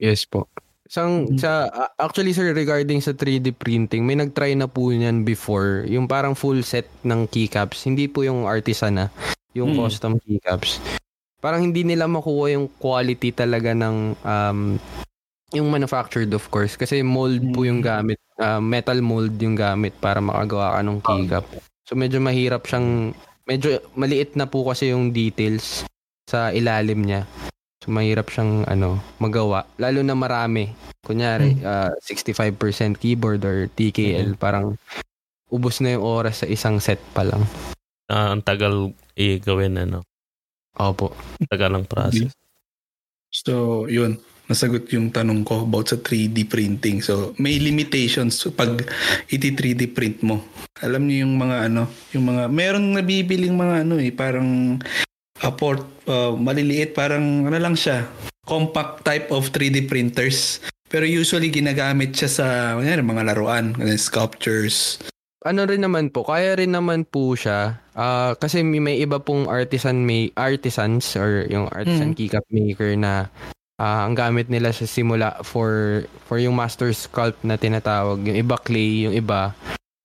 Yes 0.00 0.24
po. 0.24 0.48
Sang, 0.88 1.28
Mhm. 1.28 1.36
sa, 1.40 1.68
actually 2.00 2.32
sir, 2.32 2.56
regarding 2.56 3.04
sa 3.04 3.12
3D 3.12 3.52
printing, 3.52 4.08
may 4.08 4.16
nag-try 4.16 4.56
na 4.56 4.64
po 4.64 4.88
niyan 4.88 5.28
before. 5.28 5.84
Yung 5.88 6.08
parang 6.08 6.32
full 6.32 6.64
set 6.64 6.88
ng 7.04 7.28
keycaps. 7.28 7.84
Hindi 7.84 8.08
po 8.08 8.24
yung 8.24 8.48
artisan 8.48 8.96
na, 8.96 9.06
yung 9.52 9.76
Mm. 9.76 9.78
custom 9.84 10.16
keycaps. 10.24 10.80
Parang 11.40 11.60
hindi 11.60 11.84
nila 11.84 12.08
makuha 12.08 12.56
yung 12.56 12.72
quality 12.80 13.34
talaga 13.34 13.76
ng 13.76 13.96
um, 14.24 14.76
yung 15.52 15.68
manufactured 15.68 16.32
of 16.32 16.44
course. 16.48 16.74
Kasi 16.76 17.04
mold 17.04 17.40
po 17.52 17.64
yung 17.64 17.80
gamit. 17.84 18.18
ah, 18.42 18.58
metal 18.58 18.98
mold 19.04 19.38
yung 19.38 19.54
gamit 19.54 19.94
para 20.02 20.18
makagawa 20.18 20.74
ka 20.74 20.80
ng 20.82 20.98
keycap. 21.04 21.44
So 21.86 21.94
medyo 21.94 22.18
mahirap 22.18 22.66
siyang, 22.66 23.14
medyo 23.46 23.78
maliit 23.94 24.34
na 24.34 24.50
po 24.50 24.66
kasi 24.66 24.90
yung 24.90 25.14
details 25.14 25.86
sa 26.26 26.50
ilalim 26.50 27.06
niya. 27.06 27.22
So 27.84 27.94
mahirap 27.94 28.30
siyang 28.32 28.66
ano, 28.66 28.98
magawa. 29.22 29.68
Lalo 29.78 30.00
na 30.02 30.16
marami. 30.18 30.72
Kunyari, 31.02 31.58
ah, 31.66 31.90
65% 32.02 32.98
keyboard 32.98 33.42
or 33.46 33.66
TKL. 33.74 34.38
Parang 34.38 34.78
ubos 35.52 35.82
na 35.84 35.94
yung 35.94 36.02
oras 36.06 36.42
sa 36.42 36.46
isang 36.48 36.80
set 36.80 37.02
pa 37.12 37.26
lang. 37.26 37.42
Ah, 38.08 38.32
ang 38.32 38.42
tagal 38.42 38.94
i-gawin, 39.18 39.76
ano. 39.76 40.02
Opo. 40.78 41.12
Tagal 41.52 41.76
ang 41.76 41.84
process. 41.84 42.32
So, 43.28 43.84
yun. 43.88 44.16
Nasagot 44.46 44.90
yung 44.90 45.08
tanong 45.08 45.46
ko 45.46 45.62
about 45.62 45.86
sa 45.86 45.96
3D 45.96 46.44
printing. 46.44 46.98
So, 46.98 47.32
may 47.38 47.56
limitations 47.56 48.42
pag 48.52 48.82
iti-3D 49.28 49.94
print 49.94 50.20
mo. 50.20 50.42
Alam 50.82 51.06
niyo 51.06 51.24
yung 51.24 51.38
mga 51.38 51.70
ano, 51.70 51.86
yung 52.10 52.26
mga, 52.26 52.42
merong 52.50 52.98
nabibiling 52.98 53.54
mga 53.54 53.86
ano 53.86 53.94
eh, 54.02 54.10
parang 54.10 54.76
uh, 55.38 55.52
port, 55.54 55.82
uh, 56.10 56.34
maliliit, 56.34 56.92
parang 56.92 57.46
ano 57.46 57.56
lang 57.56 57.78
siya, 57.78 58.04
compact 58.42 59.06
type 59.06 59.30
of 59.30 59.48
3D 59.50 59.86
printers. 59.86 60.58
Pero 60.86 61.08
usually 61.08 61.48
ginagamit 61.48 62.12
siya 62.12 62.28
sa 62.28 62.46
kunyari, 62.76 63.00
mga 63.00 63.24
laruan, 63.24 63.72
sculptures. 63.96 65.00
ano 65.42 65.66
rin 65.66 65.82
naman 65.82 66.06
po, 66.06 66.22
kaya 66.22 66.54
rin 66.54 66.70
naman 66.70 67.02
po 67.02 67.34
siya. 67.34 67.82
ah, 67.92 68.32
kasi 68.38 68.62
may, 68.62 68.78
may 68.78 68.96
iba 69.00 69.18
pong 69.18 69.50
artisan 69.50 70.06
may 70.06 70.30
artisans 70.32 71.12
or 71.18 71.44
yung 71.50 71.66
artisan 71.72 72.12
Mm. 72.12 72.16
keycap 72.16 72.44
maker 72.48 72.94
na 72.94 73.26
ah, 73.76 74.04
ang 74.04 74.12
gamit 74.12 74.48
nila 74.48 74.70
sa 74.70 74.84
simula 74.84 75.40
for 75.40 76.02
for 76.24 76.36
yung 76.36 76.52
master 76.52 76.90
sculpt 76.90 77.40
na 77.42 77.54
tinatawag. 77.54 78.20
Yung 78.22 78.36
iba 78.36 78.56
clay, 78.56 79.06
yung 79.06 79.14
iba 79.14 79.54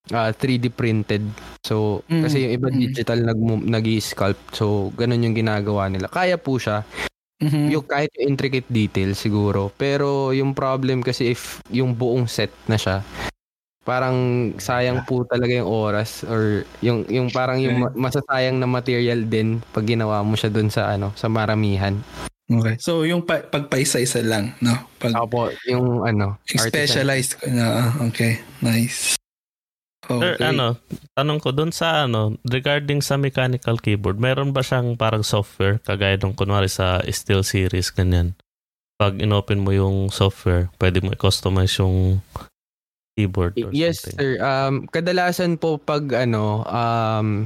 ah, 0.08 0.30
3D 0.30 0.70
printed. 0.70 1.20
So, 1.60 2.00
Mm. 2.08 2.22
kasi 2.24 2.36
yung 2.40 2.52
iba 2.54 2.68
Mm. 2.68 2.78
digital 2.80 3.18
nag 3.20 3.40
nag-sculpt. 3.66 4.56
So, 4.56 4.88
ganun 4.94 5.20
yung 5.20 5.36
ginagawa 5.36 5.88
nila. 5.88 6.08
Kaya 6.08 6.36
po 6.36 6.56
siya. 6.56 6.80
Mhm. 7.38 7.70
Yung 7.70 7.84
kahit 7.84 8.10
yung 8.16 8.34
intricate 8.34 8.66
detail 8.66 9.14
siguro. 9.14 9.70
Pero 9.70 10.32
yung 10.32 10.52
problem 10.52 11.04
kasi 11.04 11.30
if 11.30 11.60
yung 11.68 11.94
buong 11.94 12.26
set 12.26 12.50
na 12.66 12.74
siya, 12.74 13.04
parang 13.84 14.16
sayang 14.56 15.06
po 15.06 15.22
talaga 15.22 15.54
yung 15.54 15.70
oras 15.70 16.20
or 16.24 16.66
yung 16.80 17.06
yung 17.06 17.30
parang 17.30 17.56
yung 17.56 17.78
ma- 17.78 18.10
masasayang 18.10 18.58
na 18.58 18.66
material 18.66 19.22
din 19.22 19.62
pag 19.70 19.86
ginawa 19.86 20.20
mo 20.20 20.34
siya 20.34 20.50
dun 20.50 20.66
sa 20.68 20.90
ano, 20.90 21.14
sa 21.14 21.30
maramihan. 21.30 21.96
Okay. 22.48 22.80
So, 22.80 23.04
yung 23.04 23.28
pa- 23.28 23.44
pagpaisa-isa 23.44 24.24
lang, 24.24 24.56
no? 24.64 24.72
Pag 24.96 25.12
Opo, 25.14 25.52
yung 25.68 26.00
ano, 26.02 26.40
specialized 26.48 27.36
na. 27.44 27.92
ah, 27.92 28.08
Okay. 28.08 28.40
Nice. 28.64 29.20
Sir, 30.08 30.40
Okay. 30.40 30.48
ano, 30.48 30.80
tanong 31.12 31.44
ko 31.44 31.52
doon 31.52 31.68
sa 31.68 32.08
ano, 32.08 32.40
regarding 32.40 33.04
sa 33.04 33.20
mechanical 33.20 33.76
keyboard, 33.76 34.16
meron 34.16 34.56
ba 34.56 34.64
siyang 34.64 34.96
parang 34.96 35.20
software 35.20 35.76
kagaya 35.84 36.16
nung 36.16 36.32
kunwari 36.32 36.72
sa 36.72 37.04
Steel 37.04 37.44
series 37.44 37.92
ganyan? 37.92 38.32
Pag 38.96 39.20
inopen 39.20 39.60
mo 39.60 39.68
yung 39.68 40.08
software, 40.08 40.72
pwede 40.80 41.04
mo 41.04 41.12
i-customize 41.12 41.76
yung 41.76 42.24
keyboard 43.12 43.60
or 43.60 43.68
Yes, 43.70 44.00
something. 44.00 44.16
sir. 44.16 44.30
Um, 44.40 44.88
kadalasan 44.88 45.60
po 45.60 45.76
pag 45.76 46.08
ano, 46.16 46.64
um, 46.64 47.44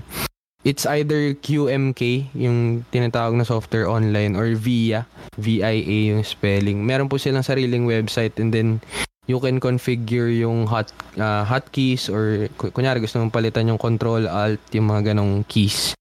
it's 0.63 0.87
either 0.87 1.35
QMK, 1.35 2.33
yung 2.35 2.87
tinatawag 2.91 3.35
na 3.35 3.47
software 3.47 3.87
online, 3.87 4.39
or 4.39 4.55
VIA, 4.55 5.07
VIA 5.39 6.15
yung 6.15 6.23
spelling. 6.23 6.87
Meron 6.87 7.11
po 7.11 7.19
silang 7.19 7.43
sariling 7.43 7.87
website 7.87 8.39
and 8.39 8.55
then 8.55 8.79
you 9.27 9.39
can 9.39 9.63
configure 9.63 10.31
yung 10.31 10.67
hot 10.67 10.91
uh, 11.15 11.47
hotkeys 11.47 12.11
or 12.11 12.51
ku- 12.59 12.75
kunyari 12.75 12.99
gusto 12.99 13.23
mong 13.23 13.31
palitan 13.31 13.71
yung 13.71 13.79
control 13.79 14.27
alt 14.27 14.59
yung 14.75 14.91
mga 14.91 15.15
ganong 15.15 15.47
keys. 15.47 15.95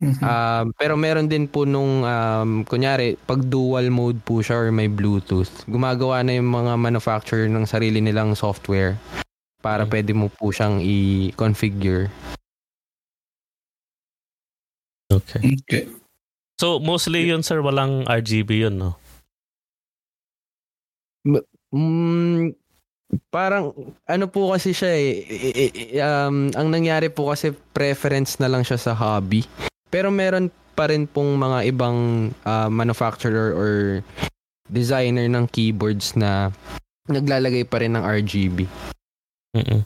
Mhm. 0.00 0.22
Um, 0.24 0.66
pero 0.80 0.96
meron 0.96 1.28
din 1.28 1.44
po 1.44 1.68
nung, 1.68 2.08
um, 2.08 2.64
kunyari, 2.64 3.20
pag 3.20 3.44
dual 3.44 3.92
mode 3.92 4.16
po 4.24 4.40
siya 4.40 4.56
or 4.56 4.72
may 4.72 4.88
Bluetooth, 4.88 5.52
gumagawa 5.68 6.24
na 6.24 6.40
yung 6.40 6.48
mga 6.48 6.72
manufacturer 6.80 7.52
ng 7.52 7.68
sarili 7.68 8.00
nilang 8.00 8.32
software 8.32 8.96
para 9.60 9.84
Mm. 9.84 9.90
pwede 9.92 10.12
mo 10.16 10.32
po 10.32 10.48
siyang 10.56 10.80
i-configure. 10.80 12.08
Okay. 15.10 15.40
Okay. 15.66 15.84
So, 16.60 16.78
mostly 16.78 17.26
yun, 17.26 17.42
sir, 17.42 17.58
walang 17.64 18.06
RGB 18.06 18.68
yun, 18.68 18.78
no? 18.78 18.94
Mm, 21.70 22.52
parang 23.30 23.74
ano 24.06 24.24
po 24.30 24.54
kasi 24.54 24.70
siya 24.70 24.92
eh, 24.92 25.10
i- 25.26 25.54
i- 25.56 25.74
i- 25.74 26.00
um, 26.00 26.50
ang 26.54 26.68
nangyari 26.70 27.10
po 27.10 27.30
kasi 27.30 27.50
preference 27.74 28.38
na 28.38 28.46
lang 28.46 28.62
siya 28.62 28.78
sa 28.78 28.92
hobby. 28.94 29.42
Pero 29.90 30.12
meron 30.14 30.48
pa 30.78 30.86
rin 30.88 31.04
pong 31.04 31.34
mga 31.36 31.66
ibang 31.66 32.30
ah, 32.46 32.70
manufacturer 32.70 33.52
or 33.52 33.72
designer 34.70 35.26
ng 35.26 35.50
keyboards 35.50 36.14
na 36.14 36.54
naglalagay 37.10 37.66
pa 37.66 37.82
rin 37.82 37.98
ng 37.98 38.04
RGB. 38.06 38.70
Mm-mm. 39.58 39.82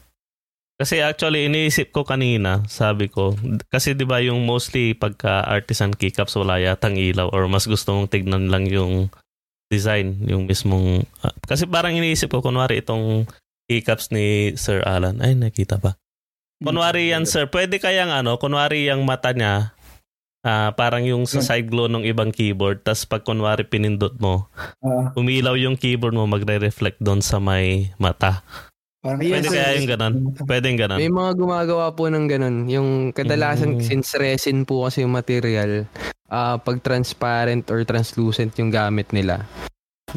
Kasi 0.75 0.99
actually 0.99 1.47
iniisip 1.47 1.95
ko 1.95 2.03
kanina, 2.03 2.67
sabi 2.67 3.07
ko, 3.07 3.39
kasi 3.71 3.95
'di 3.95 4.03
ba 4.11 4.19
yung 4.19 4.43
mostly 4.43 4.91
pagka 4.99 5.47
artisan 5.47 5.95
keycaps 5.95 6.35
wala 6.35 6.59
yatang 6.59 6.99
ilaw 6.99 7.31
or 7.31 7.47
mas 7.47 7.71
gusto 7.71 7.95
mong 7.95 8.11
tignan 8.11 8.51
lang 8.51 8.67
yung 8.67 9.07
design, 9.71 10.19
yung 10.27 10.51
mismong 10.51 11.07
ah, 11.23 11.31
kasi 11.47 11.71
parang 11.71 11.95
iniisip 11.95 12.27
ko 12.27 12.43
kunwari 12.43 12.83
itong 12.83 13.31
keycaps 13.71 14.11
ni 14.11 14.59
Sir 14.59 14.83
Alan. 14.83 15.23
Ay, 15.23 15.39
nakita 15.39 15.79
ba? 15.79 15.95
Kunwari 16.59 17.11
yan, 17.13 17.27
sir, 17.29 17.51
pwede 17.51 17.79
kayang 17.83 18.11
ano, 18.15 18.39
kunwari 18.39 18.89
yung 18.89 19.05
mata 19.05 19.31
niya, 19.31 19.75
ah, 20.43 20.71
parang 20.75 21.03
yung 21.07 21.27
sa 21.27 21.43
side 21.43 21.69
glow 21.69 21.91
ng 21.91 22.07
ibang 22.07 22.31
keyboard, 22.31 22.83
tas 22.83 23.07
pag 23.07 23.23
kunwari 23.23 23.63
pinindot 23.67 24.15
mo, 24.19 24.49
Ah, 24.83 25.13
umilaw 25.17 25.55
yung 25.55 25.79
keyboard 25.79 26.15
mo, 26.15 26.27
magre-reflect 26.27 26.99
doon 27.03 27.21
sa 27.23 27.39
may 27.39 27.93
mata. 27.97 28.43
Parang 29.05 29.21
Pwede 29.21 29.47
kaya 29.47 29.77
yung 29.77 29.87
ganun? 29.87 30.15
Pwede 30.49 30.65
yung 30.67 30.81
ganun? 30.81 30.97
May 30.97 31.13
mga 31.13 31.33
gumagawa 31.37 31.93
po 31.93 32.09
ng 32.09 32.25
ganun. 32.25 32.57
Yung 32.67 32.89
kadalasan, 33.13 33.77
Mm. 33.77 33.85
since 33.85 34.17
resin 34.17 34.65
po 34.65 34.89
kasi 34.89 35.05
yung 35.05 35.13
material, 35.13 35.85
ah 36.27 36.57
pag 36.57 36.81
transparent 36.81 37.69
or 37.69 37.85
translucent 37.85 38.57
yung 38.57 38.73
gamit 38.73 39.13
nila, 39.13 39.45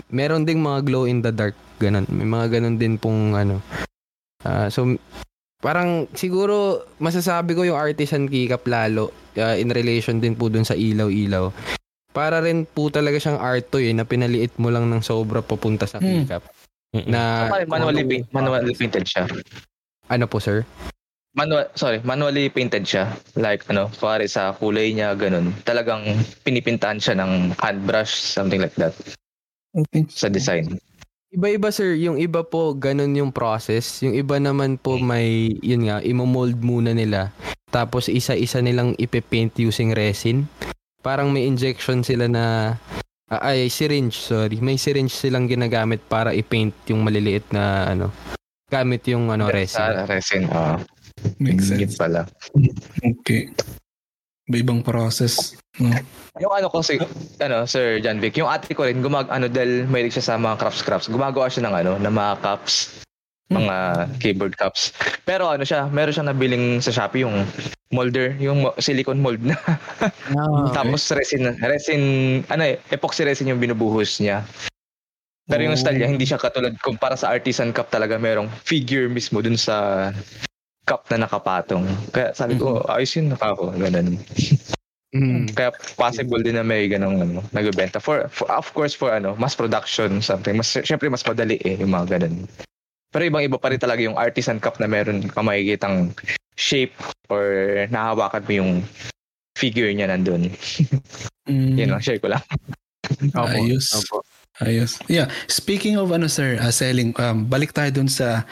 meron 0.07 0.47
ding 0.47 0.63
mga 0.63 0.87
glow 0.87 1.03
in 1.03 1.19
the 1.19 1.29
dark. 1.29 1.53
Ganun. 1.77 2.07
May 2.07 2.23
mga 2.23 2.57
ganun 2.57 2.79
din 2.79 2.95
pong 2.95 3.35
ano. 3.35 3.59
Ah, 4.41 4.71
so, 4.71 4.87
parang 5.59 6.07
siguro 6.13 6.85
masasabi 6.97 7.53
ko 7.53 7.65
yung 7.65 7.75
artisan 7.75 8.25
keycap 8.25 8.63
lalo 8.65 9.11
ah, 9.35 9.53
in 9.53 9.67
relation 9.67 10.17
din 10.17 10.33
po 10.33 10.47
dun 10.47 10.63
sa 10.63 10.73
ilaw-ilaw. 10.73 11.51
Para 12.09 12.41
rin 12.41 12.65
po 12.65 12.89
talaga 12.89 13.19
siyang 13.19 13.37
art 13.37 13.69
to 13.69 13.77
eh, 13.77 13.93
na 13.93 14.01
pinaliit 14.01 14.57
mo 14.57 14.73
lang 14.73 14.89
ng 14.89 15.05
sobra 15.05 15.43
papunta 15.43 15.85
sa 15.85 16.01
Hmm. 16.01 16.25
Mm-mm. 16.97 17.11
Na, 17.13 17.45
manually, 17.69 18.03
paint, 18.03 18.25
manually 18.33 18.73
painted 18.73 19.05
siya. 19.05 19.29
ano 20.09 20.25
po 20.25 20.41
sir? 20.41 20.65
Manual, 21.37 21.69
sorry, 21.77 22.01
manually 22.01 22.49
painted 22.49 22.81
siya. 22.81 23.13
Like, 23.37 23.61
ano, 23.69 23.93
pare 24.01 24.25
sa 24.25 24.57
kulay 24.57 24.89
niya, 24.89 25.13
ganun. 25.13 25.53
Talagang 25.61 26.01
pinipintahan 26.41 26.97
siya 26.97 27.13
ng 27.21 27.53
hand 27.61 27.85
brush, 27.85 28.09
something 28.09 28.57
like 28.57 28.73
that, 28.81 28.97
Okay. 29.77 30.09
sa 30.09 30.33
design. 30.33 30.81
Iba-iba 31.29 31.69
sir, 31.69 31.93
yung 31.99 32.17
iba 32.17 32.41
po 32.41 32.73
ganun 32.73 33.13
yung 33.13 33.29
process. 33.29 34.01
Yung 34.01 34.17
iba 34.17 34.41
naman 34.41 34.79
po 34.79 34.97
may, 34.97 35.53
yun 35.61 35.85
nga, 35.85 36.01
imo-mold 36.01 36.57
muna 36.57 36.95
nila. 36.95 37.29
Tapos 37.69 38.09
isa-isa 38.09 38.57
nilang 38.57 38.95
ipipaint 38.97 39.53
using 39.59 39.93
resin. 39.93 40.49
Parang 41.03 41.29
may 41.29 41.45
injection 41.45 42.01
sila 42.01 42.25
na, 42.25 42.73
ah, 43.31 43.51
ay 43.51 43.67
syringe, 43.67 44.15
sorry. 44.17 44.59
May 44.59 44.79
syringe 44.79 45.13
silang 45.13 45.47
ginagamit 45.47 46.03
para 46.07 46.31
i-paint 46.31 46.73
yung 46.91 47.03
maliliit 47.03 47.47
na 47.51 47.91
ano, 47.91 48.11
gamit 48.67 49.07
yung 49.07 49.31
ano 49.31 49.47
resin. 49.47 49.79
Sa 49.79 50.05
resin. 50.07 50.43
ah 50.51 50.79
Makes 51.41 51.73
sense. 51.73 51.97
pala. 51.97 52.29
Okay. 53.01 53.49
Iba-ibang 54.47 54.85
process. 54.85 55.57
No? 55.81 55.91
Yung 56.39 56.53
ano 56.53 56.69
ko 56.69 56.79
si 56.85 57.01
ano 57.41 57.65
Sir 57.65 57.99
John 57.99 58.21
Vic, 58.21 58.37
yung 58.37 58.47
ate 58.47 58.71
ko 58.71 58.85
rin 58.85 59.01
gumag 59.01 59.27
ano 59.27 59.49
dahil 59.49 59.89
mahilig 59.89 60.15
siya 60.15 60.33
sa 60.33 60.39
mga 60.39 60.61
crafts 60.61 60.83
crafts. 60.85 61.07
Gumagawa 61.09 61.49
siya 61.49 61.67
ng 61.67 61.75
ano, 61.75 61.91
ng 61.99 62.13
mga 62.13 62.33
cups, 62.45 63.03
mga 63.47 63.75
keyboard 64.19 64.59
cups. 64.59 64.91
Pero 65.23 65.47
ano 65.47 65.63
siya, 65.63 65.87
meron 65.87 66.11
siyang 66.11 66.31
nabiling 66.31 66.83
sa 66.83 66.91
Shopee 66.91 67.23
yung 67.23 67.47
molder, 67.95 68.35
yung 68.43 68.67
silicone 68.79 69.23
mold 69.23 69.39
na. 69.39 69.55
Tapos 70.77 71.07
resin 71.15 71.55
resin 71.63 72.01
ano 72.51 72.63
eh, 72.67 72.75
epoxy 72.91 73.23
resin 73.23 73.47
yung 73.47 73.63
binubuhos 73.63 74.19
niya. 74.19 74.43
Pero 75.47 75.63
yung 75.63 75.75
Oh. 75.75 75.79
style 75.79 75.95
niya, 75.95 76.11
hindi 76.11 76.27
siya 76.27 76.35
katulad 76.35 76.75
kumpara 76.83 77.15
sa 77.15 77.31
artisan 77.31 77.71
cup 77.71 77.87
talaga 77.87 78.19
merong 78.19 78.51
figure 78.67 79.07
mismo 79.07 79.39
dun 79.39 79.55
sa 79.55 80.11
cup 80.83 81.07
na 81.07 81.23
nakapatong. 81.23 81.87
Kaya 82.11 82.35
sabi 82.35 82.59
ko, 82.59 82.83
ayos 82.91 83.15
yun 83.15 83.31
nakako, 83.31 83.71
ganun. 83.79 84.19
Mm. 85.15 85.47
Kaya 85.55 85.71
possible 85.95 86.43
din 86.43 86.59
na 86.59 86.67
may 86.67 86.91
ganong 86.91 87.23
ano, 87.23 87.39
nagbebenta 87.55 88.03
for, 88.03 88.27
for 88.27 88.51
of 88.51 88.67
course 88.75 88.91
for 88.91 89.15
ano, 89.15 89.39
mass 89.39 89.55
production 89.55 90.19
something. 90.19 90.59
Mas 90.59 90.67
syempre 90.83 91.07
mas 91.07 91.23
madali 91.23 91.55
eh 91.63 91.79
yung 91.79 91.95
mga 91.95 92.19
ganun. 92.19 92.43
Pero 93.11 93.23
ibang 93.23 93.43
iba 93.43 93.57
pa 93.57 93.71
rin 93.71 93.79
talaga 93.79 94.03
yung 94.03 94.19
artisan 94.19 94.59
cup 94.59 94.77
na 94.77 94.87
meron 94.87 95.23
ka 95.27 95.39
makikitang 95.39 96.11
shape 96.57 96.93
or 97.31 97.85
nahawakan 97.87 98.43
mo 98.43 98.53
yung 98.53 98.71
figure 99.57 99.89
niya 99.93 100.11
nandun. 100.11 100.49
Mm. 101.47 101.79
Yun 101.79 101.95
lang, 101.95 102.03
share 102.03 102.19
ko 102.19 102.27
lang. 102.27 102.43
Opo, 103.31 103.47
Ayos. 103.47 103.87
opo. 103.95 104.19
Ayos. 104.59 104.99
Yeah. 105.07 105.31
Speaking 105.47 105.95
of 105.95 106.11
ano 106.11 106.27
sir, 106.27 106.59
uh, 106.59 106.75
selling, 106.75 107.15
um, 107.15 107.47
balik 107.47 107.71
tayo 107.71 107.87
dun 107.87 108.11
sa 108.11 108.43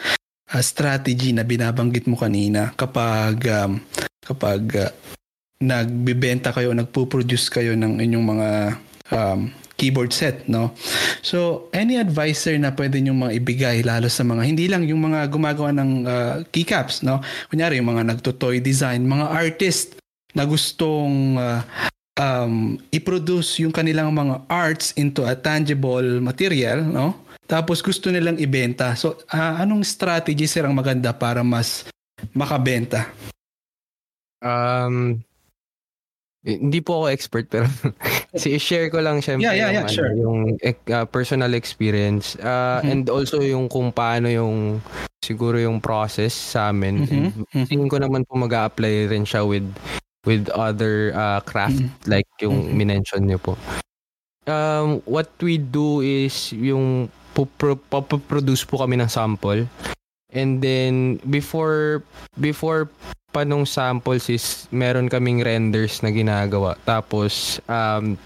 uh, 0.48 0.64
strategy 0.64 1.36
na 1.36 1.44
binabanggit 1.44 2.08
mo 2.08 2.16
kanina 2.16 2.72
kapag 2.80 3.52
um, 3.52 3.84
kapag 4.24 4.64
uh, 4.80 4.92
nagbebenta 5.60 6.56
kayo, 6.56 6.72
nagpo-produce 6.72 7.52
kayo 7.52 7.76
ng 7.76 8.00
inyong 8.00 8.26
mga 8.32 8.50
um, 9.12 9.52
keyboard 9.76 10.12
set, 10.16 10.48
no? 10.48 10.72
So, 11.22 11.68
any 11.76 12.00
advisor 12.00 12.56
na 12.56 12.72
pwede 12.72 13.00
nyo 13.04 13.16
mga 13.16 13.34
ibigay 13.40 13.78
lalo 13.84 14.08
sa 14.08 14.24
mga, 14.24 14.42
hindi 14.48 14.66
lang 14.72 14.88
yung 14.88 15.04
mga 15.04 15.28
gumagawa 15.32 15.76
ng 15.76 15.92
uh, 16.08 16.36
keycaps, 16.50 17.04
no? 17.04 17.20
Kunyari, 17.52 17.80
yung 17.80 17.92
mga 17.92 18.16
nagtutoy 18.16 18.64
design, 18.64 19.08
mga 19.08 19.28
artist 19.32 20.00
na 20.36 20.44
gustong 20.44 21.40
uh, 21.40 21.64
um, 22.20 22.80
i-produce 22.92 23.64
yung 23.64 23.72
kanilang 23.72 24.12
mga 24.12 24.44
arts 24.48 24.96
into 24.96 25.24
a 25.24 25.36
tangible 25.36 26.20
material, 26.24 26.84
no? 26.84 27.16
Tapos 27.46 27.84
gusto 27.84 28.10
nilang 28.10 28.42
ibenta. 28.42 28.98
So, 28.98 29.22
ah, 29.30 29.62
anong 29.62 29.86
strategy 29.86 30.50
sir 30.50 30.66
ang 30.66 30.74
maganda 30.74 31.14
para 31.14 31.46
mas 31.46 31.86
makabenta? 32.34 33.06
Um, 34.42 35.22
hindi 36.46 36.78
po 36.80 37.02
ako 37.02 37.06
expert 37.10 37.46
pero 37.50 37.66
si 38.38 38.54
share 38.62 38.94
ko 38.94 39.02
lang 39.02 39.18
syempre 39.18 39.50
Yeah, 39.50 39.58
yeah, 39.58 39.82
yeah, 39.82 39.84
ano, 39.84 39.90
sure. 39.90 40.14
yung 40.14 40.62
eh, 40.62 40.78
uh, 40.94 41.04
personal 41.04 41.58
experience 41.58 42.38
uh, 42.38 42.80
Mhm. 42.80 42.88
and 42.88 43.04
also 43.10 43.42
yung 43.42 43.66
kung 43.66 43.90
paano 43.90 44.30
yung 44.30 44.78
siguro 45.26 45.58
yung 45.58 45.82
process 45.82 46.38
sa 46.38 46.70
amin. 46.70 47.10
And 47.10 47.34
Mhm. 47.50 47.66
tingin 47.66 47.90
ko 47.90 47.98
naman 47.98 48.30
po 48.30 48.38
mag-a-apply 48.38 49.10
rin 49.10 49.26
siya 49.26 49.42
with 49.42 49.66
with 50.30 50.46
other 50.54 51.10
uh, 51.18 51.42
craft 51.42 51.82
Mhm. 51.82 51.90
like 52.06 52.30
yung 52.40 52.70
Mhm. 52.70 52.74
minention 52.78 53.22
niyo 53.26 53.42
po. 53.42 53.58
Um, 54.46 55.02
what 55.10 55.34
we 55.42 55.58
do 55.58 56.06
is 56.06 56.54
yung 56.54 57.10
po- 57.34 57.50
produce 58.22 58.62
po 58.62 58.78
kami 58.78 59.02
ng 59.02 59.10
sample 59.10 59.66
and 60.36 60.60
then 60.60 61.18
before 61.32 62.04
before 62.38 62.92
pa 63.32 63.48
nung 63.48 63.64
samples 63.64 64.28
is 64.28 64.68
meron 64.70 65.08
kaming 65.08 65.42
renders 65.42 66.04
na 66.04 66.12
ginagawa. 66.12 66.76
Tapos 66.84 67.64
um 67.72 68.20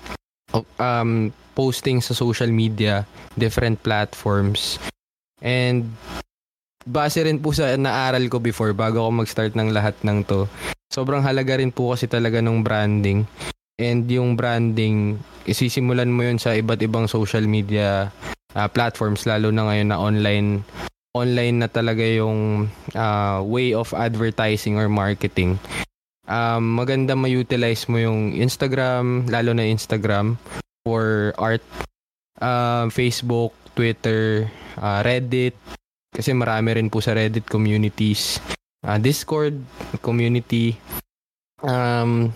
um 0.82 1.30
posting 1.54 2.02
sa 2.02 2.18
social 2.18 2.50
media 2.50 3.06
different 3.38 3.80
platforms. 3.86 4.82
And 5.40 5.88
base 6.84 7.22
rin 7.22 7.40
po 7.40 7.54
sa 7.54 7.78
naaral 7.78 8.26
ko 8.28 8.42
before 8.42 8.74
bago 8.74 9.06
ako 9.06 9.24
mag-start 9.24 9.54
ng 9.54 9.70
lahat 9.72 9.96
ng 10.04 10.26
to 10.26 10.50
sobrang 10.90 11.22
halaga 11.22 11.62
rin 11.62 11.70
po 11.70 11.94
kasi 11.94 12.10
talaga 12.10 12.42
ng 12.42 12.66
branding. 12.66 13.24
And 13.80 14.04
yung 14.12 14.36
branding 14.36 15.22
isisimulan 15.48 16.12
mo 16.12 16.28
yun 16.28 16.42
sa 16.42 16.52
iba't 16.52 16.84
ibang 16.84 17.08
social 17.08 17.46
media 17.48 18.12
uh, 18.54 18.68
platforms 18.68 19.24
lalo 19.24 19.54
na 19.54 19.72
ngayon 19.72 19.88
na 19.90 19.98
online 19.98 20.66
online 21.18 21.66
na 21.66 21.70
talaga 21.70 22.06
yung 22.06 22.70
uh, 22.94 23.40
way 23.46 23.74
of 23.74 23.94
advertising 23.98 24.78
or 24.78 24.90
marketing. 24.90 25.58
Um, 26.30 26.78
maganda 26.78 27.18
ma-utilize 27.18 27.90
mo 27.90 27.98
yung 27.98 28.38
Instagram, 28.38 29.26
lalo 29.34 29.58
na 29.58 29.66
Instagram 29.66 30.38
for 30.86 31.34
art, 31.42 31.66
uh, 32.38 32.86
Facebook, 32.94 33.58
Twitter, 33.74 34.46
uh, 34.78 35.02
Reddit, 35.02 35.58
kasi 36.14 36.34
marami 36.38 36.78
rin 36.78 36.94
po 36.94 37.02
sa 37.02 37.18
Reddit 37.18 37.50
communities, 37.50 38.38
uh, 38.86 39.02
Discord 39.02 39.58
community, 40.06 40.78
um, 41.66 42.30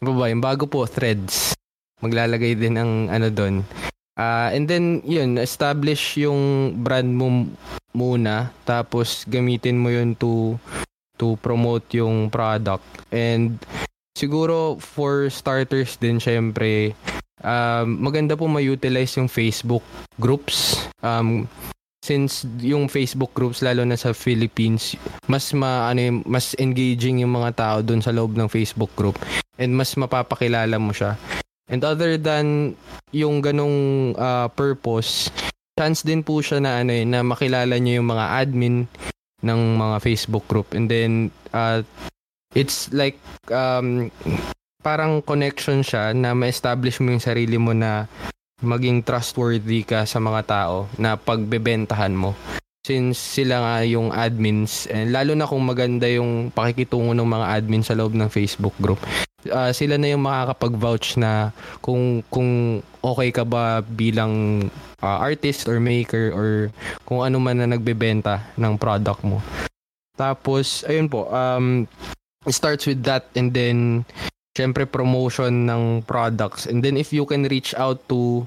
ano 0.00 0.16
ba 0.16 0.26
ba, 0.26 0.32
yung 0.32 0.42
bago 0.42 0.64
po, 0.66 0.88
Threads. 0.88 1.52
Maglalagay 2.00 2.56
din 2.56 2.80
ng 2.80 3.12
ano 3.12 3.28
doon. 3.28 3.60
Ah, 4.20 4.52
and 4.52 4.68
then, 4.68 5.00
yun, 5.08 5.40
establish 5.40 6.20
yung 6.20 6.76
brand 6.84 7.08
mo 7.08 7.48
muna 7.96 8.52
tapos 8.68 9.24
gamitin 9.24 9.80
mo 9.80 9.88
yun 9.88 10.12
to 10.12 10.60
to 11.16 11.40
promote 11.40 11.88
yung 11.96 12.28
product. 12.28 12.84
And 13.08 13.56
siguro 14.12 14.76
for 14.76 15.32
starters 15.32 15.96
din 15.96 16.20
syempre 16.20 16.92
um, 17.40 17.96
maganda 17.98 18.36
po 18.36 18.44
ma-utilize 18.44 19.16
yung 19.16 19.32
Facebook 19.32 19.82
groups. 20.20 20.84
Um, 21.00 21.48
since 22.00 22.48
yung 22.60 22.88
Facebook 22.88 23.32
groups 23.36 23.60
lalo 23.60 23.84
na 23.84 23.96
sa 23.96 24.16
Philippines 24.16 24.96
mas 25.28 25.52
ma 25.52 25.92
ano 25.92 26.24
mas 26.24 26.56
engaging 26.56 27.20
yung 27.20 27.36
mga 27.36 27.52
tao 27.52 27.78
doon 27.84 28.00
sa 28.00 28.12
loob 28.12 28.36
ng 28.36 28.48
Facebook 28.48 28.92
group. 28.96 29.16
And 29.60 29.76
mas 29.76 29.92
mapapakilala 29.96 30.76
mo 30.80 30.92
siya 30.96 31.16
and 31.70 31.86
other 31.86 32.18
than 32.18 32.74
yung 33.14 33.40
ganong 33.40 34.12
ah, 34.18 34.50
purpose 34.50 35.30
chance 35.80 36.04
din 36.04 36.20
po 36.20 36.44
siya 36.44 36.60
na 36.60 36.84
ano 36.84 36.92
eh, 36.92 37.08
na 37.08 37.24
makilala 37.24 37.80
niyo 37.80 38.04
yung 38.04 38.12
mga 38.12 38.26
admin 38.44 38.84
ng 39.40 39.60
mga 39.80 39.96
Facebook 40.04 40.44
group. 40.44 40.76
And 40.76 40.92
then 40.92 41.32
uh, 41.56 41.80
it's 42.52 42.92
like 42.92 43.16
um, 43.48 44.12
parang 44.84 45.24
connection 45.24 45.80
siya 45.80 46.12
na 46.12 46.36
ma-establish 46.36 47.00
mo 47.00 47.16
yung 47.16 47.24
sarili 47.24 47.56
mo 47.56 47.72
na 47.72 48.04
maging 48.60 49.00
trustworthy 49.00 49.88
ka 49.88 50.04
sa 50.04 50.20
mga 50.20 50.44
tao 50.44 50.84
na 51.00 51.16
pagbebentahan 51.16 52.12
mo. 52.12 52.36
Since 52.84 53.40
sila 53.40 53.60
nga 53.64 53.76
yung 53.88 54.12
admins 54.12 54.84
and 54.88 55.16
lalo 55.16 55.32
na 55.32 55.48
kung 55.48 55.64
maganda 55.64 56.08
yung 56.08 56.52
pakikitungo 56.52 57.16
ng 57.16 57.28
mga 57.28 57.46
admin 57.56 57.84
sa 57.84 57.96
loob 57.96 58.12
ng 58.12 58.28
Facebook 58.28 58.76
group 58.76 59.00
ah, 59.48 59.72
sila 59.72 59.96
na 59.96 60.12
yung 60.12 60.24
makakapag-vouch 60.24 61.16
na 61.16 61.54
kung 61.80 62.20
kung 62.28 62.82
okay 63.00 63.32
ka 63.32 63.48
ba 63.48 63.80
bilang 63.80 64.66
ah, 65.00 65.24
artist 65.24 65.64
or 65.64 65.80
maker 65.80 66.34
or 66.36 66.68
kung 67.08 67.24
ano 67.24 67.40
man 67.40 67.64
na 67.64 67.68
nagbebenta 67.70 68.44
ng 68.60 68.76
product 68.76 69.24
mo. 69.24 69.40
Tapos 70.20 70.84
ayun 70.84 71.08
po 71.08 71.32
um 71.32 71.88
it 72.44 72.52
starts 72.52 72.84
with 72.84 73.00
that 73.04 73.28
and 73.32 73.56
then 73.56 74.04
syempre 74.52 74.84
promotion 74.84 75.64
ng 75.64 76.04
products. 76.04 76.68
And 76.68 76.84
then 76.84 77.00
if 77.00 77.14
you 77.14 77.24
can 77.24 77.48
reach 77.48 77.72
out 77.72 78.04
to 78.12 78.44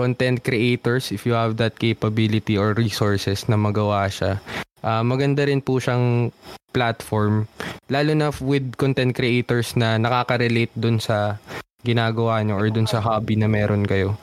content 0.00 0.40
creators 0.40 1.12
if 1.12 1.28
you 1.28 1.36
have 1.36 1.60
that 1.60 1.76
capability 1.76 2.56
or 2.56 2.72
resources 2.72 3.44
na 3.50 3.60
magawa 3.60 4.08
siya 4.08 4.40
ah, 4.84 5.04
maganda 5.04 5.44
rin 5.46 5.60
po 5.60 5.80
siyang 5.80 6.30
platform 6.70 7.50
lalo 7.90 8.12
na 8.14 8.30
with 8.38 8.78
content 8.78 9.12
creators 9.12 9.74
na 9.74 9.98
nakaka-relate 9.98 10.70
dun 10.78 11.02
sa 11.02 11.36
ginagawa 11.82 12.44
nyo 12.44 12.60
or 12.60 12.68
dun 12.70 12.86
sa 12.86 13.00
hobby 13.00 13.34
na 13.40 13.48
meron 13.48 13.88
kayo. 13.88 14.14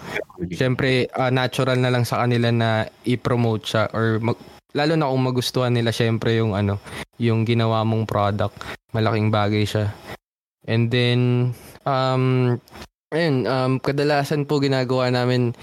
Syempre 0.53 1.09
ah, 1.17 1.33
natural 1.33 1.81
na 1.81 1.91
lang 1.91 2.05
sa 2.05 2.23
kanila 2.23 2.53
na 2.53 2.85
i-promote 3.03 3.63
siya 3.65 3.83
or 3.91 4.21
mag- 4.21 4.41
lalo 4.77 4.93
na 4.93 5.09
kung 5.09 5.25
magustuhan 5.25 5.73
nila 5.73 5.89
syempre 5.89 6.37
yung 6.37 6.53
ano 6.53 6.77
yung 7.17 7.49
ginawa 7.49 7.81
mong 7.81 8.05
product 8.05 8.61
malaking 8.93 9.33
bagay 9.33 9.65
siya. 9.65 9.89
And 10.69 10.93
then 10.93 11.51
um 11.83 12.57
ayun 13.09 13.49
um 13.49 13.73
kadalasan 13.81 14.45
po 14.45 14.61
ginagawa 14.61 15.09
namin 15.09 15.57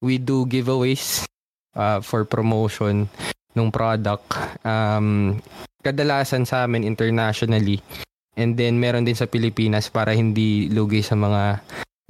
we 0.00 0.22
do 0.22 0.46
giveaways 0.46 1.26
uh, 1.74 1.98
for 2.00 2.22
promotion 2.24 3.10
ng 3.56 3.70
product 3.70 4.26
um 4.62 5.38
kadalasan 5.80 6.44
sa 6.46 6.68
amin 6.68 6.86
internationally 6.86 7.80
and 8.36 8.54
then 8.54 8.78
meron 8.78 9.06
din 9.06 9.16
sa 9.16 9.26
Pilipinas 9.26 9.90
para 9.90 10.14
hindi 10.14 10.70
lugi 10.70 11.02
sa 11.02 11.16
mga 11.18 11.60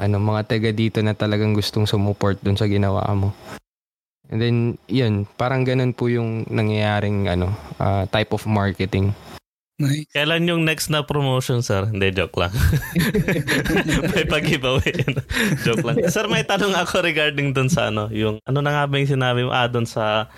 ano 0.01 0.17
mga 0.17 0.43
taga 0.49 0.71
dito 0.73 0.99
na 1.01 1.17
talagang 1.17 1.57
gustong 1.57 1.89
sumuport 1.89 2.41
dun 2.43 2.59
sa 2.59 2.69
ginawa 2.69 3.05
mo 3.15 3.33
And 4.31 4.39
then, 4.39 4.79
yun, 4.87 5.27
parang 5.35 5.67
ganun 5.67 5.91
po 5.91 6.07
yung 6.07 6.47
nangyayaring 6.47 7.27
ano, 7.27 7.51
ah, 7.83 8.07
type 8.07 8.31
of 8.31 8.47
marketing. 8.47 9.11
Nice. 9.81 10.07
Kailan 10.15 10.47
yung 10.47 10.63
next 10.63 10.87
na 10.87 11.03
promotion, 11.03 11.67
sir? 11.67 11.83
Hindi, 11.91 12.15
joke 12.15 12.39
lang. 12.39 12.55
may 14.15 14.29
pag-giveaway. 14.31 14.93
joke 15.67 15.83
lang. 15.83 15.99
Sir, 16.07 16.31
may 16.31 16.47
tanong 16.47 16.79
ako 16.79 17.03
regarding 17.03 17.51
dun 17.51 17.67
sa 17.67 17.91
ano, 17.91 18.07
yung, 18.15 18.39
ano 18.47 18.63
na 18.63 18.71
nga 18.71 18.85
ba 18.87 19.03
yung 19.03 19.11
sinabi 19.11 19.43
mo? 19.43 19.51
Ah, 19.51 19.67
dun 19.67 19.89
sa, 19.89 20.31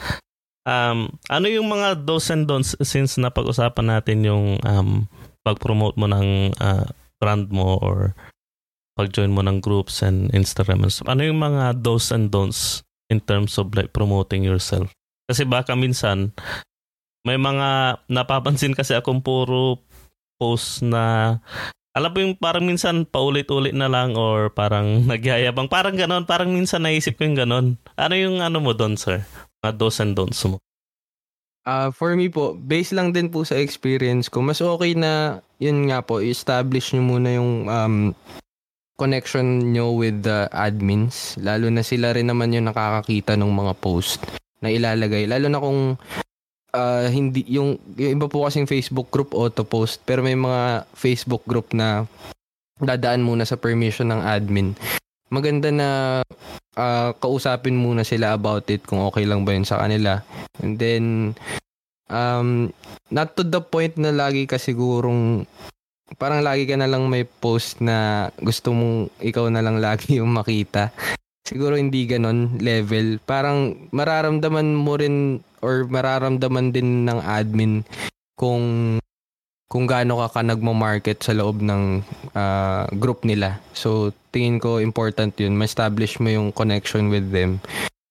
um, 0.67 1.11
ano 1.29 1.47
yung 1.47 1.69
mga 1.71 2.07
do's 2.07 2.31
and 2.31 2.47
don'ts 2.47 2.79
since 2.83 3.19
napag-usapan 3.19 3.87
natin 3.87 4.27
yung 4.27 4.59
um, 4.63 5.07
pag-promote 5.43 5.99
mo 5.99 6.07
ng 6.07 6.55
ah, 6.63 6.87
brand 7.19 7.51
mo 7.51 7.79
or 7.83 8.15
pag-join 8.95 9.33
mo 9.33 9.41
ng 9.43 9.59
groups 9.59 10.05
and 10.05 10.31
Instagram 10.37 10.85
and 10.87 10.93
stuff. 10.93 11.11
Ano 11.11 11.25
yung 11.25 11.41
mga 11.41 11.83
do's 11.83 12.13
and 12.15 12.31
don'ts 12.31 12.85
in 13.11 13.19
terms 13.23 13.57
of 13.59 13.73
like 13.75 13.91
promoting 13.91 14.45
yourself? 14.45 14.93
Kasi 15.27 15.49
baka 15.49 15.75
minsan, 15.75 16.35
may 17.23 17.39
mga 17.39 17.99
napapansin 18.11 18.75
kasi 18.75 18.99
akong 18.99 19.23
puro 19.23 19.81
post 20.37 20.83
na 20.83 21.39
alam 21.93 22.11
mo 22.11 22.19
yung 22.25 22.35
parang 22.41 22.65
minsan 22.65 23.05
paulit-ulit 23.05 23.77
na 23.77 23.87
lang 23.87 24.17
or 24.17 24.49
parang 24.49 25.01
nagyayabang. 25.11 25.69
Parang 25.69 25.95
ganon. 25.95 26.25
Parang 26.25 26.51
minsan 26.51 26.83
naisip 26.83 27.21
ko 27.21 27.29
yung 27.29 27.39
ganon. 27.39 27.67
Ano 28.01 28.15
yung 28.17 28.41
ano 28.41 28.59
mo 28.59 28.73
doon, 28.73 28.97
sir? 28.97 29.23
Mga 29.63 29.79
do's 29.79 30.03
and 30.03 30.19
don'ts 30.19 30.43
mo. 30.43 30.59
Ah, 31.63 31.95
for 31.95 32.19
me 32.19 32.27
po, 32.27 32.59
based 32.59 32.91
lang 32.91 33.15
din 33.15 33.31
po 33.31 33.47
sa 33.47 33.55
experience 33.55 34.27
ko, 34.27 34.43
mas 34.43 34.59
okay 34.59 34.99
na, 34.99 35.39
yun 35.63 35.87
nga 35.87 36.03
po, 36.03 36.19
establish 36.19 36.91
nyo 36.91 37.03
muna 37.07 37.39
yung 37.39 37.71
um, 37.71 37.97
connection 38.99 39.71
nyo 39.71 39.95
with 39.95 40.27
the 40.27 40.51
admins. 40.51 41.39
Lalo 41.39 41.71
na 41.71 41.87
sila 41.87 42.11
rin 42.11 42.27
naman 42.27 42.51
yung 42.51 42.67
nakakakita 42.67 43.39
ng 43.39 43.47
mga 43.47 43.79
post 43.79 44.19
na 44.59 44.75
ilalagay. 44.75 45.31
Lalo 45.31 45.47
na 45.47 45.63
kung 45.63 45.95
ah, 46.75 47.07
hindi, 47.07 47.47
yung, 47.47 47.79
yung 47.95 48.19
iba 48.19 48.27
po 48.27 48.43
kasing 48.43 48.67
Facebook 48.67 49.15
group 49.15 49.31
auto-post, 49.31 50.03
pero 50.03 50.27
may 50.27 50.35
mga 50.35 50.91
Facebook 50.99 51.47
group 51.47 51.71
na 51.71 52.11
dadaan 52.83 53.23
muna 53.23 53.47
sa 53.47 53.55
permission 53.55 54.11
ng 54.11 54.19
admin. 54.19 54.75
Maganda 55.33 55.73
na 55.73 55.89
ah, 56.77 57.17
kausapin 57.17 57.81
muna 57.81 58.05
sila 58.05 58.37
about 58.37 58.69
it 58.69 58.85
kung 58.85 59.01
okay 59.01 59.25
lang 59.25 59.49
ba 59.49 59.57
yun 59.57 59.65
sa 59.65 59.81
kanila. 59.81 60.21
And 60.61 60.77
then, 60.77 61.33
um, 62.13 62.69
not 63.09 63.33
to 63.41 63.43
the 63.43 63.65
point 63.65 63.97
na 63.97 64.13
lagi 64.13 64.45
ka 64.45 64.61
sigurong, 64.61 65.49
parang 66.21 66.45
lagi 66.45 66.69
ka 66.69 66.77
na 66.77 66.85
lang 66.85 67.09
may 67.09 67.25
post 67.25 67.81
na 67.81 68.29
gusto 68.45 68.77
mong 68.77 69.09
ikaw 69.25 69.49
na 69.49 69.65
lang 69.65 69.81
lagi 69.85 70.21
yung 70.21 70.37
makita. 70.37 70.93
Siguro 71.43 71.75
hindi 71.75 72.07
ganon 72.07 72.61
level. 72.61 73.19
Parang 73.25 73.89
mararamdaman 73.91 74.79
mo 74.79 74.95
rin 74.95 75.41
or 75.65 75.89
mararamdaman 75.89 76.71
din 76.71 77.09
ng 77.09 77.19
admin 77.19 77.83
kung 78.39 78.99
kung 79.73 79.89
gaano 79.89 80.21
ka 80.21 80.37
ka 80.37 80.41
nagmo-market 80.45 81.25
sa 81.25 81.33
loob 81.33 81.65
ng 81.65 82.05
ah, 82.37 82.85
group 82.93 83.25
nila. 83.25 83.57
So, 83.73 84.13
tingin 84.29 84.61
ko 84.61 84.85
important 84.85 85.33
yun. 85.41 85.57
Ma-establish 85.57 86.21
mo 86.21 86.29
yung 86.29 86.53
connection 86.53 87.09
with 87.09 87.33
them. 87.33 87.57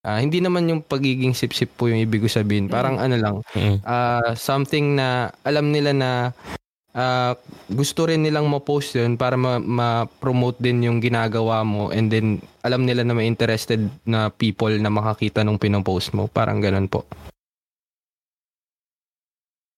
Ah, 0.02 0.18
hindi 0.18 0.42
naman 0.42 0.66
yung 0.66 0.82
pagiging 0.82 1.38
sip-sip 1.38 1.78
po 1.78 1.86
yung 1.86 2.02
ibig 2.02 2.26
ko 2.26 2.30
sabihin. 2.34 2.66
Parang 2.66 2.98
ano 2.98 3.14
lang, 3.14 3.36
Mm. 3.54 3.78
ah, 3.86 4.34
something 4.34 4.98
na 4.98 5.30
alam 5.46 5.70
nila 5.70 5.94
na 5.94 6.34
ah, 6.98 7.38
gusto 7.70 8.10
rin 8.10 8.26
nilang 8.26 8.50
ma-post 8.50 8.98
yun 8.98 9.14
para 9.14 9.38
ma- 9.38 9.62
ma-promote 9.62 10.58
din 10.58 10.82
yung 10.90 10.98
ginagawa 10.98 11.62
mo 11.62 11.94
and 11.94 12.10
then 12.10 12.42
alam 12.66 12.84
nila 12.90 13.06
na 13.06 13.14
may 13.14 13.30
interested 13.30 13.86
na 14.04 14.34
people 14.34 14.74
na 14.82 14.90
makakita 14.90 15.46
nung 15.46 15.62
pinopost 15.62 16.18
mo. 16.18 16.26
Parang 16.26 16.58
ganun 16.58 16.90
po. 16.90 17.06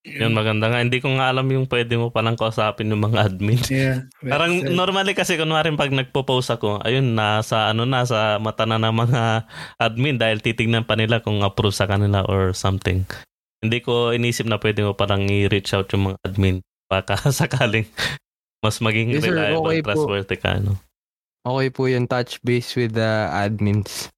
Yun, 0.03 0.35
maganda 0.35 0.67
nga. 0.67 0.83
Hindi 0.83 0.99
ko 0.99 1.15
nga 1.15 1.31
alam 1.31 1.47
yung 1.47 1.63
pwede 1.71 1.95
mo 1.95 2.11
palang 2.11 2.35
kausapin 2.35 2.91
yung 2.91 3.07
mga 3.07 3.31
admin. 3.31 3.59
Yeah. 3.71 4.03
Parang 4.35 4.59
said. 4.59 4.75
normally 4.75 5.15
kasi 5.15 5.39
kunwari 5.39 5.71
pag 5.79 5.95
nagpo-post 5.95 6.51
ako, 6.51 6.83
ayun, 6.83 7.15
nasa 7.15 7.71
ano 7.71 7.87
na, 7.87 8.03
sa 8.03 8.35
mata 8.37 8.67
na 8.67 8.75
ng 8.77 8.91
mga 8.91 9.47
admin 9.87 10.19
dahil 10.19 10.43
titignan 10.43 10.83
pa 10.83 10.99
nila 10.99 11.23
kung 11.23 11.39
approve 11.41 11.73
sa 11.73 11.87
kanila 11.87 12.27
or 12.27 12.51
something. 12.51 13.07
Hindi 13.63 13.79
ko 13.79 14.11
inisip 14.11 14.43
na 14.43 14.59
pwede 14.59 14.83
mo 14.83 14.91
parang 14.91 15.23
i-reach 15.23 15.71
out 15.71 15.87
yung 15.95 16.11
mga 16.11 16.19
admin. 16.27 16.59
Baka 16.91 17.15
sakaling 17.31 17.87
mas 18.59 18.79
maging 18.79 19.15
Yes, 19.15 19.23
reliable, 19.23 19.71
Okay 19.71 19.79
po. 19.79 19.87
trustworthy 19.91 20.37
ka. 20.39 20.59
No? 20.59 20.75
Okay 21.43 21.67
po 21.71 21.87
yung 21.87 22.07
touch 22.07 22.39
base 22.43 22.75
with 22.75 22.95
the 22.95 23.27
admins. 23.31 24.12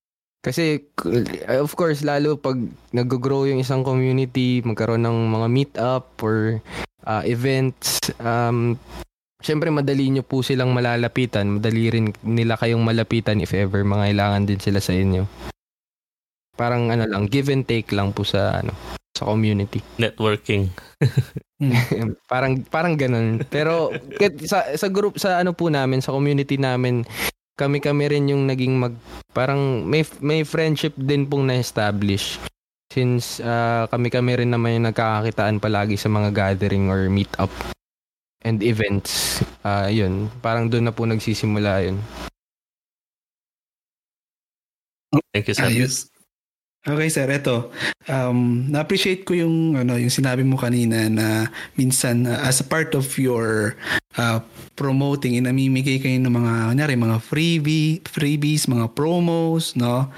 Kasi, 0.45 0.93
k- 0.93 1.41
of 1.57 1.73
course, 1.73 2.05
lalo 2.05 2.37
pag 2.37 2.53
nag-grow 2.93 3.49
yung 3.49 3.65
isang 3.65 3.81
community, 3.81 4.61
magkaroon 4.61 5.01
ng 5.01 5.17
mga 5.33 5.47
meet-up 5.49 6.21
or 6.21 6.61
ah, 7.01 7.25
events, 7.25 7.97
um, 8.21 8.77
syempre 9.41 9.73
madali 9.73 10.05
nyo 10.13 10.21
po 10.21 10.45
silang 10.45 10.69
malalapitan. 10.69 11.57
Madali 11.57 11.89
rin 11.89 12.13
nila 12.21 12.61
kayong 12.61 12.85
malapitan 12.85 13.41
if 13.41 13.57
ever 13.57 13.81
mangailangan 13.81 14.45
din 14.45 14.61
sila 14.61 14.77
sa 14.77 14.93
inyo. 14.93 15.25
Parang 16.53 16.93
ano 16.93 17.09
lang, 17.09 17.25
give 17.25 17.49
and 17.49 17.65
take 17.65 17.89
lang 17.89 18.13
po 18.13 18.21
sa 18.21 18.61
ano 18.61 18.71
sa 19.15 19.31
community. 19.31 19.79
Networking. 19.95 20.69
parang 22.31 22.61
parang 22.67 22.99
ganun. 22.99 23.41
Pero 23.47 23.91
sa 24.43 24.75
sa 24.75 24.87
group 24.91 25.15
sa 25.17 25.39
ano 25.39 25.55
po 25.55 25.71
namin, 25.71 26.03
sa 26.03 26.11
community 26.11 26.59
namin, 26.59 27.07
kami-kami 27.55 28.11
rin 28.11 28.31
yung 28.31 28.43
naging 28.47 28.75
mag 28.75 28.93
parang 29.31 29.83
may 29.87 30.03
may 30.19 30.43
friendship 30.43 30.91
din 30.99 31.27
pong 31.27 31.47
na-establish 31.47 32.39
since 32.91 33.39
ah, 33.43 33.87
kami-kami 33.91 34.39
rin 34.39 34.51
naman 34.51 34.79
yung 34.79 34.87
nagkakakitaan 34.91 35.59
palagi 35.59 35.99
sa 35.99 36.07
mga 36.11 36.31
gathering 36.31 36.87
or 36.87 37.07
meet 37.11 37.31
up 37.39 37.51
and 38.45 38.61
events. 38.61 39.41
Ah, 39.65 39.89
yun, 39.89 40.29
parang 40.39 40.69
doon 40.69 40.87
na 40.87 40.93
po 40.93 41.03
nagsisimula 41.03 41.89
yun. 41.89 41.97
Thank 45.33 45.51
you, 45.51 45.55
sir. 45.55 45.67
Ayos. 45.67 46.14
Okay 46.85 47.09
sir, 47.09 47.25
eto. 47.33 47.73
Um, 48.05 48.69
na-appreciate 48.69 49.25
ko 49.25 49.33
yung 49.33 49.73
ano 49.73 49.97
yung 49.97 50.13
sinabi 50.13 50.45
mo 50.45 50.53
kanina 50.53 51.09
na 51.09 51.49
minsan 51.73 52.29
uh, 52.29 52.45
as 52.45 52.61
a 52.61 52.67
part 52.69 52.93
of 52.93 53.09
your 53.17 53.73
uh, 54.21 54.37
promoting 54.77 55.33
inamimigay 55.33 55.97
kayo 55.97 56.21
ng 56.21 56.29
mga 56.29 56.53
kunyari 56.69 56.93
mga 56.93 57.17
freebie, 57.25 58.05
freebies, 58.05 58.69
mga 58.69 58.93
promos, 58.93 59.73
no? 59.73 60.13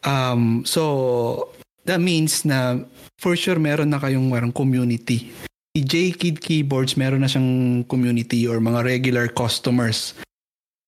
Um, 0.00 0.64
so 0.64 1.52
that 1.84 2.00
means 2.00 2.48
na 2.48 2.80
for 3.20 3.36
sure 3.36 3.60
meron 3.60 3.92
na 3.92 4.00
kayong 4.00 4.32
marang 4.32 4.56
community. 4.56 5.28
Si 5.76 5.84
J-Kid 5.84 6.40
Keyboards 6.40 6.96
meron 6.96 7.20
na 7.20 7.28
siyang 7.28 7.84
community 7.84 8.48
or 8.48 8.56
mga 8.56 8.88
regular 8.88 9.28
customers. 9.28 10.16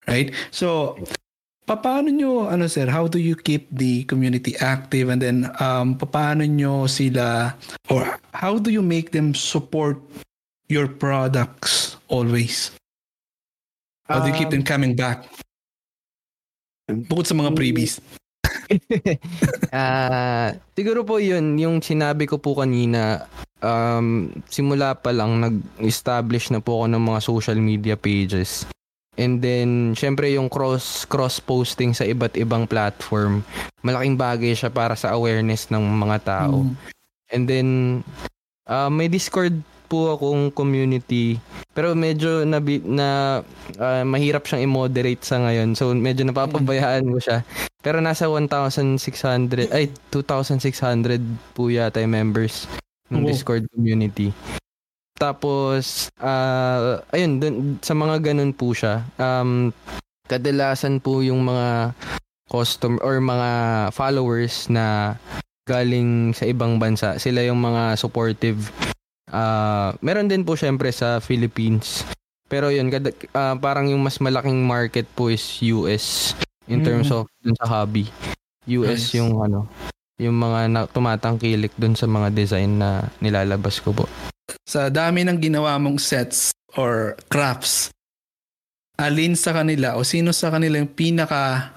Right? 0.09 0.33
So 0.49 0.97
paano 1.79 2.11
nyo, 2.11 2.49
ano 2.49 2.66
sir, 2.66 2.91
how 2.91 3.07
do 3.07 3.16
you 3.16 3.37
keep 3.39 3.68
the 3.73 4.05
community 4.05 4.57
active 4.59 5.09
and 5.09 5.20
then 5.23 5.49
um, 5.62 5.95
paano 5.97 6.45
nyo 6.45 6.91
sila, 6.91 7.55
or 7.89 8.18
how 8.35 8.59
do 8.59 8.68
you 8.68 8.83
make 8.83 9.12
them 9.12 9.33
support 9.33 10.01
your 10.68 10.89
products 10.89 11.97
always? 12.09 12.73
How 14.09 14.20
do 14.20 14.29
you 14.29 14.37
keep 14.37 14.53
them 14.53 14.66
coming 14.66 14.93
back? 14.93 15.25
Bukod 16.91 17.25
sa 17.25 17.33
mga 17.39 17.57
freebies. 17.57 18.03
Ah, 19.73 20.57
siguro 20.77 21.05
po 21.05 21.20
'yun 21.20 21.57
yung 21.61 21.85
sinabi 21.85 22.25
ko 22.25 22.41
po 22.41 22.57
kanina. 22.57 23.29
Um, 23.61 24.33
simula 24.49 24.97
pa 24.97 25.12
lang 25.12 25.39
nag-establish 25.39 26.51
na 26.53 26.61
po 26.61 26.83
ako 26.83 26.87
ng 26.93 27.03
mga 27.05 27.20
social 27.20 27.59
media 27.61 27.97
pages. 27.97 28.64
And 29.21 29.45
then, 29.45 29.93
syempre 29.93 30.33
yung 30.33 30.49
cross 30.49 31.05
cross 31.05 31.37
posting 31.37 31.93
sa 31.93 32.09
iba't 32.09 32.33
ibang 32.41 32.65
platform, 32.65 33.45
malaking 33.85 34.17
bagay 34.17 34.57
siya 34.57 34.73
para 34.73 34.97
sa 34.97 35.13
awareness 35.13 35.69
ng 35.69 35.85
mga 35.85 36.19
tao. 36.25 36.65
Mm. 36.65 36.73
And 37.33 37.45
then, 37.45 37.69
uh, 38.65 38.89
may 38.89 39.13
Discord 39.13 39.61
po 39.93 40.17
akong 40.17 40.49
community. 40.57 41.37
Pero 41.77 41.93
medyo 41.93 42.49
na, 42.49 42.57
na 42.89 43.09
uh, 43.77 44.05
mahirap 44.09 44.49
siyang 44.49 44.65
i-moderate 44.65 45.21
sa 45.21 45.45
ngayon. 45.45 45.77
So, 45.77 45.93
medyo 45.93 46.25
napapabayaan 46.25 47.05
ko 47.13 47.21
siya. 47.21 47.45
Pero 47.85 48.01
nasa 48.01 48.33
1,600, 48.33 48.97
ay, 49.69 49.93
2,600 50.09 51.21
po 51.53 51.69
yata 51.69 52.01
yung 52.01 52.17
members 52.17 52.65
ng 53.13 53.25
Oh. 53.25 53.29
Discord 53.29 53.69
community. 53.77 54.33
Tapos, 55.23 56.11
uh, 56.18 56.99
ayun, 57.14 57.39
dun, 57.39 57.55
sa 57.79 57.95
mga 57.95 58.35
ganun 58.35 58.51
po 58.51 58.75
siya, 58.75 59.07
um, 59.23 59.70
kadalasan 60.27 60.99
po 60.99 61.23
yung 61.23 61.47
mga 61.47 61.95
custom 62.51 62.99
or 63.07 63.23
mga 63.23 63.51
followers 63.95 64.66
na 64.66 65.14
galing 65.62 66.35
sa 66.35 66.43
ibang 66.51 66.83
bansa, 66.83 67.23
sila 67.23 67.39
yung 67.47 67.62
mga 67.62 67.95
supportive. 67.95 68.66
Uh, 69.31 69.95
meron 70.03 70.27
din 70.27 70.43
po 70.43 70.59
syempre 70.59 70.91
sa 70.91 71.23
Philippines. 71.23 72.03
Pero 72.51 72.75
yun, 72.75 72.91
kada, 72.91 73.14
uh, 73.31 73.55
parang 73.62 73.87
yung 73.87 74.03
mas 74.03 74.18
malaking 74.18 74.59
market 74.66 75.07
po 75.14 75.31
is 75.31 75.62
US 75.62 76.35
in 76.66 76.83
terms 76.83 77.14
Mm. 77.14 77.23
of 77.23 77.31
dun 77.41 77.55
sa 77.62 77.70
hobby. 77.70 78.11
US 78.66 79.07
Nice. 79.07 79.23
yung 79.23 79.39
ano, 79.39 79.70
yung 80.18 80.35
mga 80.35 80.61
na, 80.66 80.81
tumatangkilik 80.91 81.73
dun 81.79 81.95
sa 81.95 82.11
mga 82.11 82.35
design 82.35 82.83
na 82.83 83.07
nilalabas 83.23 83.79
ko 83.79 83.95
po. 83.95 84.11
Sa 84.73 84.89
dami 84.89 85.20
ng 85.20 85.37
ginawa 85.37 85.77
mong 85.77 86.01
sets 86.01 86.49
or 86.81 87.12
crafts, 87.29 87.93
alin 88.97 89.37
sa 89.37 89.53
kanila 89.53 90.01
o 90.01 90.05
sino 90.05 90.33
sa 90.33 90.49
kanila 90.49 90.81
yung 90.81 90.89
pinaka 90.89 91.77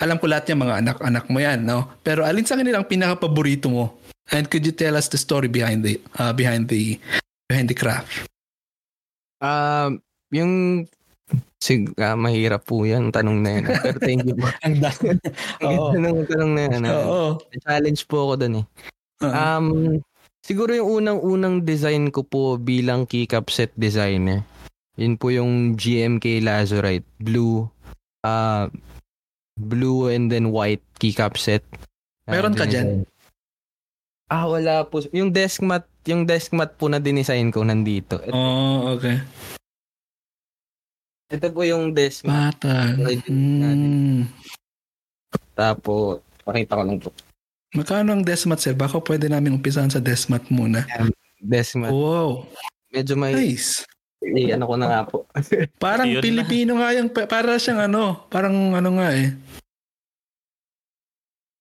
alam 0.00 0.16
ko 0.16 0.24
lahat 0.24 0.48
yung 0.50 0.64
mga 0.64 0.80
anak-anak 0.82 1.24
mo 1.28 1.38
yan, 1.38 1.68
no? 1.68 1.84
Pero 2.00 2.24
alin 2.24 2.48
sa 2.48 2.56
kanila 2.56 2.80
ang 2.80 2.88
pinaka-paborito 2.88 3.68
mo? 3.68 4.00
And 4.32 4.48
could 4.48 4.64
you 4.64 4.72
tell 4.72 4.96
us 4.96 5.12
the 5.12 5.20
story 5.20 5.52
behind 5.52 5.84
the 5.84 6.00
uh, 6.16 6.32
behind 6.32 6.72
the 6.72 6.96
behind 7.44 7.68
the 7.68 7.76
craft? 7.76 8.24
Um, 9.44 10.00
yung 10.32 10.86
sig 11.60 11.92
ah, 12.00 12.16
mahirap 12.16 12.64
po 12.64 12.88
yan 12.88 13.12
tanong 13.12 13.38
na 13.44 13.50
yan. 13.60 13.64
Pero 13.68 13.98
thank 14.00 14.24
you 14.24 14.34
po. 14.34 14.48
Ang 14.66 14.80
dami. 14.80 15.06
Oo. 15.60 15.92
Ang 15.92 16.24
tanong 16.24 16.52
na 16.56 16.62
yan. 16.66 16.82
ah. 16.88 16.94
Oo. 17.04 17.22
Challenge 17.62 18.02
po 18.08 18.16
ako 18.26 18.34
dun 18.40 18.54
eh. 18.64 18.66
Uh, 19.22 19.30
Um, 19.30 19.66
siguro 20.42 20.74
yung 20.74 21.02
unang-unang 21.02 21.62
design 21.62 22.10
ko 22.10 22.26
po 22.26 22.58
bilang 22.58 23.06
keycap 23.06 23.48
set 23.48 23.72
designer. 23.78 24.42
Yun 25.00 25.16
po 25.16 25.32
yung 25.32 25.78
GMK 25.78 26.44
Lazurite. 26.44 27.08
Blue, 27.16 27.64
uh, 28.26 28.68
blue 29.56 30.12
and 30.12 30.28
then 30.28 30.52
white 30.52 30.84
keycap 31.00 31.40
set. 31.40 31.64
Meron 32.28 32.52
ka 32.52 32.68
dinesign. 32.68 33.08
Ah, 34.32 34.48
wala 34.48 34.88
po. 34.88 35.04
Yung 35.12 35.28
desk 35.28 35.60
mat, 35.60 35.84
yung 36.08 36.24
desk 36.24 36.56
mat 36.56 36.72
po 36.80 36.88
na 36.88 36.96
dinesign 36.96 37.52
ko 37.52 37.60
nandito. 37.68 38.16
Ito, 38.16 38.32
oh, 38.32 38.96
okay. 38.96 39.20
ito 41.28 41.46
po 41.52 41.60
yung 41.68 41.92
desk 41.92 42.24
mat. 42.24 42.56
Bata. 42.56 42.96
Hmm. 43.28 44.24
Tapos, 45.52 46.24
pakita 46.48 46.80
ko 46.80 46.82
lang 46.84 46.96
po. 46.96 47.12
Magkano 47.72 48.12
ang 48.12 48.22
Desmat, 48.22 48.60
sir? 48.60 48.76
Baka 48.76 49.00
pwede 49.00 49.32
namin 49.32 49.56
umpisahan 49.56 49.88
sa 49.88 49.96
Desmat 49.96 50.44
muna. 50.52 50.84
Desk 51.40 51.80
mat. 51.80 51.88
Wow. 51.88 52.44
Medyo 52.92 53.16
may, 53.16 53.32
Nice. 53.32 53.88
eh, 54.20 54.52
ano 54.52 54.68
ko 54.68 54.74
na 54.76 54.86
nga 54.86 55.00
po. 55.08 55.24
Parang 55.82 56.04
Yun 56.06 56.20
na. 56.20 56.24
Pilipino 56.24 56.72
nga 56.78 56.92
yung, 56.92 57.08
para 57.10 57.56
siyang 57.56 57.88
ano, 57.88 58.28
parang 58.28 58.76
ano 58.76 58.90
nga 59.00 59.08
eh. 59.16 59.32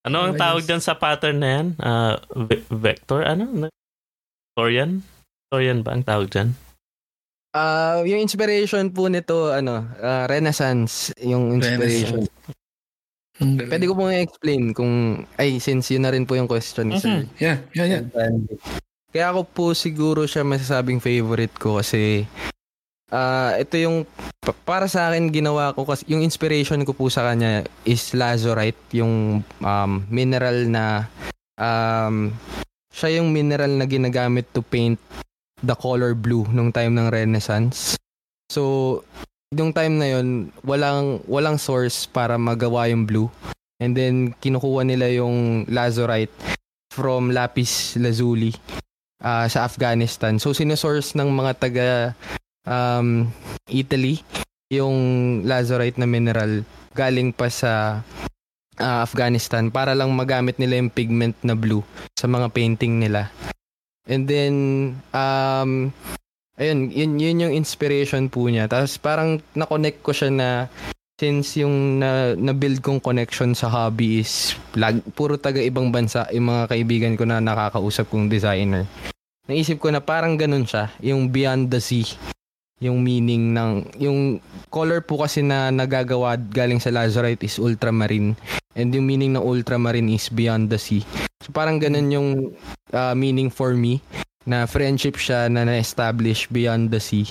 Ano 0.04 0.28
ang 0.28 0.36
tawag 0.36 0.66
dyan 0.68 0.82
sa 0.84 0.98
pattern 0.98 1.38
na 1.40 1.50
yan? 1.50 1.68
Ve- 2.50 2.66
vector? 2.68 3.22
Ano? 3.24 3.70
Torian? 4.58 5.00
Torian 5.48 5.80
ba 5.86 5.94
ang 5.96 6.04
tawag 6.04 6.28
dyan? 6.28 6.52
Ah, 7.54 8.02
yung 8.04 8.24
inspiration 8.24 8.90
po 8.90 9.08
nito 9.08 9.52
ano, 9.52 9.84
ah, 10.02 10.26
Renaissance 10.26 11.14
yung 11.22 11.56
inspiration. 11.56 12.24
Ang 12.26 12.61
galing. 13.42 13.70
Pwede 13.74 13.86
ko 13.90 13.94
pong 13.98 14.14
i-explain 14.14 14.64
kung 14.72 14.94
ay 15.42 15.58
since 15.58 15.90
yun 15.90 16.06
na 16.06 16.14
rin 16.14 16.30
po 16.30 16.38
yung 16.38 16.46
question 16.46 16.94
ni 16.94 17.02
Sir. 17.02 17.26
Yeah, 17.42 17.66
yeah, 17.74 18.00
yeah. 18.00 18.04
Kaya 19.12 19.34
ako 19.34 19.42
po 19.50 19.66
siguro 19.76 20.24
siya 20.30 20.46
masasabing 20.46 21.04
favorite 21.04 21.58
ko 21.58 21.82
kasi 21.82 22.30
ah 23.12 23.60
ito 23.60 23.76
yung 23.76 24.08
pa- 24.40 24.56
para 24.64 24.88
sa 24.88 25.12
akin 25.12 25.28
ginawa 25.36 25.76
ko 25.76 25.84
kasi 25.84 26.08
yung 26.08 26.24
inspiration 26.24 26.80
ko 26.88 26.96
po 26.96 27.12
sa 27.12 27.28
kanya 27.28 27.68
is 27.84 28.16
lazurite, 28.16 28.80
yung 28.96 29.44
um, 29.60 29.92
mineral 30.08 30.64
na 30.72 31.12
um, 31.60 32.32
siya 32.92 33.20
yung 33.20 33.36
mineral 33.36 33.72
na 33.76 33.84
ginagamit 33.88 34.48
to 34.56 34.64
paint 34.64 35.00
the 35.62 35.76
color 35.76 36.16
blue 36.16 36.48
nung 36.52 36.72
time 36.72 36.96
ng 36.98 37.08
Renaissance. 37.08 37.96
So, 38.52 39.02
yung 39.52 39.76
time 39.76 40.00
na 40.00 40.08
yun, 40.08 40.48
walang 40.64 41.20
walang 41.28 41.60
source 41.60 42.08
para 42.08 42.40
magawa 42.40 42.88
yung 42.88 43.04
blue. 43.04 43.28
And 43.84 43.92
then 43.92 44.32
kinukuha 44.40 44.88
nila 44.88 45.12
yung 45.12 45.68
lazurite 45.68 46.32
from 46.96 47.36
lapis 47.36 48.00
lazuli 48.00 48.56
ah, 49.20 49.52
sa 49.52 49.68
Afghanistan. 49.68 50.40
So 50.40 50.56
sinusource 50.56 51.20
ng 51.20 51.28
mga 51.28 51.52
taga 51.60 51.88
um, 52.64 53.28
Italy 53.68 54.24
yung 54.72 54.96
lazurite 55.44 56.00
na 56.00 56.08
mineral 56.08 56.64
galing 56.96 57.36
pa 57.36 57.52
sa 57.52 58.00
ah, 58.80 59.00
Afghanistan 59.04 59.68
para 59.68 59.92
lang 59.92 60.16
magamit 60.16 60.56
nila 60.64 60.80
yung 60.80 60.94
pigment 60.94 61.36
na 61.44 61.60
blue 61.60 61.84
sa 62.16 62.32
mga 62.32 62.48
painting 62.56 63.04
nila. 63.04 63.28
And 64.08 64.32
then 64.32 64.56
um 65.12 65.92
ayun, 66.60 66.92
yun, 66.92 67.12
yun 67.22 67.44
yung 67.48 67.54
inspiration 67.56 68.28
po 68.28 68.48
niya. 68.48 68.68
Tapos 68.68 68.98
parang 69.00 69.40
na-connect 69.56 70.00
ko 70.04 70.12
siya 70.12 70.32
na 70.34 70.50
since 71.22 71.62
yung 71.62 72.02
na, 72.02 72.34
na-build 72.34 72.82
kong 72.82 72.98
connection 72.98 73.54
sa 73.54 73.70
hobby 73.70 74.26
is 74.26 74.58
lag, 74.74 74.98
puro 75.14 75.38
taga 75.38 75.62
ibang 75.62 75.94
bansa 75.94 76.26
yung 76.34 76.50
mga 76.50 76.64
kaibigan 76.74 77.14
ko 77.14 77.30
na 77.30 77.38
nakakausap 77.38 78.10
kong 78.10 78.26
designer. 78.26 78.90
Naisip 79.46 79.78
ko 79.78 79.94
na 79.94 80.02
parang 80.02 80.34
ganun 80.34 80.66
siya, 80.66 80.90
yung 80.98 81.30
beyond 81.30 81.70
the 81.70 81.78
sea. 81.78 82.10
Yung 82.82 83.06
meaning 83.06 83.54
ng, 83.54 83.94
yung 84.02 84.42
color 84.74 85.06
po 85.06 85.22
kasi 85.22 85.46
na 85.46 85.70
nagagawa 85.70 86.34
galing 86.34 86.82
sa 86.82 86.90
lazurite 86.90 87.46
is 87.46 87.62
ultramarine. 87.62 88.34
And 88.74 88.90
yung 88.90 89.06
meaning 89.06 89.38
ng 89.38 89.46
ultramarine 89.46 90.10
is 90.10 90.34
beyond 90.34 90.74
the 90.74 90.82
sea. 90.82 91.06
So 91.46 91.54
parang 91.54 91.78
ganun 91.78 92.10
yung 92.10 92.30
uh, 92.90 93.14
meaning 93.14 93.54
for 93.54 93.78
me 93.78 94.02
na 94.46 94.66
friendship 94.66 95.18
siya 95.18 95.50
na 95.50 95.66
na-establish 95.66 96.50
beyond 96.50 96.90
the 96.90 97.02
sea. 97.02 97.30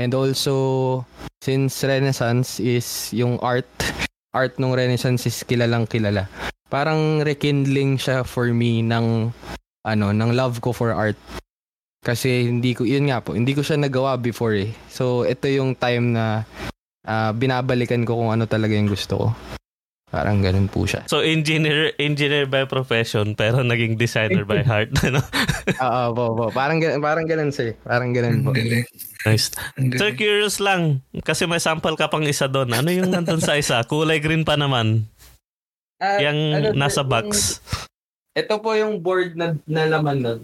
And 0.00 0.12
also, 0.16 1.04
since 1.44 1.84
Renaissance 1.84 2.60
is 2.60 3.12
yung 3.12 3.40
art, 3.40 3.68
art 4.32 4.56
ng 4.56 4.72
Renaissance 4.72 5.28
is 5.28 5.36
kilalang 5.44 5.88
kilala. 5.88 6.28
Parang 6.70 7.20
rekindling 7.20 7.98
siya 7.98 8.22
for 8.22 8.48
me 8.54 8.80
ng 8.80 9.28
ano, 9.84 10.06
ng 10.12 10.30
love 10.32 10.60
ko 10.64 10.72
for 10.72 10.92
art. 10.92 11.18
Kasi 12.00 12.48
hindi 12.48 12.72
ko, 12.72 12.88
yun 12.88 13.12
nga 13.12 13.20
po, 13.20 13.36
hindi 13.36 13.52
ko 13.52 13.60
siya 13.60 13.76
nagawa 13.76 14.16
before 14.16 14.56
eh. 14.56 14.72
So, 14.88 15.28
ito 15.28 15.44
yung 15.52 15.76
time 15.76 16.16
na 16.16 16.48
ah, 17.04 17.32
binabalikan 17.36 18.08
ko 18.08 18.16
kung 18.16 18.32
ano 18.32 18.48
talaga 18.48 18.72
yung 18.72 18.88
gusto 18.88 19.14
ko. 19.16 19.26
Parang 20.10 20.42
ganun 20.42 20.66
po 20.66 20.82
siya. 20.84 21.06
So 21.06 21.22
engineer 21.22 21.94
engineer 21.96 22.42
by 22.44 22.66
profession 22.66 23.32
pero 23.32 23.62
naging 23.62 23.94
designer 23.94 24.42
by 24.42 24.60
heart 24.68 24.90
ano. 25.00 25.22
Oo, 25.78 26.02
po, 26.10 26.24
po. 26.34 26.44
Parang 26.50 26.82
ganun, 26.82 26.98
parang 26.98 27.24
ganun 27.24 27.50
sir. 27.50 27.78
Parang 27.80 28.10
ganun 28.10 28.42
po. 28.42 28.50
Nice. 29.22 29.54
Sir 29.94 30.10
curious 30.12 30.58
lang 30.58 30.98
kasi 31.22 31.46
may 31.46 31.62
sample 31.62 31.94
ka 31.94 32.10
pang 32.10 32.26
isa 32.26 32.44
doon. 32.44 32.74
Ano 32.74 32.90
yung 32.90 33.06
nandun 33.08 33.38
sa 33.38 33.54
isa? 33.54 33.78
Kulay 33.82 34.18
green 34.18 34.42
pa 34.42 34.58
naman. 34.58 35.06
Ah, 35.96 36.18
Yung 36.18 36.38
ano, 36.52 36.66
nasa 36.74 37.00
yung- 37.00 37.10
box. 37.10 37.60
Ito 38.32 38.58
po 38.58 38.72
yung 38.72 38.98
board 38.98 39.34
na, 39.34 39.54
na 39.62 39.86
laman 39.86 40.18
nun. 40.18 40.40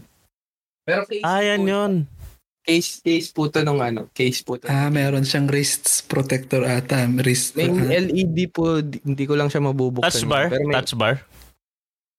Pero 0.84 1.02
case 1.02 1.22
Ah, 1.22 1.40
yan 1.40 1.62
po, 1.62 1.70
yun. 1.70 1.92
Case, 2.66 2.98
case 2.98 3.30
po 3.30 3.46
to 3.46 3.62
nung 3.62 3.78
ano. 3.78 4.10
Case 4.10 4.42
po 4.42 4.58
to. 4.58 4.66
Ah, 4.66 4.90
meron 4.90 5.22
siyang 5.22 5.46
wrist 5.46 5.86
protector 6.04 6.66
ata. 6.66 7.06
Wrist. 7.22 7.54
May 7.54 7.70
ah. 7.70 7.94
LED 8.02 8.50
po, 8.50 8.82
di- 8.82 8.98
hindi 9.00 9.22
ko 9.22 9.38
lang 9.38 9.46
siya 9.46 9.62
mabubuksan. 9.62 10.02
Touch 10.02 10.26
bar? 10.26 10.50
Pero 10.50 10.66
may, 10.66 10.74
Touch 10.74 10.92
bar? 10.92 11.14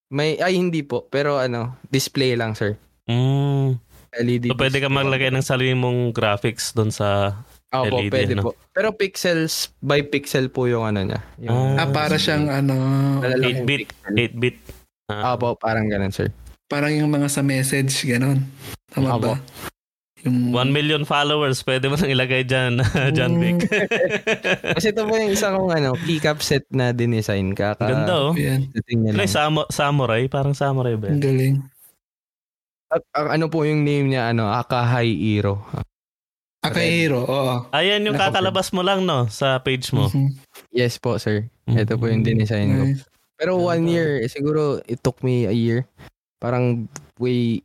may, 0.08 0.40
ay 0.40 0.56
hindi 0.56 0.82
po. 0.82 1.04
Pero 1.06 1.36
ano, 1.36 1.76
display 1.86 2.34
lang 2.34 2.56
sir. 2.56 2.80
Mm. 3.06 3.76
LED 4.18 4.48
So 4.48 4.56
pwede 4.56 4.80
ka 4.80 4.88
maglagay 4.88 5.30
ng 5.30 5.44
sarili 5.44 5.76
mong 5.76 6.10
graphics 6.10 6.72
doon 6.72 6.90
sa 6.90 7.36
Opo, 7.68 8.00
LED, 8.00 8.08
pwede 8.10 8.34
no? 8.34 8.48
po. 8.48 8.52
Pero 8.72 8.96
pixels 8.96 9.76
by 9.78 10.08
pixel 10.08 10.48
po 10.48 10.64
yung 10.66 10.88
ano 10.88 11.04
niya. 11.04 11.20
Yung, 11.44 11.76
Ah. 11.76 11.84
Ah, 11.84 11.90
para 11.92 12.16
siyang 12.16 12.48
ano, 12.48 12.72
malalaking 13.20 13.68
8-bit. 13.68 13.80
pixel. 13.84 14.14
8-bit. 14.16 14.58
Ah. 15.08 15.36
Opo, 15.36 15.60
parang 15.60 15.86
ganun 15.86 16.10
sir. 16.10 16.32
parang 16.66 16.92
yung 16.92 17.08
mga 17.08 17.28
sa 17.28 17.40
message, 17.40 17.92
ganon. 18.06 18.48
Tama 18.88 19.12
Opo. 19.14 19.36
ba? 19.36 19.44
Yung 20.20 20.50
1 20.50 20.72
million 20.72 21.04
followers, 21.04 21.62
pwede 21.62 21.86
mo 21.86 21.94
nang 21.94 22.10
ilagay 22.10 22.42
dyan, 22.42 22.82
John 23.16 23.38
Mm. 23.38 23.40
Vic. 23.40 23.58
Kasi 24.76 24.90
ito 24.90 25.04
po 25.04 25.14
yung 25.14 25.30
isa 25.30 25.52
kong 25.52 25.70
ano, 25.70 25.94
keycap 25.96 26.40
set 26.40 26.66
na 26.70 26.90
dinesign. 26.90 27.54
Kaka, 27.54 27.86
Ganda 27.86 28.14
oh. 28.18 28.34
Yan, 28.34 28.74
Ano 28.74 29.14
yung 29.16 29.30
samu- 29.30 29.70
samurai? 29.70 30.26
Parang 30.26 30.52
samurai 30.52 30.96
ba? 30.96 31.08
ang 31.08 31.18
yan? 31.18 31.22
galing. 31.22 31.56
At, 32.88 33.04
ang 33.14 33.28
ano 33.32 33.46
po 33.46 33.62
yung 33.62 33.84
name 33.84 34.10
niya, 34.10 34.32
ano, 34.32 34.48
Akahai 34.48 35.12
Iro. 35.12 35.62
Akahiro, 36.60 37.22
oo. 37.22 37.56
Ayan 37.70 38.02
yung 38.02 38.18
Naka- 38.18 38.34
kakalabas 38.34 38.74
mo 38.74 38.82
lang 38.82 39.06
no 39.06 39.30
sa 39.30 39.56
page 39.58 39.94
mo. 39.94 40.10
Mhm. 40.10 40.34
Yes 40.72 40.98
po, 40.98 41.16
sir. 41.16 41.46
Ito 41.64 41.96
po 41.96 42.10
yung 42.10 42.26
dinesign 42.26 42.68
ko. 42.70 42.84
Nice. 42.90 43.06
Pero 43.38 43.56
one 43.56 43.86
year, 43.86 44.26
siguro 44.26 44.82
it 44.84 44.98
took 45.00 45.22
me 45.22 45.46
a 45.46 45.54
year. 45.54 45.86
Parang 46.38 46.90
way, 47.18 47.62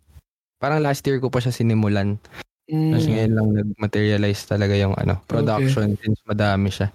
parang 0.62 0.78
last 0.78 1.02
year 1.02 1.18
ko 1.18 1.26
pa 1.26 1.42
siya 1.42 1.50
sinimulan. 1.50 2.22
Tapos 2.70 3.04
Mm. 3.04 3.10
ngayon 3.10 3.32
lang 3.34 3.48
nag-materialize 3.58 4.46
talaga 4.46 4.78
yung 4.78 4.94
ano, 4.94 5.18
production 5.26 5.98
since 5.98 6.22
madami 6.22 6.70
siya. 6.70 6.94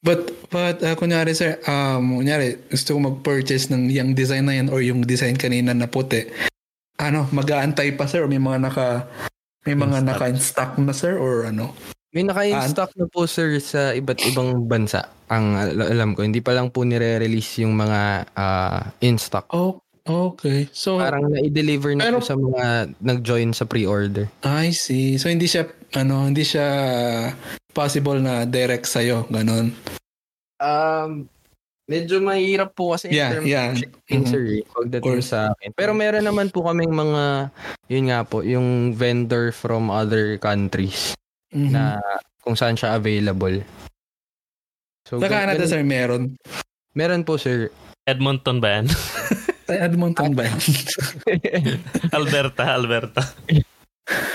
But, 0.00 0.32
but 0.48 0.80
uh, 0.80 0.96
kunyari 0.96 1.34
sir, 1.34 1.60
um, 1.66 2.22
kunyari 2.22 2.56
gusto 2.70 2.94
ko 2.96 2.98
mag-purchase 3.02 3.68
ng 3.68 3.90
yung 3.90 4.14
design 4.14 4.46
na 4.48 4.56
yan 4.56 4.72
or 4.72 4.80
yung 4.80 5.02
design 5.04 5.34
kanina 5.36 5.74
na 5.74 5.90
puti. 5.90 6.24
Ano, 6.96 7.26
mag-aantay 7.34 7.98
pa 7.98 8.06
sir 8.06 8.24
or 8.24 8.30
may 8.30 8.40
mga 8.40 8.70
naka 8.70 9.10
may 9.68 9.76
mga 9.76 10.00
naka-stock 10.08 10.80
na 10.80 10.94
sir 10.96 11.20
or 11.20 11.44
ano? 11.44 11.76
May 12.16 12.24
naka-stock 12.24 12.96
na 12.96 13.04
po 13.10 13.28
sir 13.28 13.60
sa 13.60 13.92
iba't 13.92 14.24
ibang 14.32 14.64
bansa. 14.64 15.04
Ang 15.28 15.58
al- 15.58 15.90
alam 15.94 16.16
ko, 16.16 16.24
hindi 16.24 16.40
pa 16.40 16.56
lang 16.56 16.72
po 16.72 16.80
nire-release 16.80 17.60
yung 17.66 17.76
mga 17.76 18.24
ah, 18.34 18.88
in-stock. 19.04 19.52
Oh, 19.52 19.84
okay. 20.10 20.66
So, 20.70 20.98
Parang 20.98 21.30
na-deliver 21.30 21.94
na 21.94 22.08
Pero- 22.08 22.20
sa 22.20 22.34
mga 22.34 22.94
nag-join 22.98 23.50
sa 23.52 23.64
pre-order. 23.64 24.26
I 24.42 24.70
see. 24.70 25.16
So, 25.16 25.28
hindi 25.28 25.46
siya, 25.46 25.66
ano, 25.94 26.26
hindi 26.26 26.42
siya 26.42 26.66
possible 27.70 28.18
na 28.18 28.44
direct 28.44 28.84
sa'yo, 28.84 29.24
ganon. 29.28 29.70
Um, 30.60 31.30
medyo 31.86 32.20
mahirap 32.20 32.74
po 32.74 32.94
kasi 32.94 33.08
Yeah, 33.08 33.30
in 33.30 33.34
terms 33.34 33.48
yeah. 33.48 33.66
of 33.66 33.78
shipping, 33.78 34.22
Mhm. 34.22 34.30
sir, 34.30 34.42
eh, 34.46 34.62
pagdating 34.68 35.22
sa 35.22 35.38
akin. 35.50 35.70
Pero 35.74 35.90
meron 35.90 36.22
naman 36.22 36.50
po 36.50 36.62
kaming 36.62 36.92
mga, 36.92 37.50
yun 37.88 38.04
nga 38.06 38.20
po, 38.22 38.42
yung 38.42 38.92
vendor 38.92 39.50
from 39.50 39.88
other 39.88 40.36
countries 40.36 41.14
Mhm. 41.50 41.70
na 41.72 41.98
kung 42.40 42.54
saan 42.54 42.76
siya 42.76 42.94
available. 42.94 43.64
So, 45.04 45.18
Sa 45.18 45.26
Canada, 45.26 45.58
ganun- 45.58 45.70
sir, 45.70 45.82
meron. 45.82 46.22
Meron 46.92 47.22
po, 47.22 47.34
sir. 47.34 47.70
Edmonton 48.10 48.58
ba 48.58 48.68
yan? 48.80 48.86
Edmonton 49.70 50.34
ba? 50.34 50.50
yan? 50.50 50.58
Alberta, 52.16 52.62
Alberta. 52.74 53.22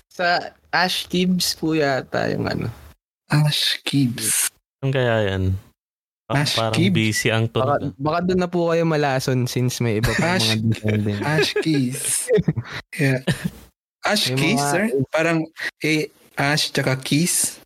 sa 0.08 0.40
Ash 0.72 1.12
Gibbs 1.12 1.56
po 1.56 1.76
yata 1.76 2.32
yung 2.32 2.48
ano. 2.48 2.68
Ash 3.28 3.84
Gibbs. 3.84 4.48
Ang 4.80 4.96
kaya 4.96 5.28
yan? 5.28 5.44
Ash 6.26 6.56
parang 6.56 6.80
Gibbs? 6.80 6.96
busy 6.96 7.30
ang 7.30 7.52
Baka, 7.52 7.78
tunog. 7.84 7.94
baka 8.00 8.20
doon 8.24 8.40
na 8.40 8.50
po 8.50 8.72
kayo 8.72 8.82
malason 8.82 9.44
since 9.46 9.84
may 9.84 10.00
iba 10.00 10.10
pa 10.16 10.40
Ash- 10.40 10.56
mga. 10.56 11.20
Ash 11.22 11.52
Keys. 11.60 12.32
yeah. 12.96 13.20
Ash 14.02 14.32
Keys, 14.32 14.58
mga- 14.58 14.72
sir? 14.72 14.86
Parang 15.12 15.44
eh, 15.84 16.08
Ash 16.34 16.72
tsaka 16.72 16.96
Keys? 16.98 17.60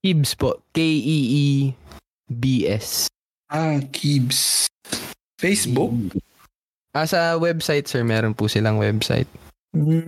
Gibbs 0.00 0.38
po. 0.38 0.62
E 0.70 1.74
K-E-E-B-S. 2.30 3.10
Ah, 3.50 3.82
Gibbs. 3.90 4.68
Facebook? 5.38 5.94
Ah, 6.92 7.06
sa 7.06 7.38
website, 7.38 7.86
sir, 7.86 8.02
meron 8.02 8.34
po 8.34 8.50
silang 8.50 8.82
website. 8.82 9.30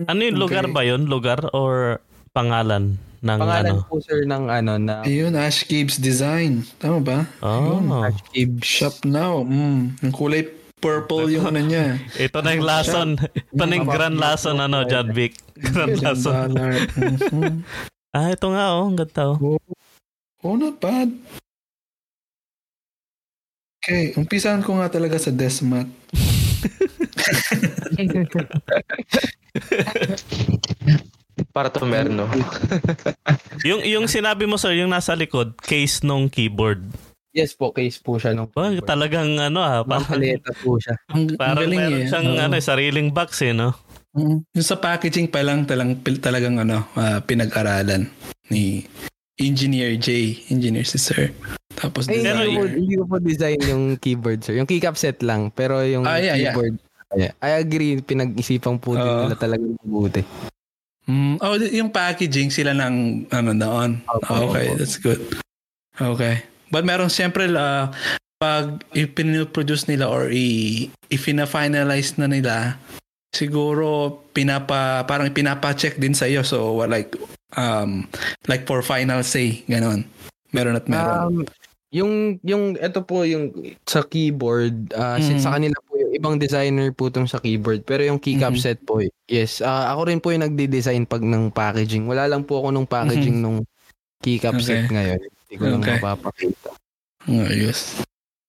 Ano 0.05 0.19
yung 0.19 0.37
lugar 0.37 0.67
ba 0.69 0.83
yun? 0.83 1.07
Lugar 1.07 1.39
or 1.55 2.03
pangalan 2.35 2.99
ng 3.21 3.39
Pangalan 3.39 3.77
ano? 3.79 3.87
po, 3.87 4.01
sir, 4.01 4.25
ng 4.25 4.49
ano, 4.49 4.81
na 4.81 5.05
Ayun, 5.05 5.37
Ash 5.37 5.63
Gibbs 5.63 6.01
Design. 6.01 6.65
Tama 6.81 6.99
ba? 6.99 7.19
Oh. 7.45 7.79
Ash 8.03 8.19
Gibbs. 8.33 8.65
Shop 8.65 8.97
now. 9.05 9.45
Mm, 9.45 9.95
yung 10.01 10.13
kulay 10.13 10.49
purple 10.81 11.29
yung 11.29 11.45
ano 11.45 11.61
niya. 11.61 12.01
Ito 12.25 12.41
na 12.41 12.57
yung 12.57 12.65
lason. 12.65 13.09
Ito 13.53 13.63
na 13.63 13.73
yung 13.77 13.87
grand 13.87 14.17
lason, 14.17 14.57
ano, 14.57 14.81
John 14.89 15.13
Vic. 15.13 15.37
Grand. 15.55 15.95
Mhm. 15.95 17.61
Ah, 18.11 18.27
ito 18.27 18.51
nga, 18.51 18.75
oh. 18.75 18.91
Ang 18.91 18.99
ganda, 18.99 19.39
oh. 19.39 19.55
Oh, 20.43 20.59
not 20.59 20.83
bad. 20.83 21.15
Okay, 23.81 24.13
umpisahan 24.13 24.61
ko 24.61 24.77
nga 24.77 24.93
talaga 24.93 25.17
sa 25.17 25.33
Desmat. 25.33 25.89
Para 31.49 31.73
to 31.73 31.89
merno. 31.89 32.29
Yung, 33.67 33.81
yung 33.81 34.05
sinabi 34.05 34.45
mo, 34.45 34.61
sir, 34.61 34.77
yung 34.77 34.89
nasa 34.93 35.17
likod, 35.17 35.57
case 35.57 36.05
nung 36.05 36.29
keyboard. 36.29 36.81
Yes 37.33 37.57
po, 37.57 37.73
case 37.73 37.97
po 37.97 38.21
siya 38.21 38.37
nung 38.37 38.49
Ba, 38.53 38.69
talagang 38.85 39.37
ano 39.37 39.61
ah, 39.61 39.81
Parang 39.81 40.05
paleta 40.05 40.53
po 40.61 40.77
siya. 40.77 40.97
Ang, 41.09 41.33
ang 41.33 41.37
parang 41.37 41.65
galing 41.65 41.81
meron 41.81 42.01
eh. 42.01 42.07
siyang 42.09 42.29
Oo. 42.37 42.41
ano, 42.41 42.53
sariling 42.61 43.09
box 43.09 43.41
eh, 43.41 43.53
no? 43.53 43.73
Mm. 44.13 44.45
Yung 44.45 44.67
sa 44.67 44.77
packaging 44.77 45.29
pa 45.29 45.41
lang 45.41 45.65
talang, 45.65 45.97
pil- 46.01 46.21
talagang 46.21 46.61
ano, 46.61 46.85
ah, 46.93 47.17
pinag-aralan 47.21 48.05
ni 48.53 48.85
Engineer 49.41 49.97
J. 49.97 50.37
Engineer 50.53 50.85
si 50.85 51.01
Sir. 51.01 51.33
Tapos 51.81 52.05
Ay, 52.05 52.21
Pero 52.21 52.45
hindi, 52.45 52.53
ko 52.53 52.63
hindi 52.69 52.93
ko 52.95 53.03
po 53.09 53.15
design 53.17 53.59
yung 53.65 53.83
keyboard, 53.97 54.45
sir. 54.45 54.53
Yung 54.53 54.69
keycap 54.69 54.95
set 54.95 55.19
lang. 55.25 55.49
Pero 55.49 55.81
yung 55.81 56.05
Ah, 56.05 56.21
yeah, 56.21 56.37
keyboard, 56.37 56.77
yeah. 57.17 57.33
I 57.41 57.57
agree, 57.57 57.97
pinag-isipan 57.99 58.77
po 58.77 58.93
din 58.93 59.03
Oo. 59.03 59.25
nila 59.25 59.35
talaga 59.35 59.65
mabuti. 59.81 60.21
Mm, 61.09 61.41
oh, 61.41 61.57
yung 61.57 61.89
packaging 61.89 62.53
sila 62.53 62.77
ng 62.77 63.25
ano 63.33 63.51
doon. 63.57 64.05
Okay, 64.29 64.69
opo. 64.69 64.77
that's 64.77 65.01
good. 65.01 65.19
Okay. 65.97 66.45
But 66.69 66.85
meron 66.85 67.09
siyempre 67.11 67.49
uh, 67.51 67.89
pag 68.37 68.81
ipinoproduce 68.97 69.85
nila 69.85 70.09
or 70.09 70.33
i 70.33 70.87
i-finalize 71.13 72.17
na 72.17 72.25
nila 72.25 72.79
siguro 73.29 74.17
pinapa 74.33 75.05
parang 75.05 75.29
pinapa-check 75.29 76.01
din 76.01 76.17
sa 76.17 76.25
iyo 76.25 76.41
so 76.41 76.81
like 76.89 77.13
um 77.53 78.09
like 78.49 78.65
for 78.65 78.81
final 78.81 79.21
say 79.21 79.61
ganon 79.69 80.09
meron 80.57 80.73
at 80.73 80.89
meron 80.89 81.15
Um, 81.21 81.37
yung 81.91 82.39
yung 82.41 82.75
ito 82.75 83.03
po 83.03 83.23
yung 83.23 83.51
sa 83.83 84.01
keyboard 84.01 84.95
ah, 84.95 85.19
Mhm. 85.19 85.23
since 85.23 85.43
sa 85.43 85.53
kanila 85.53 85.75
po 85.83 85.99
yung 85.99 86.11
ibang 86.15 86.35
designer 86.35 86.89
po 86.89 87.11
tong 87.11 87.27
sa 87.27 87.37
keyboard 87.37 87.83
pero 87.83 88.01
yung 88.01 88.15
keycap 88.15 88.55
Mhm. 88.55 88.61
set 88.61 88.79
po 88.81 88.99
yes 89.27 89.59
ah, 89.59 89.91
ako 89.91 90.01
rin 90.07 90.19
po 90.19 90.31
yung 90.31 90.43
nagde-design 90.43 91.03
pag 91.03 91.19
ng 91.19 91.51
packaging 91.51 92.07
wala 92.07 92.25
lang 92.25 92.43
po 92.43 92.63
ako 92.63 92.71
nung 92.71 92.87
packaging 92.87 93.37
nung 93.37 93.67
keycap. 94.19 94.55
Okay. 94.55 94.63
set 94.63 94.87
ngayon 94.87 95.19
hindi 95.19 95.55
ko 95.55 95.63
lang 95.67 95.81
Okay. 95.81 95.97
mapapakita 95.97 96.69
ayos 97.27 97.99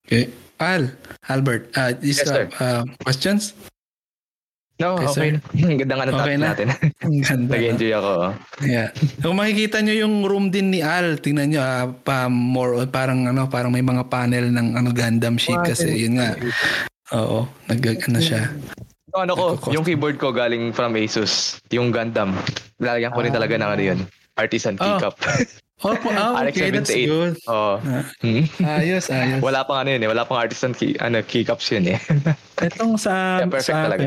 okay 0.07 0.31
Al 0.63 0.95
Albert 1.27 1.75
uh, 1.75 1.91
is 1.99 2.23
Yes, 2.23 2.31
sir. 2.31 2.47
uh, 2.63 2.87
questions 3.03 3.59
No, 4.79 4.97
Okay, 4.97 5.05
okay. 5.05 5.15
sir. 5.15 5.33
Ganda 5.81 5.95
nga 5.95 6.05
ng 6.05 6.17
Okay 6.17 6.35
na? 6.35 6.45
natin. 6.49 6.67
ang? 7.29 7.41
Nag-enjoy 7.47 7.93
ako. 7.93 8.11
oh. 8.19 8.31
Yeah. 8.63 8.89
Kung 9.21 9.37
makikita 9.37 9.79
nyo 9.79 9.95
yung 9.95 10.25
room 10.25 10.49
din 10.49 10.71
ni 10.71 10.81
Al, 10.81 11.19
tingnan 11.19 11.53
nyo 11.53 11.61
ah, 11.61 11.87
pa 11.93 12.27
more 12.27 12.83
parang 12.89 13.27
ano, 13.27 13.47
parang 13.47 13.71
may 13.71 13.83
mga 13.83 14.09
panel 14.09 14.49
ng 14.49 14.69
ano 14.75 14.89
Gundam 14.91 15.37
Ah, 15.55 15.63
kasi 15.63 15.87
yun 15.93 16.19
nga. 16.19 16.35
Oo, 17.13 17.45
nag 17.69 17.79
ano 18.03 18.19
siya. 18.19 18.49
Yung 19.13 19.23
ano 19.23 19.33
ko, 19.37 19.45
yung 19.69 19.85
keyboard 19.85 20.17
ko 20.17 20.33
galing 20.33 20.73
from 20.73 20.97
Asus. 20.97 21.61
Yung 21.69 21.93
Gundam. 21.93 22.33
Lalagyan 22.81 23.13
ko 23.13 23.21
rin 23.21 23.31
Ah. 23.31 23.37
talaga 23.37 23.55
ng 23.55 23.71
ano 23.71 23.83
yun. 23.85 23.99
Artisan 24.35 24.75
Oh. 24.77 24.97
keycap. 24.97 25.15
Oh, 25.83 25.99
po- 25.99 26.15
ah, 26.15 26.39
okay, 26.47 26.71
that's 26.71 26.95
78. 26.95 27.11
good. 27.11 27.35
Oo. 27.51 27.75
Ah, 27.83 28.07
Hmm. 28.23 28.47
ayos, 28.63 29.11
ayos. 29.11 29.43
Wala 29.43 29.67
pang 29.67 29.83
ano 29.83 29.91
yun 29.91 29.99
eh. 29.99 30.09
Wala 30.09 30.23
pang 30.23 30.39
artisan 30.39 30.71
key, 30.71 30.95
ano, 30.97 31.19
keycaps 31.21 31.75
yun 31.75 31.91
eh. 31.91 31.99
Itong 32.63 32.95
sa, 32.95 33.43
Yeah, 33.43 33.51
perfect 33.51 33.67
sa 33.67 33.91
talaga. 33.91 34.07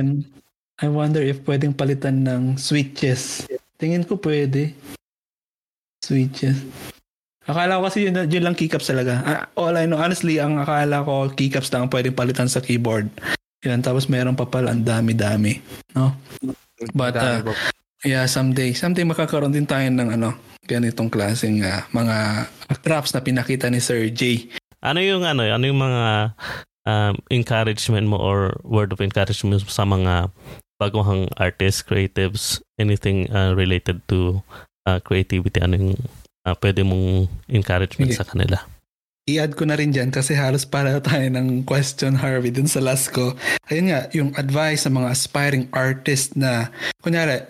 I 0.84 0.92
wonder 0.92 1.24
if 1.24 1.40
pwedeng 1.48 1.72
palitan 1.72 2.28
ng 2.28 2.60
switches. 2.60 3.48
Tingin 3.80 4.04
ko 4.04 4.20
pwede. 4.20 4.76
Switches. 6.04 6.60
Akala 7.46 7.80
ko 7.80 7.88
kasi 7.88 8.10
yun, 8.10 8.28
yun 8.28 8.44
lang 8.44 8.58
keycaps 8.58 8.90
talaga. 8.90 9.22
Ah, 9.24 9.46
all 9.56 9.78
I 9.78 9.88
know, 9.88 10.02
honestly, 10.02 10.42
ang 10.42 10.60
akala 10.60 11.06
ko 11.06 11.32
keycaps 11.32 11.72
lang 11.72 11.88
ang 11.88 11.94
pwedeng 11.94 12.18
palitan 12.18 12.52
sa 12.52 12.60
keyboard. 12.60 13.08
Yan, 13.64 13.86
tapos 13.86 14.12
meron 14.12 14.36
pa 14.36 14.50
pala 14.50 14.74
ang 14.74 14.84
dami-dami. 14.84 15.64
No? 15.96 16.12
But, 16.92 17.16
uh. 17.16 17.46
Yeah, 18.04 18.28
someday. 18.28 18.76
Someday 18.76 19.08
makakaroon 19.08 19.56
din 19.56 19.66
tayo 19.66 19.88
ng 19.88 20.10
ano, 20.20 20.36
ganitong 20.68 21.08
klaseng 21.08 21.64
ah, 21.64 21.88
mga 21.96 22.50
traps 22.84 23.16
na 23.16 23.24
pinakita 23.24 23.72
ni 23.72 23.80
Sir 23.80 24.12
J. 24.12 24.52
Ano 24.84 25.00
yung 25.00 25.24
ano, 25.26 25.46
ano 25.46 25.64
yung 25.66 25.82
mga 25.82 26.36
um, 26.86 27.14
encouragement 27.34 28.06
mo 28.06 28.18
or 28.18 28.58
word 28.62 28.94
of 28.94 29.02
encouragement 29.02 29.62
mo 29.62 29.72
sa 29.72 29.86
mga 29.86 30.30
baguhang 30.80 31.32
artists, 31.40 31.82
creatives, 31.82 32.60
anything 32.80 33.30
uh, 33.32 33.56
related 33.56 34.04
to 34.08 34.42
uh, 34.86 35.00
creativity? 35.00 35.60
Ano 35.62 35.76
yung 35.80 35.96
uh, 36.46 36.56
pwede 36.62 36.86
mong 36.86 37.28
encouragement 37.50 38.14
Sige. 38.14 38.20
sa 38.22 38.28
kanila? 38.28 38.58
I-add 39.26 39.58
ko 39.58 39.66
na 39.66 39.74
rin 39.74 39.90
dyan 39.90 40.14
kasi 40.14 40.38
halos 40.38 40.70
para 40.70 41.02
tayo 41.06 41.26
ng 41.34 41.66
question 41.66 42.14
Harvey 42.14 42.54
dun 42.54 42.70
sa 42.70 42.80
last 42.84 43.10
ko. 43.10 43.34
Ayun 43.74 43.90
nga, 43.90 44.02
yung 44.14 44.30
advice 44.38 44.86
sa 44.86 44.94
mga 44.94 45.10
aspiring 45.10 45.66
artist 45.74 46.38
na, 46.38 46.70
kunyari, 47.02 47.42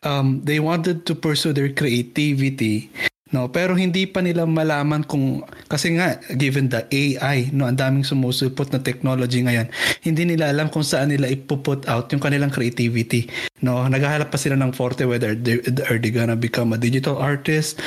um, 0.00 0.40
they 0.48 0.56
wanted 0.56 1.04
to 1.04 1.12
pursue 1.12 1.52
their 1.52 1.68
creativity, 1.68 2.88
no? 3.30 3.50
Pero 3.50 3.74
hindi 3.78 4.06
pa 4.06 4.22
nila 4.22 4.46
malaman 4.46 5.06
kung, 5.06 5.42
kasi 5.70 5.94
nga, 5.96 6.18
given 6.34 6.70
the 6.70 6.86
AI, 6.90 7.50
no, 7.54 7.66
ang 7.66 7.78
daming 7.78 8.06
sumusupot 8.06 8.70
na 8.70 8.82
technology 8.82 9.42
ngayon, 9.42 9.70
hindi 10.02 10.22
nila 10.26 10.50
alam 10.50 10.70
kung 10.70 10.82
saan 10.86 11.14
nila 11.14 11.30
ipuput 11.30 11.86
out 11.86 12.10
yung 12.10 12.22
kanilang 12.22 12.50
creativity, 12.50 13.30
no? 13.62 13.82
Naghahanap 13.86 14.30
pa 14.30 14.38
sila 14.38 14.58
ng 14.58 14.74
forte 14.74 15.06
whether 15.06 15.34
they, 15.34 15.62
are 15.86 15.98
they 15.98 16.10
gonna 16.10 16.38
become 16.38 16.74
a 16.74 16.78
digital 16.78 17.18
artist, 17.18 17.78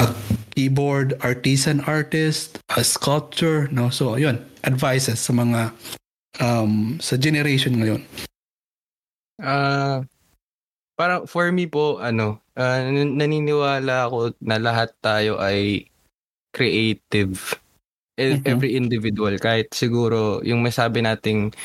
a 0.00 0.08
keyboard 0.52 1.16
artisan 1.24 1.80
artist, 1.88 2.60
a 2.76 2.84
sculptor, 2.84 3.68
no? 3.72 3.88
So, 3.88 4.20
yun, 4.20 4.40
advices 4.64 5.20
sa 5.20 5.32
mga 5.32 5.72
um, 6.38 7.00
sa 7.00 7.16
generation 7.16 7.76
ngayon. 7.80 8.02
Ah, 9.40 10.04
parang 11.00 11.24
for 11.24 11.48
me 11.48 11.64
po, 11.64 11.96
ano, 11.96 12.44
nan- 12.52 13.16
naniniwala 13.16 14.04
ako 14.04 14.36
na 14.44 14.60
lahat 14.60 14.92
tayo 15.00 15.40
ay 15.40 15.88
creative. 16.52 17.56
E- 18.20 18.36
Mhm. 18.36 18.44
Every 18.44 18.76
individual, 18.76 19.40
kahit 19.40 19.72
siguro 19.72 20.44
yung 20.44 20.60
masabi 20.60 21.00
nating 21.00 21.56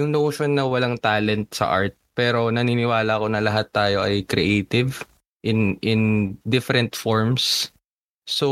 yung 0.00 0.08
notion 0.16 0.56
na 0.56 0.64
walang 0.64 0.96
talent 0.96 1.52
sa 1.52 1.68
art, 1.68 1.92
pero 2.16 2.48
naniniwala 2.48 3.20
ako 3.20 3.26
na 3.28 3.44
lahat 3.44 3.68
tayo 3.68 4.00
ay 4.00 4.24
creative 4.24 5.04
in 5.44 5.76
in 5.84 6.32
different 6.48 6.96
forms. 6.96 7.68
So, 8.24 8.48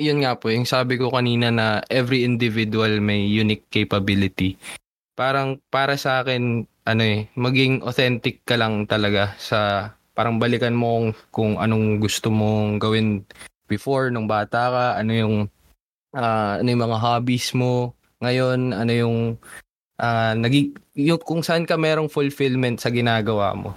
yun 0.00 0.24
nga 0.24 0.38
po, 0.40 0.48
yung 0.48 0.64
sabi 0.64 0.96
ko 0.96 1.12
kanina 1.12 1.52
na 1.52 1.84
every 1.92 2.24
individual 2.24 3.02
may 3.04 3.26
unique 3.28 3.68
capability. 3.68 4.56
Parang 5.18 5.58
para 5.68 5.98
sa 6.00 6.22
akin, 6.24 6.64
ano 6.88 7.02
eh, 7.04 7.28
maging 7.36 7.84
authentic 7.84 8.40
ka 8.48 8.56
lang 8.56 8.88
talaga 8.88 9.36
sa 9.36 9.92
parang 10.16 10.40
balikan 10.40 10.72
mo 10.72 11.12
kung, 11.28 11.60
anong 11.60 12.00
gusto 12.00 12.32
mong 12.32 12.80
gawin 12.80 13.28
before 13.68 14.08
nung 14.08 14.24
bata 14.24 14.72
ka, 14.72 14.86
ano 14.96 15.12
yung 15.12 15.36
ah, 16.16 16.56
ano 16.56 16.68
yung 16.72 16.84
mga 16.88 16.98
hobbies 16.98 17.52
mo 17.52 17.92
ngayon, 18.24 18.72
ano 18.72 18.92
yung 18.96 19.18
ah, 20.00 20.32
nagi, 20.32 20.72
yung 20.96 21.20
kung 21.20 21.44
saan 21.44 21.68
ka 21.68 21.76
merong 21.76 22.08
fulfillment 22.08 22.80
sa 22.80 22.88
ginagawa 22.88 23.52
mo. 23.52 23.76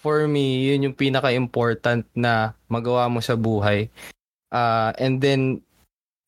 For 0.00 0.24
me, 0.24 0.64
yun 0.72 0.88
yung 0.88 0.96
pinaka-important 0.96 2.06
na 2.16 2.56
magawa 2.70 3.10
mo 3.12 3.20
sa 3.20 3.36
buhay. 3.36 3.92
Ah, 4.48 4.96
and 4.96 5.20
then 5.20 5.60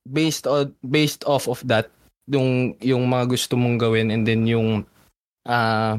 based 0.05 0.45
on 0.45 0.77
based 0.85 1.25
off 1.25 1.49
of 1.49 1.65
that, 1.65 1.89
yung 2.29 2.77
yung 2.85 3.09
mga 3.09 3.25
gusto 3.33 3.57
mong 3.57 3.81
gawin 3.81 4.13
and 4.13 4.29
then 4.29 4.45
yung 4.45 4.85
ah 5.49 5.97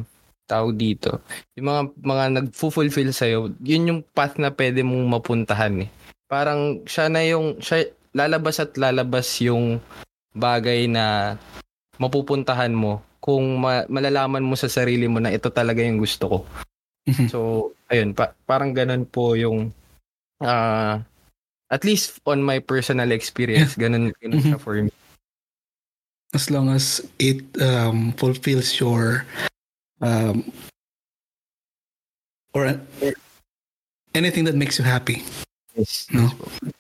tawag 0.52 0.76
dito, 0.76 1.24
yung 1.56 1.68
mga 1.72 1.82
mga 2.04 2.26
nagfulfill 2.44 3.16
sa 3.16 3.32
yun 3.32 3.88
yung 3.88 4.02
path 4.12 4.36
na 4.36 4.52
pwede 4.52 4.84
mong 4.84 5.08
mapuntahan 5.08 5.88
eh. 5.88 5.90
Parang 6.28 6.84
siya 6.84 7.08
na 7.08 7.24
yung 7.24 7.64
siya 7.64 7.88
lalabas 8.12 8.60
at 8.60 8.76
lalabas 8.76 9.40
yung 9.40 9.80
bagay 10.36 10.92
na 10.92 11.36
mapupuntahan 11.96 12.72
mo 12.76 13.00
kung 13.24 13.62
ma- 13.62 13.88
malalaman 13.88 14.44
mo 14.44 14.58
sa 14.60 14.68
sarili 14.68 15.08
mo 15.08 15.22
na 15.24 15.32
ito 15.32 15.48
talaga 15.48 15.80
yung 15.80 16.02
gusto 16.02 16.26
ko. 16.28 16.38
Mhm. 17.08 17.28
So, 17.32 17.38
ayun, 17.88 18.12
pa- 18.18 18.36
parang 18.46 18.76
ganun 18.76 19.08
po 19.08 19.34
yung 19.40 19.72
ah 20.42 21.02
at 21.72 21.88
least 21.88 22.20
on 22.28 22.44
my 22.44 22.60
personal 22.60 23.16
experience, 23.16 23.80
ganun, 23.80 24.12
ganun 24.20 24.44
siya 24.44 24.60
for 24.60 24.76
me. 24.76 24.92
As 26.36 26.48
long 26.52 26.72
as 26.72 27.04
it 27.20 27.44
um, 27.60 28.12
fulfills 28.16 28.76
your 28.80 29.28
um, 30.02 30.52
or 32.54 32.80
anything 34.14 34.44
that 34.46 34.56
makes 34.56 34.78
you 34.78 34.86
happy. 34.86 35.24
Yes. 35.76 36.08
No. 36.12 36.30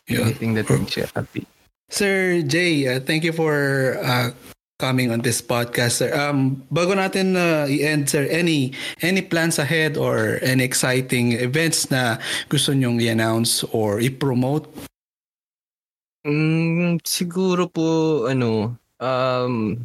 yes. 0.07 0.19
Anything 0.19 0.53
that 0.55 0.69
makes 0.69 0.97
you 0.97 1.05
happy. 1.15 1.47
Sir 1.89 2.41
Jay, 2.41 2.87
uh, 2.87 2.99
thank 2.99 3.23
you 3.23 3.31
for 3.31 3.99
uh, 4.03 4.31
coming 4.79 5.11
on 5.11 5.21
this 5.21 5.41
podcast, 5.41 6.01
sir. 6.01 6.09
Um, 6.15 6.63
bago 6.73 6.97
natin 6.97 7.37
uh, 7.37 7.69
i-end, 7.69 8.09
sir, 8.09 8.25
any 8.31 8.73
any 9.05 9.21
plans 9.21 9.59
ahead 9.59 9.95
or 9.95 10.39
any 10.41 10.63
exciting 10.65 11.37
events 11.37 11.91
na 11.91 12.17
gusto 12.49 12.73
nyong 12.73 12.97
i-announce 12.97 13.61
or 13.75 14.01
i-promote? 14.01 14.65
Mm, 16.25 17.01
siguro 17.05 17.69
po, 17.69 18.25
ano, 18.25 18.77
um, 18.97 19.77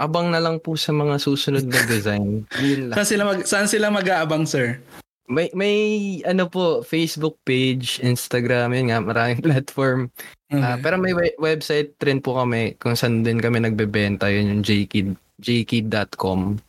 abang 0.00 0.32
na 0.32 0.40
lang 0.40 0.58
po 0.58 0.74
sa 0.74 0.90
mga 0.90 1.20
susunod 1.20 1.66
na 1.68 1.80
design. 1.84 2.48
Saan 2.96 3.08
sila 3.08 3.22
mag 3.28 3.40
saan 3.44 3.68
sila 3.68 3.92
mag-aabang, 3.92 4.48
sir? 4.48 4.80
May, 5.30 5.48
may, 5.54 5.76
ano 6.28 6.50
po, 6.50 6.82
Facebook 6.82 7.38
page, 7.46 8.02
Instagram, 8.02 8.74
yun 8.74 8.90
nga, 8.92 8.98
maraming 9.00 9.40
platform. 9.46 10.10
Ah, 10.52 10.76
Okay. 10.76 10.84
pero 10.84 10.94
may 11.00 11.16
we- 11.16 11.38
website 11.40 11.96
rin 12.04 12.20
po 12.20 12.36
kami 12.36 12.76
kung 12.76 12.92
saan 12.92 13.24
din 13.24 13.40
kami 13.40 13.62
nagbebenta, 13.62 14.28
yun 14.28 14.60
yung 14.60 14.62
jkid, 14.66 15.16
jkid.com. 15.40 16.60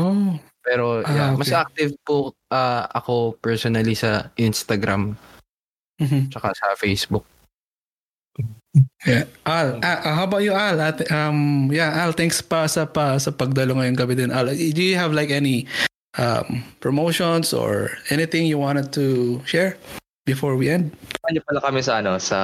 oh, 0.00 0.32
Pero 0.64 1.04
Ah, 1.04 1.12
yeah, 1.12 1.28
okay. 1.34 1.38
mas 1.44 1.52
active 1.52 1.92
po 2.00 2.32
ah, 2.48 2.88
ako 2.92 3.36
personally 3.42 3.92
sa 3.92 4.32
Instagram 4.40 5.16
mhm. 6.00 6.32
tsaka 6.32 6.56
sa 6.56 6.72
Facebook. 6.80 7.26
Yeah. 9.02 9.26
Al, 9.48 9.82
ah, 9.82 10.14
how 10.14 10.24
about 10.30 10.46
you, 10.46 10.54
Al? 10.54 10.78
At, 10.78 11.02
um, 11.10 11.70
yeah, 11.72 11.90
Al, 12.04 12.14
thanks 12.14 12.38
pa 12.38 12.70
sa 12.70 12.86
pa 12.86 13.18
sa 13.18 13.34
pagdalo 13.34 13.74
ngayong 13.74 13.98
gabi 13.98 14.14
din. 14.14 14.30
Al, 14.30 14.54
do 14.54 14.82
you 14.82 14.94
have 14.94 15.10
like 15.10 15.34
any 15.34 15.66
um, 16.14 16.62
promotions 16.78 17.50
or 17.50 17.90
anything 18.14 18.46
you 18.46 18.58
wanted 18.62 18.94
to 18.94 19.38
share 19.42 19.74
before 20.22 20.54
we 20.54 20.70
end? 20.70 20.94
Ano 21.26 21.42
pala 21.42 21.60
kami 21.64 21.82
sa 21.82 21.98
ano 21.98 22.22
sa 22.22 22.38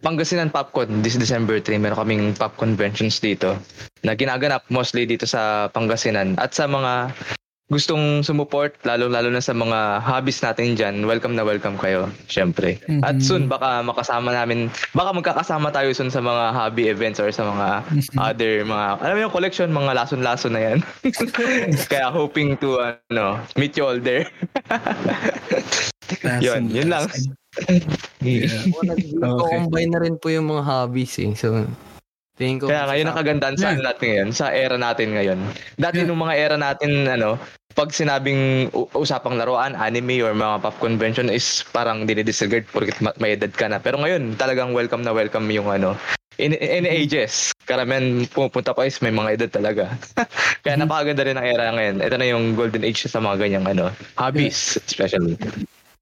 Pangasinan 0.00 0.48
Popcon 0.48 1.04
this 1.04 1.20
December 1.20 1.60
3 1.60 1.76
meron 1.76 2.00
kaming 2.00 2.24
pop 2.32 2.56
conventions 2.56 3.20
dito 3.20 3.60
na 4.00 4.16
ginaganap 4.16 4.64
mostly 4.72 5.04
dito 5.04 5.28
sa 5.28 5.68
Pangasinan 5.68 6.40
at 6.40 6.56
sa 6.56 6.64
mga 6.64 7.12
gustong 7.70 8.20
sumuport 8.20 8.74
lalo 8.82 9.06
lalo 9.06 9.30
na 9.30 9.38
sa 9.38 9.54
mga 9.54 10.02
hobbies 10.02 10.42
natin 10.42 10.74
diyan 10.74 11.06
welcome 11.06 11.32
na 11.32 11.46
welcome 11.46 11.78
kayo 11.78 12.10
syempre 12.26 12.82
at 13.00 13.14
Mhm. 13.14 13.22
soon 13.22 13.42
baka 13.46 13.78
makasama 13.80 14.34
namin 14.34 14.66
baka 14.90 15.14
magkakasama 15.14 15.70
tayo 15.70 15.94
soon 15.94 16.10
sa 16.10 16.18
mga 16.18 16.50
hobby 16.50 16.90
events 16.90 17.16
or 17.16 17.30
sa 17.30 17.46
mga 17.46 17.68
other 18.18 18.66
mga 18.66 18.86
alam 18.98 19.14
mo 19.14 19.20
yung 19.24 19.32
collection 19.32 19.70
mga 19.70 19.94
lason-lason 19.94 20.52
na 20.52 20.62
yan 20.66 20.78
kaya 21.90 22.10
hoping 22.10 22.58
to 22.58 22.82
ano 23.08 23.38
meet 23.54 23.78
you 23.78 23.86
all 23.86 23.96
there 23.96 24.26
yun 26.42 26.66
yun 26.68 26.90
lang 26.90 27.06
Yeah. 28.22 28.62
Nag-combine 29.16 29.90
na 29.90 29.98
rin 29.98 30.14
po 30.14 30.30
yung 30.30 30.46
mga 30.46 30.62
hobbies 30.62 31.18
eh. 31.18 31.34
So, 31.34 31.66
tingin 32.38 32.62
ko. 32.62 32.70
Kaya 32.70 32.86
ngayon 32.86 33.10
ang 33.10 33.18
kagandahan 33.18 33.56
sa 33.58 33.74
ano 33.74 33.82
natin 33.82 34.06
ngayon, 34.06 34.28
sa 34.30 34.46
era 34.54 34.76
natin 34.78 35.08
ngayon. 35.10 35.38
Dati 35.74 35.98
Yeah. 35.98 36.06
nung 36.06 36.22
mga 36.22 36.34
era 36.36 36.54
natin, 36.54 37.10
ano, 37.10 37.42
pag 37.72 37.94
sinabing 37.94 38.68
usapang 38.92 39.38
laruan, 39.38 39.78
anime 39.78 40.20
or 40.20 40.34
mga 40.34 40.60
pop 40.60 40.76
convention 40.82 41.30
is 41.30 41.62
parang 41.70 42.04
dinidisregard 42.04 42.66
porket 42.68 42.98
ma- 43.00 43.16
may 43.22 43.38
edad 43.38 43.52
ka 43.54 43.70
na. 43.70 43.78
Pero 43.78 43.98
ngayon, 44.02 44.34
talagang 44.36 44.74
welcome 44.74 45.00
na 45.00 45.14
welcome 45.14 45.46
yung 45.48 45.70
ano, 45.70 45.94
in 46.36 46.56
any 46.56 46.88
ages. 46.88 47.52
Karamihan 47.64 48.26
pumupunta 48.26 48.74
pa 48.74 48.88
is 48.88 48.98
may 49.04 49.14
mga 49.14 49.38
edad 49.38 49.50
talaga. 49.52 49.84
Kaya 50.64 50.74
Mhm. 50.76 50.82
napakaganda 50.82 51.22
rin 51.22 51.38
ang 51.38 51.46
era 51.46 51.64
ngayon. 51.70 51.96
Ito 52.02 52.16
na 52.16 52.26
yung 52.26 52.44
golden 52.58 52.82
age 52.82 53.06
sa 53.06 53.22
mga 53.22 53.36
ganyang 53.46 53.66
ano, 53.70 53.84
hobbies 54.18 54.80
especially. 54.88 55.36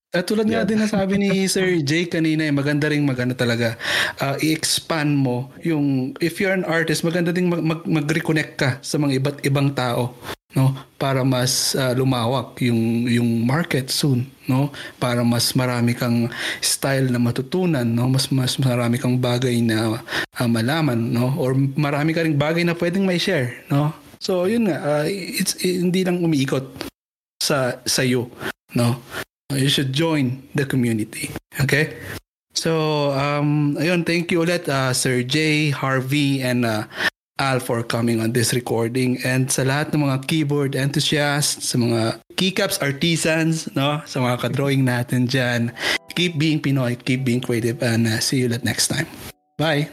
At 0.08 0.24
tulad 0.24 0.48
nga 0.48 0.64
din 0.64 0.80
na 0.80 0.88
sabi 0.88 1.20
ni 1.20 1.44
Sir 1.52 1.84
Jay 1.84 2.08
kanina, 2.08 2.48
eh, 2.48 2.54
maganda 2.54 2.88
ring 2.88 3.04
maganda 3.04 3.36
talaga. 3.36 3.76
Uh, 4.16 4.40
i-expand 4.40 5.12
mo 5.12 5.52
yung, 5.60 6.16
if 6.24 6.40
you're 6.40 6.56
an 6.56 6.64
artist, 6.64 7.04
maganda 7.04 7.28
ding 7.28 7.52
mag, 7.52 7.60
mag, 7.60 7.84
mag-reconnect 7.84 8.52
ka 8.56 8.70
sa 8.80 8.96
mga 8.96 9.20
iba't 9.20 9.38
ibang 9.44 9.76
tao 9.76 10.16
no? 10.56 10.72
Para 10.96 11.20
mas 11.28 11.76
uh, 11.76 11.92
lumawak 11.92 12.56
yung 12.64 13.04
yung 13.04 13.44
market 13.44 13.92
soon 13.92 14.24
no? 14.48 14.72
Para 14.96 15.20
mas 15.20 15.52
marami 15.52 15.92
kang 15.92 16.32
style 16.64 17.12
na 17.12 17.20
matutunan 17.20 17.84
no? 17.84 18.08
Mas 18.08 18.32
mas 18.32 18.56
marami 18.56 18.96
kang 18.96 19.20
bagay 19.20 19.60
na 19.60 20.00
uh, 20.00 20.48
malaman 20.48 20.96
no? 20.96 21.36
Or 21.36 21.52
marami 21.54 22.16
ka 22.16 22.24
ring 22.24 22.40
bagay 22.40 22.64
na 22.64 22.72
pwedeng 22.72 23.04
may 23.04 23.20
share 23.20 23.60
no? 23.68 23.92
So 24.24 24.48
yun 24.48 24.72
nga 24.72 24.80
uh, 24.80 25.06
it's 25.06 25.60
hindi 25.60 26.00
lang 26.00 26.24
umiikot 26.24 26.88
sa 27.44 27.84
sa 27.84 28.00
iyo 28.00 28.32
no 28.72 29.04
you 29.56 29.68
should 29.68 29.92
join 29.92 30.42
the 30.54 30.66
community 30.66 31.30
okay 31.60 31.96
so 32.52 33.12
um 33.16 33.76
ayun 33.80 34.04
thank 34.04 34.28
you 34.28 34.44
ulit 34.44 34.68
uh, 34.68 34.92
Sir 34.92 35.22
J 35.24 35.70
Harvey 35.70 36.42
and 36.44 36.66
uh, 36.66 36.84
Al 37.38 37.62
for 37.62 37.86
coming 37.86 38.20
on 38.20 38.34
this 38.34 38.50
recording 38.50 39.22
and 39.22 39.46
sa 39.46 39.62
lahat 39.62 39.94
ng 39.94 40.02
mga 40.10 40.26
keyboard 40.26 40.74
enthusiasts, 40.74 41.70
sa 41.70 41.78
mga 41.78 42.18
keycaps 42.34 42.82
artisans, 42.82 43.70
no? 43.78 44.02
sa 44.10 44.18
mga 44.18 44.42
ka-drawing 44.42 44.82
natin 44.82 45.30
dyan. 45.30 45.70
Keep 46.18 46.34
being 46.34 46.58
Pinoy, 46.58 46.98
keep 46.98 47.22
being 47.22 47.38
creative 47.38 47.78
and 47.78 48.10
uh, 48.10 48.18
see 48.18 48.42
you 48.42 48.50
next 48.66 48.90
time. 48.90 49.06
Bye! 49.54 49.86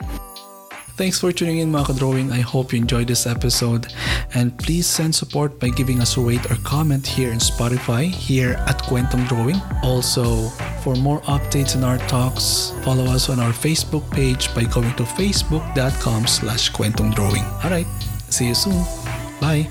Thanks 0.95 1.19
for 1.19 1.35
tuning 1.35 1.59
in 1.59 1.75
mga 1.75 1.99
drawing 1.99 2.31
I 2.31 2.39
hope 2.39 2.71
you 2.71 2.79
enjoyed 2.79 3.11
this 3.11 3.27
episode. 3.27 3.91
And 4.31 4.55
please 4.55 4.87
send 4.87 5.11
support 5.11 5.59
by 5.59 5.67
giving 5.67 5.99
us 5.99 6.15
a 6.15 6.23
rate 6.23 6.47
or 6.47 6.55
comment 6.63 7.03
here 7.03 7.35
in 7.35 7.43
Spotify, 7.43 8.07
here 8.07 8.55
at 8.63 8.79
Kwentong 8.87 9.27
Drawing. 9.27 9.59
Also, 9.83 10.47
for 10.87 10.95
more 10.95 11.19
updates 11.27 11.75
on 11.75 11.83
our 11.83 11.99
talks, 12.07 12.71
follow 12.87 13.03
us 13.11 13.27
on 13.27 13.43
our 13.43 13.51
Facebook 13.51 14.07
page 14.15 14.47
by 14.55 14.63
going 14.71 14.95
to 14.95 15.03
facebook.com 15.03 16.27
slash 16.31 16.71
Drawing. 16.71 17.43
Alright, 17.59 17.87
see 18.31 18.47
you 18.47 18.55
soon. 18.55 18.79
Bye! 19.43 19.67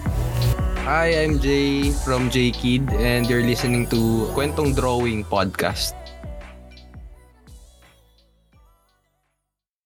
Hi, 0.84 1.08
I'm 1.24 1.40
Jay 1.40 1.88
from 2.04 2.28
J 2.28 2.52
Kid 2.52 2.92
and 3.00 3.24
you're 3.24 3.40
listening 3.40 3.88
to 3.88 4.28
Kwentong 4.36 4.76
Drawing 4.76 5.24
Podcast. 5.24 6.03